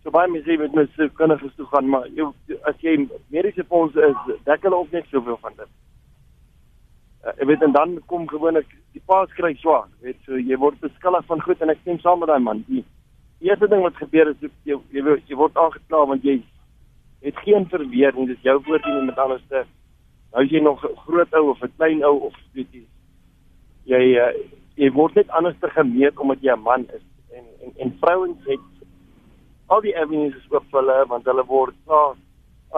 So 0.04 0.14
baie 0.14 0.30
mense 0.30 0.60
met 0.62 0.78
my 0.78 0.86
se 0.94 1.10
kinders 1.18 1.58
toe 1.58 1.66
gaan, 1.74 1.90
maar 1.90 2.06
jy 2.14 2.30
as 2.70 2.78
jy 2.86 2.94
mediese 3.34 3.66
fondse 3.66 4.06
is, 4.12 4.34
dek 4.46 4.62
hulle 4.62 4.84
ook 4.84 4.94
net 4.94 5.10
soveel 5.10 5.42
van 5.42 5.58
dit 5.58 5.74
uh, 7.24 7.32
jy 7.38 7.46
weet 7.50 7.62
en 7.62 7.72
dan 7.72 7.96
kom 8.06 8.28
gewoonlik 8.28 8.68
die 8.92 9.02
paas 9.06 9.32
kry 9.38 9.54
swaar 9.62 9.88
weet 10.04 10.18
so 10.26 10.38
jy 10.38 10.56
word 10.56 10.78
beskuldig 10.80 11.26
van 11.26 11.42
goed 11.46 11.62
en 11.62 11.74
ek 11.74 11.82
stem 11.82 11.98
saam 12.02 12.22
met 12.22 12.30
daai 12.30 12.42
man. 12.42 12.62
Die, 12.68 12.84
eerste 13.40 13.68
ding 13.70 13.82
wat 13.82 13.98
gebeur 13.98 14.30
is 14.32 14.38
jy 14.42 14.76
jy, 14.92 15.02
jy, 15.28 15.36
word 15.38 15.56
aangekla 15.56 16.04
want 16.12 16.24
jy 16.26 16.40
het 17.22 17.36
geen 17.46 17.66
verweer 17.70 18.16
en 18.16 18.30
dis 18.30 18.46
jou 18.46 18.56
woord 18.66 18.86
nie 18.86 19.08
met 19.10 19.18
anders 19.18 19.44
te 19.50 19.64
nou 20.34 20.44
jy 20.44 20.62
nog 20.62 20.82
groot 21.04 21.34
ou 21.40 21.50
of 21.50 21.62
'n 21.62 21.74
klein 21.76 22.02
ou 22.04 22.16
of 22.30 22.34
weet 22.54 22.72
jy 22.72 22.84
jy 23.94 24.02
uh, 24.24 24.32
jy 24.76 24.90
word 24.94 25.14
net 25.14 25.30
anders 25.30 25.58
te 25.60 25.70
gemeet 25.70 26.18
omdat 26.18 26.42
jy 26.42 26.54
'n 26.54 26.62
man 26.62 26.86
is. 26.94 27.06
En 27.30 27.44
en 27.62 27.72
en 27.76 27.96
vrouens 28.00 28.44
het 28.46 28.66
al 29.66 29.80
die 29.80 29.96
avenues 29.96 30.36
is 30.36 30.50
oop 30.50 30.64
vir 30.70 30.80
hulle 30.80 31.06
want 31.06 31.24
hulle 31.24 31.44
word 31.46 31.74
klaar 31.86 32.14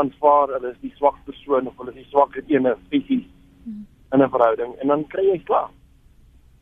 aanvaar 0.00 0.48
hulle 0.54 0.70
is 0.70 0.80
die 0.80 0.94
swak 0.96 1.18
persoon 1.24 1.66
of 1.66 1.76
hulle 1.78 1.90
is 1.90 2.02
die 2.02 2.10
swak 2.10 2.36
ene 2.48 2.76
fisies 2.90 3.28
in 4.12 4.22
'n 4.22 4.30
verhouding 4.30 4.74
en 4.80 4.88
dan 4.88 5.06
kry 5.06 5.24
jy 5.24 5.38
klaar. 5.44 5.70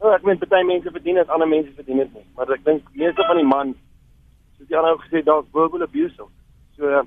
Nou 0.01 0.15
ek 0.15 0.23
meen 0.23 0.39
baie 0.49 0.65
mense 0.65 0.91
verdien 0.91 1.15
dit, 1.15 1.29
ander 1.29 1.49
mense 1.49 1.73
verdien 1.75 1.97
dit 1.97 2.15
nie, 2.15 2.25
maar 2.37 2.53
ek 2.53 2.65
dink 2.65 2.83
meeste 2.95 3.25
van 3.27 3.37
die 3.37 3.51
man 3.51 3.75
soos 4.57 4.69
jy 4.69 4.83
nou 4.83 4.99
gesê 4.99 5.23
daar's 5.25 5.47
verbal 5.53 5.83
abuse. 5.83 6.29
So 6.77 7.03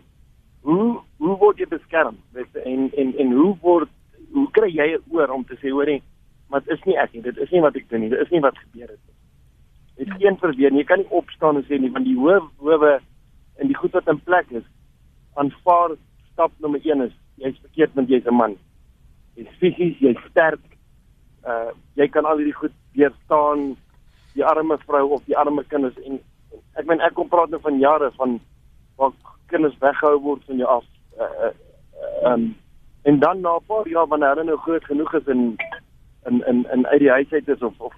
hoe 0.61 0.99
hoe 1.17 1.37
word 1.37 1.57
jy 1.57 1.67
beskerm? 1.71 2.17
Weet 2.33 2.55
en 2.55 2.89
en 2.97 3.13
en 3.17 3.31
hoe 3.31 3.55
word 3.61 3.89
hoe 4.33 4.47
kry 4.51 4.69
jy 4.71 4.97
oor 5.11 5.29
om 5.29 5.45
te 5.45 5.55
sê 5.61 5.71
hoorie, 5.71 6.01
maar 6.49 6.63
dit 6.65 6.73
is 6.77 6.83
nie 6.85 6.97
ek 6.97 7.13
nie, 7.13 7.21
dit 7.21 7.37
is 7.37 7.51
nie 7.51 7.61
wat 7.61 7.75
ek 7.75 7.89
doen 7.89 7.99
nie, 8.01 8.09
dit 8.09 8.19
is 8.19 8.31
nie 8.31 8.43
wat 8.43 8.57
gebeur 8.57 8.89
het 8.89 8.99
nie. 8.99 9.17
Dit 9.97 10.07
is 10.07 10.19
geen 10.19 10.37
verweer 10.37 10.71
nie. 10.71 10.83
Jy 10.83 10.87
kan 10.87 10.99
nie 10.99 11.17
opstaan 11.21 11.59
en 11.59 11.65
sê 11.67 11.79
nie 11.79 11.91
want 11.91 12.05
die 12.05 12.17
hoë 12.17 12.39
howe 12.59 12.99
en 13.59 13.67
die 13.67 13.77
goed 13.77 13.93
wat 13.93 14.07
in 14.07 14.19
plek 14.27 14.51
is 14.51 14.67
aanvaar 15.39 15.95
stap 16.31 16.51
nommer 16.59 16.81
1 16.83 17.07
is 17.07 17.15
jy's 17.39 17.59
verkeerd 17.63 17.95
want 17.95 18.09
jy's 18.09 18.27
'n 18.27 18.35
man 18.35 18.57
jy's 19.41 19.57
fisies, 19.59 19.97
jy's 20.01 20.21
sterk. 20.29 20.63
Uh 21.45 21.71
jy 21.99 22.07
kan 22.13 22.25
al 22.25 22.39
hierdie 22.39 22.55
goed 22.55 22.75
weerstaan 22.95 23.73
die 24.35 24.45
arme 24.45 24.77
vrou 24.85 25.03
of 25.17 25.23
die 25.27 25.37
arme 25.37 25.63
kinders 25.67 25.97
en, 26.05 26.19
en 26.53 26.61
ek 26.79 26.87
meen 26.87 27.03
ek 27.03 27.15
kom 27.17 27.29
praat 27.31 27.51
nou 27.51 27.59
van 27.63 27.79
jare 27.81 28.11
van 28.19 28.37
waar 29.01 29.13
kinders 29.51 29.77
weggehou 29.81 30.21
word 30.23 30.45
van 30.47 30.61
jou 30.61 30.69
af. 30.69 30.87
Uh, 31.17 31.29
uh 31.49 32.31
um 32.31 32.51
en 33.09 33.19
dan 33.19 33.41
na 33.41 33.57
'n 33.57 33.67
paar 33.67 33.87
jaar 33.89 34.07
wanneer 34.07 34.35
hulle 34.35 34.43
nou 34.51 34.57
groot 34.57 34.85
genoeg 34.85 35.13
is 35.19 35.27
en 35.27 35.55
in 36.29 36.43
in 36.47 36.65
in 36.73 36.87
uit 36.87 36.99
die 36.99 37.09
huis 37.09 37.31
uit 37.31 37.47
is 37.47 37.61
of 37.61 37.79
of 37.79 37.93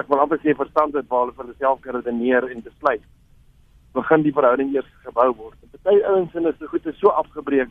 ek 0.00 0.08
wil 0.08 0.20
amper 0.24 0.40
sê 0.40 0.56
verstand 0.56 0.94
het 0.94 1.08
waar 1.08 1.26
hulle 1.26 1.36
vir 1.36 1.44
hulle 1.44 1.58
self 1.58 1.80
kan 1.80 1.94
redeneer 1.94 2.48
en 2.50 2.62
besluit 2.62 3.04
begin 3.92 4.22
die 4.22 4.32
verhouding 4.32 4.74
eers 4.74 4.88
gebou 5.04 5.34
word. 5.36 5.58
Party 5.82 6.00
ouens 6.08 6.34
en 6.34 6.46
is 6.46 6.58
so 6.58 6.66
goed 6.66 6.86
is 6.86 6.98
so 6.98 7.08
afgebreek 7.08 7.68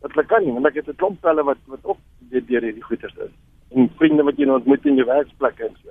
dat 0.00 0.10
hulle 0.12 0.26
kan 0.26 0.44
nie 0.44 0.52
want 0.52 0.66
ek 0.66 0.74
het 0.74 0.88
'n 0.88 0.96
klomp 0.96 1.20
pelle 1.20 1.42
wat 1.44 1.58
wat 1.66 1.78
ook 1.82 1.98
deur 2.30 2.60
hierdie 2.62 2.82
goeters 2.82 3.14
is. 3.16 3.30
En 3.74 3.90
vriende 3.96 4.22
wat 4.22 4.36
jy 4.36 4.44
nou 4.44 4.56
ontmoet 4.58 4.86
in 4.86 4.94
jou 4.94 5.06
werksplek 5.06 5.58
en 5.58 5.76
so. 5.82 5.88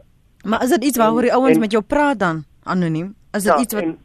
Maar 0.49 0.64
is 0.64 0.70
dit 0.70 0.84
iets 0.84 0.97
waaroor 0.97 1.22
die 1.22 1.34
ouens 1.34 1.53
En- 1.55 1.60
met 1.60 1.72
jou 1.72 1.84
praat 1.84 2.20
dan 2.20 2.43
anoniem? 2.64 3.16
Is 3.34 3.43
dit 3.43 3.53
Ja, 3.53 3.60
iets 3.60 3.74
wat 3.74 3.84
en- 3.84 3.97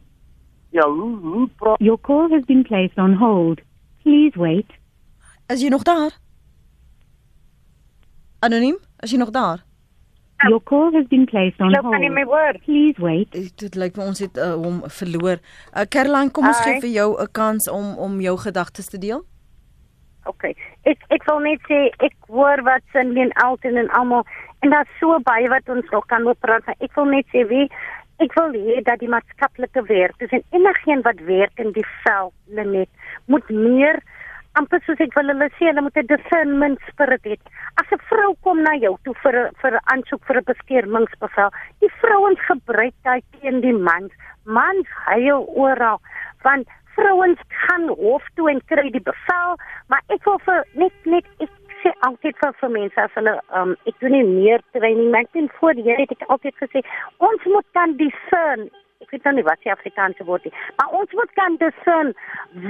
Ja, 0.71 0.89
hoe 0.89 1.17
hoe 1.17 1.49
praat 1.55 1.79
Your 1.79 1.99
call 2.01 2.29
has 2.29 2.43
been 2.45 2.63
placed 2.63 2.97
on 2.97 3.13
hold. 3.13 3.61
Please 4.03 4.39
wait. 4.39 4.65
Is 5.47 5.61
jy 5.61 5.69
nog 5.69 5.83
daar? 5.83 6.11
Anoniem? 8.39 8.77
Is 8.99 9.11
jy 9.11 9.17
nog 9.17 9.29
daar? 9.31 9.63
Your 10.47 10.63
call 10.63 10.91
has 10.93 11.07
been 11.07 11.25
placed 11.25 11.59
on 11.59 11.69
Loop 11.71 11.81
kan 11.91 11.99
nie 12.01 12.09
hold. 12.09 12.13
my 12.19 12.23
hoor. 12.23 12.57
Please 12.65 13.01
wait. 13.01 13.31
Dit 13.59 13.75
lyk 13.75 13.95
my 13.95 14.03
ons 14.03 14.19
het 14.19 14.37
uh, 14.37 14.53
hom 14.53 14.81
verloor. 14.85 15.37
Uh, 15.73 15.81
Caroline, 15.89 16.31
kom 16.31 16.47
ons 16.47 16.57
Hi. 16.59 16.63
gee 16.71 16.79
vir 16.81 16.89
jou 16.89 17.21
'n 17.21 17.27
kans 17.31 17.69
om 17.69 17.95
om 17.97 18.19
jou 18.21 18.37
gedagtes 18.37 18.87
te 18.87 18.97
deel. 18.97 19.23
OK. 20.25 20.53
Ek 20.89 20.99
ek 21.09 21.25
wil 21.29 21.39
net 21.43 21.61
sê 21.69 21.79
ek 21.99 22.15
hoor 22.27 22.63
wat 22.67 22.83
Cindy 22.93 23.21
en 23.25 23.33
Elton 23.43 23.77
en 23.77 23.89
almal 23.99 24.23
en 24.63 24.71
daar's 24.71 24.99
so 24.99 25.19
baie 25.19 25.49
wat 25.51 25.69
ons 25.69 25.89
nog 25.91 26.07
kan 26.07 26.27
oor 26.27 26.39
praat. 26.39 26.65
maar 26.65 26.79
Ek 26.79 26.95
wil 26.95 27.05
net 27.11 27.27
sê 27.33 27.43
wie 27.49 27.67
ek 28.23 28.35
wil 28.39 28.53
hê 28.55 28.81
dat 28.87 29.01
die 29.01 29.11
maatskaplike 29.11 29.83
werk, 29.89 30.17
dis 30.19 30.31
en 30.31 30.43
enigiemand 30.55 31.07
wat 31.09 31.23
werk 31.27 31.59
in 31.59 31.73
die 31.75 31.85
veld, 32.03 32.33
Lenet, 32.47 32.89
moet 33.25 33.49
meer 33.49 33.99
amper 34.59 34.79
soos 34.85 35.01
ek 35.01 35.15
wil 35.17 35.31
hulle 35.33 35.49
sê, 35.57 35.65
hulle 35.65 35.81
moet 35.81 35.97
'n 35.97 36.07
discernment 36.07 36.79
spirit 36.89 37.23
hê. 37.25 37.37
As 37.81 37.89
'n 37.91 38.01
vrou 38.09 38.35
kom 38.43 38.61
na 38.63 38.75
jou 38.77 38.95
toe 39.03 39.15
vir 39.23 39.49
vir 39.61 39.73
'n 39.73 39.85
aansoek 39.93 40.23
vir 40.27 40.37
'n 40.37 40.49
beskermingsbevel, 40.51 41.49
die 41.81 41.91
vrouens 42.01 42.41
gebruik 42.51 42.93
dit 43.03 43.25
teen 43.41 43.61
die 43.61 43.73
mans. 43.73 44.13
Mans 44.45 44.87
huil 45.09 45.41
oral 45.55 45.99
want 46.43 46.67
vrouens 47.03 47.39
gaan 47.65 47.89
hof 47.99 48.23
toe 48.37 48.49
en 48.51 48.61
kry 48.71 48.87
die 48.95 49.03
bevel, 49.03 49.59
maar 49.91 50.01
ek 50.15 50.23
wil 50.29 50.39
vir 50.47 50.63
net 50.79 51.11
net 51.15 51.27
ek 51.43 51.51
sê 51.83 51.91
altyd 52.07 52.37
vir 52.39 52.55
vir 52.61 52.71
mense 52.77 53.03
as 53.03 53.15
hulle 53.19 53.33
um 53.59 53.75
ek 53.89 53.99
doen 54.03 54.15
nie 54.15 54.23
meer 54.29 54.63
training 54.77 55.11
maar 55.11 55.27
ek 55.27 55.33
doen 55.37 55.49
voor 55.59 55.75
die 55.79 55.87
het 55.89 56.13
ek 56.15 56.25
altyd 56.35 56.55
gesê 56.61 56.83
ons 57.29 57.47
moet 57.55 57.67
kan 57.77 57.95
discern 57.99 58.67
ek 59.03 59.11
weet 59.11 59.27
nou 59.27 59.35
nie 59.39 59.47
wat 59.49 59.63
die 59.65 59.73
Afrikaanse 59.73 60.27
woord 60.29 60.47
is 60.49 60.59
maar 60.79 60.95
ons 61.01 61.15
moet 61.19 61.33
kan 61.39 61.59
discern 61.63 62.13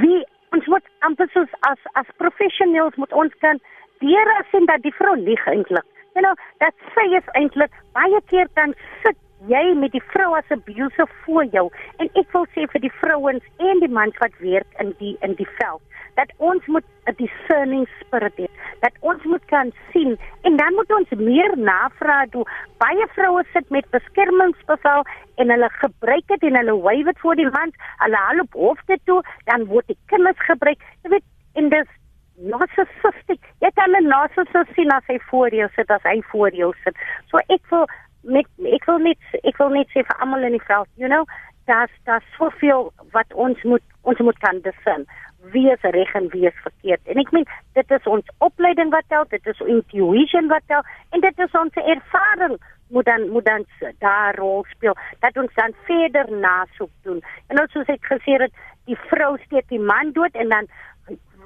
wie 0.01 0.21
ons 0.57 0.69
moet 0.73 0.89
amper 1.09 1.29
soos 1.35 1.57
as 1.69 1.89
as 2.01 2.13
professionals 2.23 2.97
moet 3.03 3.13
ons 3.23 3.37
kan 3.45 3.61
deur 4.03 4.33
sien 4.51 4.69
dat 4.71 4.85
die 4.85 4.95
vrou 4.99 5.15
lieg 5.19 5.45
eintlik 5.53 5.85
you 6.15 6.25
know 6.25 6.33
dat 6.65 6.89
sy 6.97 7.05
is 7.19 7.29
eintlik 7.39 7.81
baie 7.99 8.21
keer 8.33 8.49
dan 8.59 8.73
sit 9.05 9.19
jy 9.47 9.73
met 9.75 9.91
die 9.91 10.03
vrou 10.11 10.35
as 10.37 10.49
'n 10.49 10.61
abuser 10.61 11.07
voor 11.25 11.45
jou. 11.45 11.69
En 11.97 12.09
ek 12.13 12.31
wil 12.31 12.45
sê 12.55 12.67
vir 12.71 12.81
die 12.81 12.97
vrouens 13.01 13.43
en 13.57 13.79
die 13.79 13.93
mans 13.99 14.17
wat 14.17 14.37
werk 14.39 14.67
in 14.79 14.95
die 14.99 15.17
in 15.21 15.33
die 15.35 15.49
veld 15.59 15.81
dat 16.15 16.31
ons 16.37 16.65
moet 16.65 16.85
'n 17.05 17.15
discerning 17.17 17.87
spirit 17.99 18.35
hê 18.37 18.47
dat 18.79 18.93
ons 18.99 19.23
moet 19.23 19.45
kan 19.45 19.71
sien. 19.91 20.17
En 20.41 20.55
dan 20.55 20.73
moet 20.73 20.91
ons 20.93 21.09
meer 21.09 21.57
navraag 21.57 22.29
doen. 22.29 22.47
Baie 22.77 23.07
vroue 23.15 23.43
sit 23.53 23.69
met 23.69 23.89
beskermingsbevel 23.89 25.05
en 25.35 25.49
hulle 25.49 25.69
gebruik 25.69 26.27
dit 26.27 26.41
en 26.43 26.55
hulle 26.55 26.81
wyf 26.81 27.05
dit 27.05 27.19
voor 27.19 27.35
die 27.35 27.49
mans. 27.49 27.75
Hulle 27.97 28.15
haal 28.15 28.39
op 28.39 28.53
hofte 28.53 28.97
toe 29.03 29.21
dan 29.43 29.65
word 29.65 29.87
die 29.87 29.97
kinders 30.05 30.39
gebruik. 30.39 30.79
Jy 31.03 31.09
weet 31.09 31.27
en 31.53 31.69
dis 31.69 31.89
narcissistic. 32.35 33.39
Jy 33.59 33.71
kan 33.73 33.91
'n 33.95 34.07
narcissus 34.07 34.73
sien 34.75 34.91
as 34.91 35.05
hy 35.07 35.19
voor 35.19 35.49
jou 35.49 35.69
sit, 35.75 35.89
as 35.89 36.03
hy 36.03 36.21
voor 36.21 36.49
jou 36.49 36.73
sit. 36.83 36.95
So 37.25 37.37
ek 37.37 37.61
wil 37.69 37.87
met 38.23 38.47
ek 38.75 38.85
wil 38.89 39.01
net 39.03 39.19
ek 39.43 39.57
wil 39.61 39.73
net 39.73 39.89
sê 39.93 40.03
vir 40.07 40.21
almal 40.23 40.45
in 40.47 40.57
die 40.57 40.67
veld, 40.67 40.89
you 40.95 41.09
know, 41.11 41.25
daar's 41.69 41.91
daar's 42.07 42.25
soveel 42.37 42.91
wat 43.15 43.33
ons 43.33 43.61
moet 43.63 43.83
ons 44.01 44.19
moet 44.19 44.39
kan 44.43 44.59
discern. 44.63 45.05
Wie 45.53 45.67
is 45.71 45.81
reg 45.81 46.13
en 46.15 46.29
wie 46.31 46.45
is 46.47 46.59
verkeerd? 46.63 47.03
En 47.07 47.19
ek 47.19 47.31
meen 47.35 47.47
dit 47.79 47.91
is 47.91 48.07
ons 48.07 48.35
opleiding 48.47 48.91
wat 48.95 49.07
tel, 49.11 49.27
dit 49.31 49.51
is 49.51 49.65
intuition 49.67 50.47
wat 50.51 50.63
tel 50.71 50.85
en 51.11 51.23
dit 51.23 51.43
is 51.47 51.59
ons 51.59 51.81
ervaring 51.83 52.57
moet 52.93 53.05
dan 53.05 53.29
moet 53.29 53.45
dan 53.45 53.65
daar 53.99 54.35
rol 54.35 54.65
speel 54.69 54.95
dat 55.19 55.37
ons 55.37 55.53
dan 55.53 55.75
verder 55.87 56.31
nasoek 56.31 56.91
doen. 57.03 57.21
En 57.47 57.59
nou 57.59 57.67
soos 57.71 57.91
ek 57.91 58.05
gesê 58.11 58.39
het, 58.39 58.53
die 58.85 58.99
vrou 59.09 59.37
steek 59.45 59.67
die 59.71 59.81
man 59.81 60.11
dood 60.11 60.35
en 60.35 60.49
dan 60.49 60.67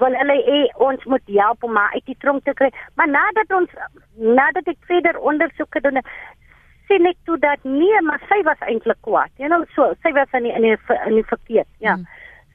wil 0.01 0.13
hulle 0.13 0.38
hê 0.45 0.59
ons 0.88 1.05
moet 1.09 1.32
help 1.38 1.63
om 1.63 1.78
haar 1.78 1.93
uit 1.93 2.05
die 2.05 2.17
tronk 2.21 2.43
te 2.45 2.53
kry. 2.53 2.69
Maar 2.95 3.09
nadat 3.09 3.53
ons 3.59 3.78
nadat 4.39 4.69
ek 4.73 4.89
verder 4.89 5.19
ondersoek 5.32 5.80
gedoen 5.80 6.01
het, 6.01 6.11
sien 6.88 7.05
ek 7.09 7.17
toe 7.25 7.38
dat 7.43 7.63
nee, 7.63 8.01
maar 8.07 8.21
sy 8.29 8.41
was 8.47 8.61
eintlik 8.67 8.99
kwaad. 9.05 9.33
You 9.41 9.49
know, 9.51 9.65
so 9.75 9.91
sy 10.03 10.13
was 10.15 10.31
in 10.38 10.47
die, 10.47 10.53
in 10.55 10.65
die, 10.65 10.77
in 11.05 11.19
die 11.19 11.27
verkeerd. 11.27 11.69
Ja. 11.83 11.97
Hmm. 11.97 12.07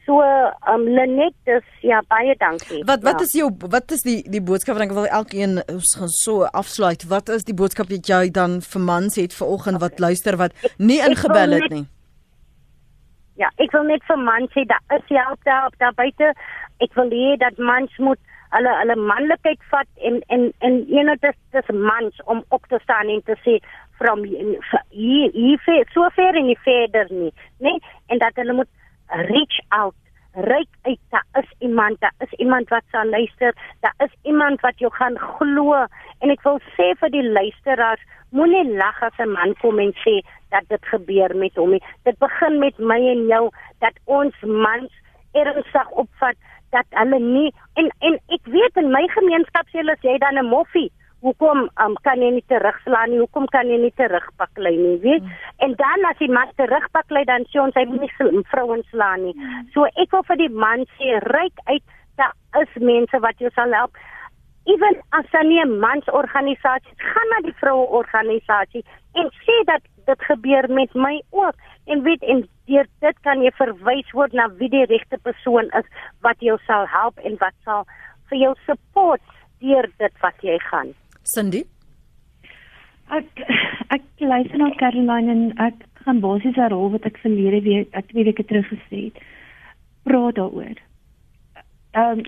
So, 0.03 0.18
um 0.66 0.83
Lenet, 0.91 1.35
dis 1.47 1.66
ja 1.87 2.01
baie 2.11 2.35
dankie. 2.41 2.80
Wat 2.89 3.05
wat 3.07 3.20
ja. 3.20 3.26
is 3.28 3.35
jou 3.39 3.51
wat 3.70 3.93
is 3.95 4.03
die 4.03 4.18
die 4.26 4.43
boodskap 4.43 4.74
wat 4.74 4.89
ek 4.89 4.95
wil 4.97 5.07
elkeen 5.07 5.61
ons 5.70 5.95
gaan 5.99 6.11
so 6.11 6.49
afsluit. 6.51 7.07
Wat 7.11 7.30
is 7.30 7.47
die 7.47 7.55
boodskap 7.55 7.93
wat 7.93 8.11
jy 8.11 8.24
dan 8.35 8.59
vir 8.66 8.83
mans 8.83 9.18
het 9.20 9.37
vanoggend 9.37 9.78
wat 9.85 10.03
luister 10.03 10.39
wat 10.41 10.57
nie 10.78 10.99
ingebel 10.99 11.55
het 11.59 11.68
net- 11.68 11.76
nie? 11.76 11.87
Ja, 13.39 13.49
ek 13.62 13.70
wil 13.72 13.87
net 13.89 14.03
vir 14.11 14.18
mans 14.18 14.51
sê 14.53 14.66
daar 14.66 14.99
is 14.99 15.07
help 15.07 15.39
daar 15.45 15.70
op 15.70 15.78
daar 15.78 15.95
buite. 15.95 16.35
Ek 16.83 16.95
wil 16.99 17.11
hê 17.11 17.39
dat 17.39 17.59
mans 17.59 17.95
moet 17.99 18.18
hulle 18.57 18.72
hulle 18.80 18.97
manlikheid 18.97 19.62
vat 19.70 19.89
en 20.09 20.20
en 20.28 20.51
en 20.66 20.74
know 20.91 21.16
dis 21.22 21.39
dis 21.55 21.70
mans 21.70 22.20
om 22.24 22.45
op 22.49 22.66
te 22.68 22.78
staan 22.83 23.09
en 23.09 23.22
te 23.22 23.39
sê 23.47 23.61
from 24.03 24.24
hier 24.24 25.30
hier 25.32 25.84
so 25.94 26.09
ver 26.16 26.34
en 26.34 26.46
nie 26.50 26.59
verder 26.64 27.07
nie, 27.11 27.32
né? 27.59 27.78
En 28.07 28.18
dat 28.18 28.34
hulle 28.40 28.53
moet 28.53 28.70
reach 29.30 29.59
out 29.68 29.94
ryk 30.32 30.68
uit. 30.82 30.98
Daar 31.11 31.26
is 31.42 31.50
iemand 31.59 32.00
daar 32.00 32.14
is 32.18 32.32
iemand 32.32 32.68
wat 32.68 32.82
sal 32.90 33.07
luister 33.07 33.55
daar 33.80 33.94
is 33.98 34.14
iemand 34.22 34.61
wat 34.61 34.78
jou 34.78 34.92
gaan 34.92 35.18
glo. 35.18 35.86
En 36.18 36.30
ek 36.34 36.42
wil 36.42 36.59
sê 36.76 36.92
vir 37.00 37.12
die 37.14 37.24
luisteraars 37.28 38.03
moenie 38.30 38.76
lag 38.76 39.03
as 39.03 39.18
'n 39.18 39.32
man 39.32 39.55
kom 39.61 39.78
en 39.78 39.92
sê 40.05 40.20
dat 40.50 40.64
dit 40.68 40.86
gebeur 40.94 41.36
met 41.36 41.55
hom 41.57 41.70
nie. 41.70 41.84
Dit 42.05 42.18
begin 42.18 42.59
met 42.59 42.78
my 42.78 43.00
en 43.14 43.26
jou 43.26 43.50
dat 43.78 43.94
ons 44.05 44.34
mans 44.40 44.90
ernstig 45.32 45.90
opvat 45.90 46.36
dat 46.70 46.86
hulle 46.90 47.20
nie 47.20 47.55
en 47.74 47.92
en 48.00 48.18
ek 48.28 48.44
weet 48.44 48.76
in 48.76 48.90
my 48.90 49.07
gemeenskap 49.09 49.66
sê 49.68 49.78
hulle 49.78 49.92
as 49.92 50.03
jy 50.09 50.18
dan 50.18 50.38
'n 50.38 50.48
moffie 50.48 50.90
hoekom 51.23 51.66
um, 51.85 51.97
kan 52.07 52.23
jy 52.23 52.31
nie 52.37 52.45
terugslaan 52.51 53.11
nie 53.11 53.23
hoekom 53.23 53.49
kan 53.55 53.70
jy 53.70 53.79
nie 53.83 53.95
terugpaklei 54.01 54.75
nie 54.77 54.99
weet 55.07 55.23
mm. 55.23 55.35
en 55.66 55.75
dan 55.81 56.09
as 56.11 56.18
die 56.23 56.31
man 56.31 56.51
terugpaklei 56.61 57.25
dan 57.31 57.47
sê 57.51 57.62
ons 57.62 57.77
hy 57.79 57.85
moet 57.91 58.07
nie 58.07 58.47
vrouens 58.53 58.89
slaan 58.95 59.27
nie 59.27 59.35
mm. 59.35 59.68
so 59.75 59.87
ek 60.05 60.14
wil 60.16 60.27
vir 60.31 60.43
die 60.45 60.53
man 60.64 60.87
sê 60.99 61.18
ryk 61.31 61.62
uit 61.70 61.85
daar 62.20 62.62
is 62.62 62.75
mense 62.93 63.23
wat 63.25 63.39
jou 63.41 63.51
sal 63.57 63.73
help 63.73 63.97
Ewen 64.64 64.97
as 65.11 65.27
nie 65.43 65.61
'n 65.61 65.79
mansorganisasie 65.83 66.93
is, 66.93 66.99
gaan 67.12 67.29
na 67.31 67.39
die 67.43 67.55
vroueorganisasie 67.61 68.85
en 69.18 69.31
sê 69.45 69.57
dat 69.66 69.83
dit 70.07 70.20
gebeur 70.31 70.70
met 70.70 70.95
my 70.95 71.23
ook. 71.31 71.55
En 71.87 72.03
weet 72.03 72.23
en 72.23 72.49
deur 72.66 72.87
dit 73.01 73.16
kan 73.20 73.43
jy 73.43 73.51
verwys 73.59 74.11
word 74.12 74.33
na 74.33 74.49
wie 74.59 74.68
die 74.68 74.85
regte 74.85 75.18
persoon 75.18 75.70
is 75.81 75.87
wat 76.20 76.39
jou 76.39 76.59
sal 76.66 76.87
help 76.87 77.18
en 77.18 77.37
wat 77.41 77.55
sal 77.64 77.87
vir 78.31 78.39
jou 78.39 78.55
support 78.66 79.23
deur 79.59 79.91
dit 79.99 80.14
wat 80.20 80.39
jy 80.43 80.59
gaan. 80.70 80.95
Cindy? 81.23 81.64
Ek 83.12 83.43
ek 83.95 84.05
luister 84.18 84.59
na 84.59 84.70
Caroline 84.81 85.31
en 85.31 85.43
ek 85.61 85.85
gaan 86.05 86.20
basies 86.25 86.57
herhaal 86.59 86.91
wat 86.95 87.07
ek 87.07 87.20
verlede 87.23 87.61
week, 87.66 87.91
ek 87.93 88.09
twee 88.11 88.25
weke 88.27 88.45
terug 88.49 88.66
gesê 88.70 89.09
het. 89.09 89.20
Praat 90.09 90.39
daaroor. 90.41 90.79
Ehm 91.93 92.23
um, 92.23 92.25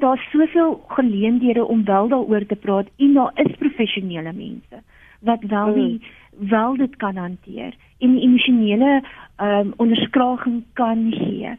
daar's 0.00 0.22
soveel 0.32 0.80
geleenthede 0.88 1.64
om 1.64 1.84
wel 1.84 2.08
daaroor 2.08 2.46
te 2.46 2.56
praat 2.56 2.88
en 2.96 3.12
daar 3.14 3.30
is 3.34 3.58
professionele 3.58 4.32
mense 4.32 4.80
wat 5.20 5.42
wel 5.46 5.74
die 5.74 6.02
wel 6.50 6.76
dit 6.76 6.96
kan 6.96 7.16
hanteer 7.16 7.74
en 7.98 8.16
die 8.16 8.24
emosionele 8.28 8.90
ehm 9.00 9.60
um, 9.60 9.72
onderskraging 9.76 10.64
kan 10.72 11.06
gee. 11.12 11.54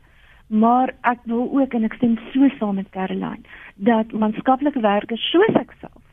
Maar 0.47 0.93
ek 1.01 1.23
wil 1.23 1.49
ook 1.59 1.73
en 1.73 1.83
ek 1.83 1.97
stem 1.99 2.19
so 2.33 2.49
saam 2.59 2.75
met 2.75 2.89
Caroline 2.89 3.43
dat 3.75 4.11
maatskaplike 4.11 4.79
werkers 4.79 5.31
soos 5.31 5.55
ek 5.63 5.73
self 5.79 6.06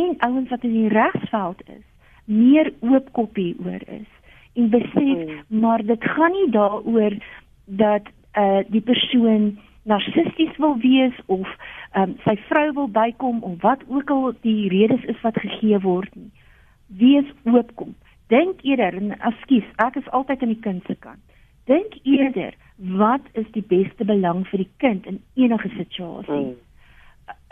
en 0.00 0.16
ouens 0.28 0.48
wat 0.52 0.64
in 0.68 0.72
die 0.72 0.92
regsveld 0.92 1.62
is 1.66 1.84
meer 2.24 2.72
oop 2.80 3.12
koppie 3.18 3.54
oor 3.64 3.82
is 3.98 4.10
en 4.56 4.70
besef 4.72 5.18
mm. 5.18 5.60
maar 5.62 5.84
dit 5.84 6.04
gaan 6.16 6.32
nie 6.32 6.50
daaroor 6.50 7.16
dat 7.64 8.10
uh 8.38 8.60
die 8.68 8.80
persoon 8.80 9.58
narcisties 9.86 10.56
wil 10.56 10.76
wees 10.82 11.18
of 11.26 11.46
um, 11.94 12.16
sy 12.24 12.34
vrou 12.48 12.66
wil 12.80 12.88
bykom 12.88 13.42
of 13.42 13.60
wat 13.62 13.84
ook 13.88 14.10
al 14.10 14.32
die 14.40 14.68
redes 14.72 15.04
is 15.12 15.20
wat 15.22 15.38
gegee 15.44 15.78
word 15.84 16.10
nie 16.14 16.32
wees 17.02 17.30
oopkom 17.44 17.94
dink 18.34 18.62
eerder 18.66 18.98
en 18.98 19.14
ekskuus 19.30 19.68
ek 19.86 20.00
is 20.02 20.12
altyd 20.18 20.42
aan 20.42 20.54
die 20.54 20.64
kind 20.68 20.90
se 20.90 20.98
kant 21.06 21.22
dink 21.70 21.98
eerder 22.02 22.54
wat 23.02 23.30
is 23.32 23.46
die 23.54 23.64
beste 23.70 24.04
belang 24.04 24.44
vir 24.50 24.64
die 24.64 24.72
kind 24.82 25.06
in 25.06 25.22
enige 25.34 25.70
situasie 25.78 26.42
mm. 26.42 26.65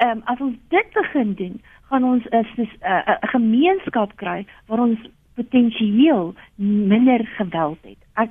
Um, 0.03 0.22
as 0.24 0.40
ons 0.40 0.57
dit 0.68 0.92
begin 0.92 1.34
doen 1.34 1.62
gaan 1.90 2.05
ons 2.05 2.24
'n 2.30 2.47
uh, 2.82 3.16
gemeenskap 3.20 4.16
kry 4.16 4.47
waar 4.66 4.80
ons 4.80 4.99
potensieel 5.34 6.34
minder 6.55 7.26
geweld 7.36 7.78
het. 7.82 8.01
Ek 8.14 8.30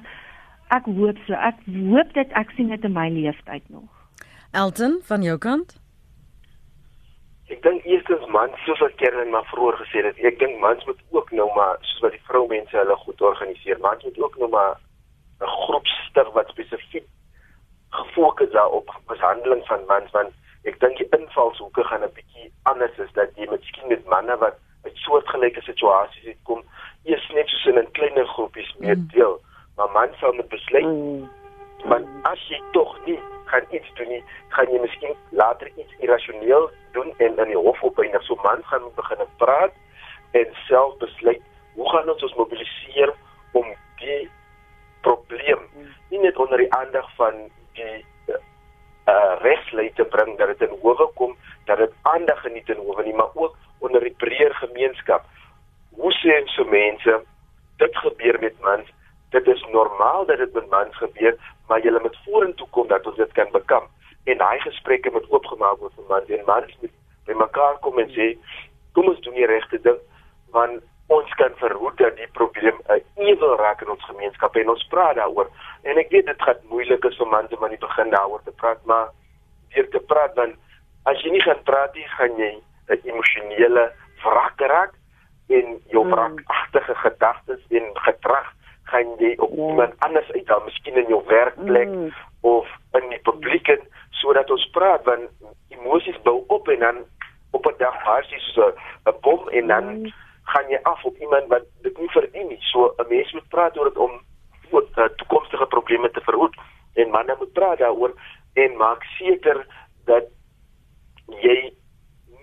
ek 0.68 0.86
hoop 0.86 1.18
so. 1.26 1.34
Ek 1.34 1.56
hoop 1.66 2.14
dit 2.14 2.32
ek 2.32 2.52
sien 2.56 2.68
dit 2.68 2.84
in 2.84 2.94
my 2.94 3.10
lewenstyd 3.10 3.64
nog. 3.70 3.90
Elton 4.52 5.02
van 5.04 5.22
jou 5.22 5.38
kant? 5.38 5.82
dink 7.64 8.28
mans 8.34 8.64
soos 8.66 8.80
wat 8.84 8.96
Kern 9.00 9.30
maar 9.32 9.46
vroeër 9.52 9.78
gesê 9.82 10.04
het, 10.06 10.20
ek 10.30 10.40
dink 10.42 10.60
mans 10.60 10.84
moet 10.90 11.02
ook 11.16 11.32
nou 11.32 11.48
maar 11.56 11.78
soos 11.82 12.02
wat 12.06 12.16
die 12.16 12.26
vroumense 12.28 12.78
hulle 12.78 12.96
goed 13.06 13.22
organiseer. 13.22 13.80
Mans 13.80 14.04
moet 14.04 14.20
ook 14.20 14.38
nou 14.42 14.50
maar 14.50 14.76
'n 15.42 15.52
groep 15.66 15.88
stig 15.88 16.30
wat 16.38 16.50
spesifiek 16.50 17.08
gefokus 17.90 18.52
daarop 18.52 18.90
mishandeling 19.08 19.64
van 19.66 19.86
mans 19.88 20.12
want 20.12 20.34
ek 20.64 20.80
dink 20.80 20.98
die 20.98 21.10
invalshoeke 21.18 21.84
gaan 21.84 22.04
'n 22.04 22.14
bietjie 22.16 22.52
anders 22.64 22.98
is 22.98 23.12
dat 23.14 23.30
jy 23.36 23.48
miskien 23.52 23.88
met 23.88 24.06
manne 24.06 24.38
wat 24.38 24.60
uit 24.84 24.98
soortgelyke 25.06 25.62
situasies 25.62 26.26
uitkom, 26.26 26.64
eers 27.04 27.30
net 27.34 27.48
soos 27.48 27.66
in 27.66 27.80
'n 27.80 27.92
kleiner 27.92 28.28
groepies 28.28 28.76
meer 28.80 28.98
deel, 29.14 29.40
maar 29.76 29.92
mans 29.92 30.18
sal 30.20 30.34
moet 30.34 30.50
besluit 30.50 30.86
Mm. 30.86 31.30
want 31.86 32.08
as 32.24 32.40
jy 32.50 32.62
tog 32.72 33.06
nie 33.06 33.20
gaan 33.46 33.66
iets 33.70 33.94
doen 33.94 34.08
nie, 34.08 34.24
gaan 34.50 34.72
jy 34.72 34.80
miskien 34.80 35.16
later 35.30 35.68
iets 35.76 35.94
irrasioneel 36.00 36.70
doen 36.92 37.14
en 37.18 37.38
in 37.38 37.48
die 37.48 37.58
hof 37.58 37.84
opeindig. 37.84 38.24
So 38.24 38.36
man 38.36 38.64
gaan 38.64 38.82
begin 38.96 39.26
praat 39.38 39.74
en 40.32 40.48
self 40.68 40.98
besluit 40.98 41.42
hoe 41.74 41.90
gaan 41.90 42.10
ons 42.10 42.24
ons 42.24 42.36
mobiliseer 42.36 43.14
om 43.52 43.66
die 43.98 44.30
probleem 45.02 45.60
nie 46.10 46.20
net 46.20 46.38
onder 46.38 46.58
die 46.58 46.74
aandag 46.74 47.10
van 47.16 47.34
die 47.78 48.06
uh, 49.08 49.36
regslei 49.42 49.92
te 49.94 50.06
bring 50.06 50.38
dat 50.38 50.48
dit 50.54 50.70
in 50.70 50.78
howe 50.82 51.10
kom, 51.20 51.36
dat 51.66 51.78
dit 51.78 51.94
aandag 52.02 52.42
geniet 52.42 52.70
in 52.70 52.82
howe 52.82 53.04
nie, 53.04 53.16
maar 53.16 53.34
ook 53.34 53.56
onder 53.80 54.02
die 54.02 54.16
breër 54.18 54.54
gemeenskap. 54.54 55.26
Hoe 56.00 56.12
sê 56.22 56.42
so 56.56 56.66
mense 56.66 57.22
dit 57.78 57.98
gebeur 57.98 58.40
met 58.40 58.60
mans 58.62 58.92
dit 59.34 59.48
is 59.48 59.66
normaal 59.72 60.26
dat 60.26 60.38
dit 60.38 60.54
met 60.54 60.70
mans 60.70 60.98
gebeur, 60.98 61.36
maar 61.68 61.82
jy 61.82 61.92
moet 62.02 62.18
vorentoe 62.26 62.68
kom 62.70 62.88
dat 62.88 63.06
ons 63.10 63.18
dit 63.18 63.32
kan 63.32 63.50
bekamp. 63.52 63.90
En 64.30 64.38
daai 64.38 64.60
gesprekke 64.60 65.12
moet 65.12 65.30
oopgemaak 65.30 65.80
word 65.82 65.96
vir 65.98 66.10
mans 66.10 66.30
en 66.38 66.46
mans 66.46 66.76
moet 66.82 66.94
by 67.26 67.38
mekaar 67.40 67.80
kom 67.82 67.98
en 68.00 68.12
sê, 68.14 68.34
kom 68.94 69.10
ons 69.10 69.22
doen 69.26 69.38
die 69.40 69.50
regte 69.50 69.80
ding 69.82 70.00
want 70.54 70.84
ons 71.14 71.34
kan 71.40 71.52
verhoed 71.62 71.98
dat 71.98 72.16
die 72.18 72.28
probleem 72.32 72.78
'n 72.90 73.02
ewel 73.16 73.56
raak 73.58 73.82
in 73.82 73.90
ons 73.90 74.06
gemeenskap 74.06 74.56
en 74.56 74.70
ons 74.70 74.88
praat 74.88 75.16
daaroor. 75.16 75.50
En 75.84 75.98
ek 75.98 76.10
weet 76.10 76.26
dit 76.26 76.42
gaan 76.42 76.60
moeilik 76.70 77.04
is 77.06 77.20
om 77.20 77.36
aan 77.36 77.48
die 77.48 77.78
begin 77.80 78.10
daaroor 78.10 78.42
te 78.44 78.52
praat, 78.52 78.86
maar 78.86 79.08
deur 79.74 79.90
te 79.90 80.00
praat 80.00 80.36
dan 80.36 80.56
as 81.06 81.22
jy 81.22 81.32
nie 81.32 81.42
gaan 81.42 81.64
praat 81.64 81.94
nie, 81.96 82.08
gaan 82.08 82.38
jy 82.38 82.52
'n 82.90 83.00
emosionele 83.04 83.92
wrak 84.24 84.60
raak 84.60 84.94
en 85.50 85.80
jou 85.92 86.08
wrakagtige 86.10 86.96
gedagtes 86.96 87.60
en 87.70 87.84
gedrag 87.94 88.54
gaan 88.84 89.08
jy 89.20 89.34
op 89.38 89.50
Ja. 89.52 89.68
iemand 89.68 89.94
anders 90.00 90.32
uithaal, 90.32 90.62
miskien 90.66 90.96
in 90.98 91.08
jou 91.08 91.24
werkplek 91.28 91.88
Mm. 91.88 92.14
of 92.42 92.68
in 92.94 93.10
die 93.10 93.20
publiek 93.24 93.68
en 93.68 93.80
sodat 94.12 94.50
ons 94.52 94.70
praat 94.72 95.04
want 95.06 95.30
emosies 95.70 96.22
bou 96.22 96.44
op 96.48 96.68
en 96.68 96.80
dan 96.80 96.98
op 97.52 97.66
'n 97.66 97.78
dag 97.78 98.04
basies 98.06 98.54
so 98.54 98.74
'n 99.06 99.14
bom 99.22 99.50
en 99.50 99.68
dan 99.68 99.86
Mm. 100.02 100.14
Gaan 100.44 100.70
jy 100.70 100.80
af 100.84 101.04
op 101.04 101.18
iemand 101.18 101.48
wat 101.48 101.66
dit 101.82 101.98
nie 101.98 102.10
verdien 102.10 102.48
nie. 102.48 102.62
So 102.72 102.94
'n 102.98 103.08
mens 103.10 103.32
moet 103.34 103.50
praat 103.50 103.78
oor 103.78 103.86
dit 103.86 103.98
om 103.98 104.22
voor 104.70 104.86
uh, 104.96 105.06
toekomstige 105.06 105.66
probleme 105.66 106.12
te 106.12 106.22
verhoed 106.22 106.56
en 106.94 107.10
manne 107.10 107.36
moet 107.40 107.54
praat 107.54 107.78
daaroor 107.78 108.14
en 108.54 108.78
maak 108.78 109.04
seker 109.04 109.66
dat 110.06 110.24
jy 111.28 111.74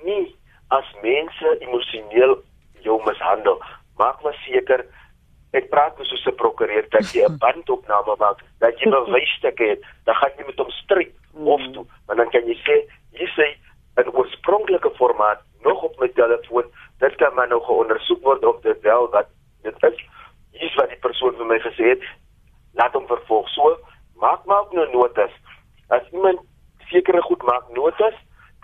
nie 0.05 0.37
as 0.69 0.87
mense 1.03 1.57
emosioneel 1.59 2.43
jou 2.81 3.03
mishandel. 3.05 3.63
Maak 3.97 4.23
maar 4.23 4.37
seker 4.47 4.85
ek 5.53 5.71
praat 5.71 5.97
nou 5.99 6.07
soos 6.07 6.27
'n 6.27 6.35
prokureur 6.35 6.87
dat 6.91 7.13
jy 7.15 7.25
'n 7.29 7.39
bandopname 7.39 8.15
maak, 8.19 8.39
dat 8.59 8.79
jy 8.81 8.91
bewysstukke 8.91 9.65
het, 9.65 9.83
dan 10.05 10.15
gaan 10.15 10.31
jy 10.39 10.47
met 10.47 10.59
hom 10.59 10.71
stry 10.71 11.11
hof 11.35 11.63
toe, 11.73 11.87
want 12.07 12.19
dan 12.19 12.31
kan 12.31 12.47
jy 12.47 12.57
sê 12.67 12.77
jy 13.13 13.27
sê 13.37 13.47
in 14.01 14.13
oorspronklike 14.15 14.91
formaat 14.97 15.43
nog 15.63 15.83
op 15.83 15.99
my 16.01 16.09
telefoon, 16.09 16.71
dit 16.99 17.15
kan 17.17 17.35
maar 17.35 17.49
nou 17.49 17.61
geondersoek 17.65 18.23
word 18.23 18.45
of 18.45 18.61
dit 18.61 18.81
wel 18.81 19.09
wat 19.11 19.29
dit 19.63 19.83
is. 19.91 20.03
Hier's 20.53 20.75
wat 20.75 20.89
die 20.89 21.01
persoon 21.05 21.37
vir 21.37 21.47
my 21.47 21.59
gesê 21.65 21.95
het. 21.95 22.05
Laat 22.79 22.97
hom 22.97 23.07
vervolg. 23.07 23.49
So 23.55 23.77
maak 24.21 24.45
maar 24.45 24.61
ook 24.61 24.73
nou 24.73 24.89
notas. 24.93 25.33
As 25.89 26.09
iemand 26.13 26.41
sekere 26.91 27.23
goed 27.23 27.43
maak 27.43 27.69
notas, 27.75 28.17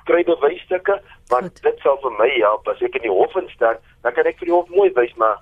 kry 0.07 0.23
bewysstukke 0.25 1.01
want 1.33 1.51
Goed. 1.51 1.63
dit 1.63 1.81
sal 1.83 1.99
vir 2.03 2.15
my 2.21 2.29
help 2.39 2.69
as 2.71 2.83
ek 2.87 2.99
in 3.01 3.09
die 3.09 3.13
hof 3.13 3.35
instaan, 3.41 3.81
dan 4.03 4.15
kan 4.15 4.29
ek 4.31 4.39
vir 4.39 4.51
die 4.51 4.55
hof 4.55 4.69
mooi 4.71 4.91
wys 4.95 5.15
maar 5.21 5.41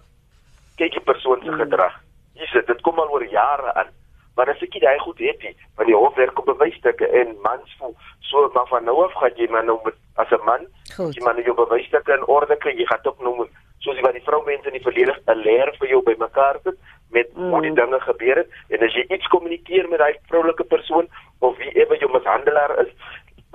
kyk 0.80 0.96
die 0.96 1.04
persoon 1.04 1.42
se 1.44 1.52
gedrag. 1.58 1.98
Hier 2.34 2.48
sit, 2.50 2.66
dit 2.66 2.80
kom 2.86 2.98
al 2.98 3.12
oor 3.14 3.26
jare 3.30 3.74
aan. 3.74 3.92
Maar 4.34 4.50
as 4.50 4.62
ek 4.62 4.74
nie 4.74 4.80
daai 4.82 4.98
goed 4.98 5.18
het 5.18 5.42
nie, 5.42 5.56
van 5.76 5.86
die 5.86 5.96
hof 5.96 6.14
werk 6.14 6.38
op 6.38 6.46
bewysstukke 6.46 7.06
en 7.20 7.36
mans 7.42 7.76
voel 7.78 7.94
so 8.20 8.50
maar 8.54 8.66
van 8.66 8.84
nou 8.84 9.04
af 9.04 9.12
gaan 9.20 9.36
jy 9.36 9.46
maar 9.50 9.64
nou 9.64 9.78
met 9.84 9.94
as 10.14 10.30
'n 10.30 10.44
man, 10.44 10.66
Goed. 10.96 11.14
jy 11.14 11.22
maar 11.22 11.34
nou 11.34 11.44
jou 11.44 11.56
bewysstukke 11.56 12.12
in 12.12 12.26
orde 12.26 12.56
kry, 12.56 12.72
jy 12.76 12.86
gaan 12.86 13.02
dit 13.02 13.12
ook 13.12 13.20
nou 13.20 13.34
moet 13.36 13.50
soos 13.78 14.00
wat 14.00 14.12
die 14.12 14.26
vroumense 14.26 14.66
in 14.66 14.76
die 14.78 14.86
verlede 14.86 15.14
'n 15.26 15.42
leer 15.46 15.74
vir 15.78 15.88
jou 15.88 16.02
bymekaar 16.02 16.58
sit 16.62 16.78
met 17.10 17.28
mm. 17.36 17.50
hoe 17.50 17.62
die 17.62 17.74
dinge 17.74 18.00
gebeur 18.00 18.36
het 18.36 18.50
en 18.68 18.82
as 18.86 18.94
jy 18.94 19.04
iets 19.08 19.26
kommunikeer 19.26 19.88
met 19.88 19.98
daai 19.98 20.14
vroulike 20.28 20.64
persoon 20.64 21.06
of 21.38 21.56
wie 21.58 21.72
ewe 21.82 21.98
jou 21.98 22.10
mishandelaar 22.12 22.78
is, 22.84 22.92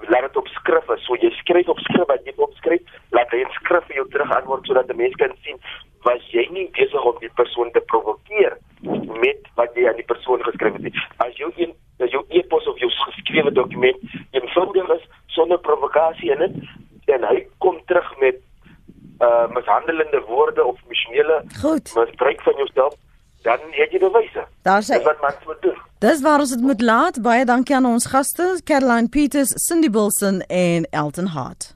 laat 0.08 0.28
dit 0.28 0.38
op 0.38 0.48
skrif 0.48 0.90
is. 0.96 1.06
So 1.06 1.18
jy 1.20 1.30
skryf 1.42 1.70
op 1.70 1.80
skrif 1.80 2.08
wat 2.08 2.26
jy 2.26 2.34
opskryf, 2.38 2.96
laat 3.16 3.32
hy 3.36 3.44
in 3.44 3.54
skrif 3.60 3.86
vir 3.90 4.02
jou 4.02 4.08
terug 4.14 4.34
antwoord 4.38 4.68
sodat 4.68 4.88
die 4.88 4.98
mense 4.98 5.20
kan 5.22 5.36
sien 5.44 5.62
was 6.08 6.24
jy 6.32 6.46
nie 6.56 6.68
besig 6.78 7.06
om 7.06 7.18
die 7.20 7.32
persoon 7.36 7.72
te 7.76 7.82
provokeer 7.92 8.56
met 9.20 9.50
wat 9.60 9.76
jy 9.76 9.88
aan 9.90 10.00
die 10.00 10.08
persoon 10.08 10.44
geskryf 10.48 10.78
het 10.78 10.88
nie. 10.88 10.96
As 11.26 11.36
jou 11.42 11.52
een 11.58 11.76
as 12.00 12.14
jou 12.16 12.24
e-pos 12.32 12.68
of 12.72 12.78
jou 12.80 12.88
geskrewe 12.90 13.52
dokument 13.52 13.98
eenvoudig 14.32 14.94
is 14.96 15.08
sonder 15.36 15.60
provokasie 15.60 16.32
in 16.32 16.46
dit 16.46 17.12
en 17.16 17.26
hy 17.28 17.42
kom 17.66 17.82
terug 17.92 18.08
met 18.24 18.40
uh 19.20 19.48
mishandelende 19.52 20.22
woorde 20.30 20.64
of 20.64 20.80
emosionele 20.86 21.42
misbruik 21.52 22.42
van 22.42 22.56
jouself, 22.56 22.94
dan 23.42 23.60
het 23.72 23.92
jy 23.92 24.00
bewyse. 24.00 24.46
Daar's 24.64 24.88
Dis 24.88 24.98
hy. 24.98 25.04
wat 25.04 25.22
mans 25.22 25.46
moet 25.46 25.62
doen. 25.62 25.78
Dis 26.00 26.22
waar 26.22 26.40
ons 26.40 26.50
dit 26.50 26.62
moet 26.62 26.82
laat. 26.82 27.22
Baie 27.22 27.46
dankie 27.46 27.76
aan 27.76 27.86
ons 27.86 28.06
gaste, 28.06 28.60
Caroline 28.64 29.08
Peters, 29.10 29.52
Cindy 29.56 29.90
Wilson 29.90 30.42
en 30.48 30.88
Elton 30.92 31.26
Hart. 31.26 31.76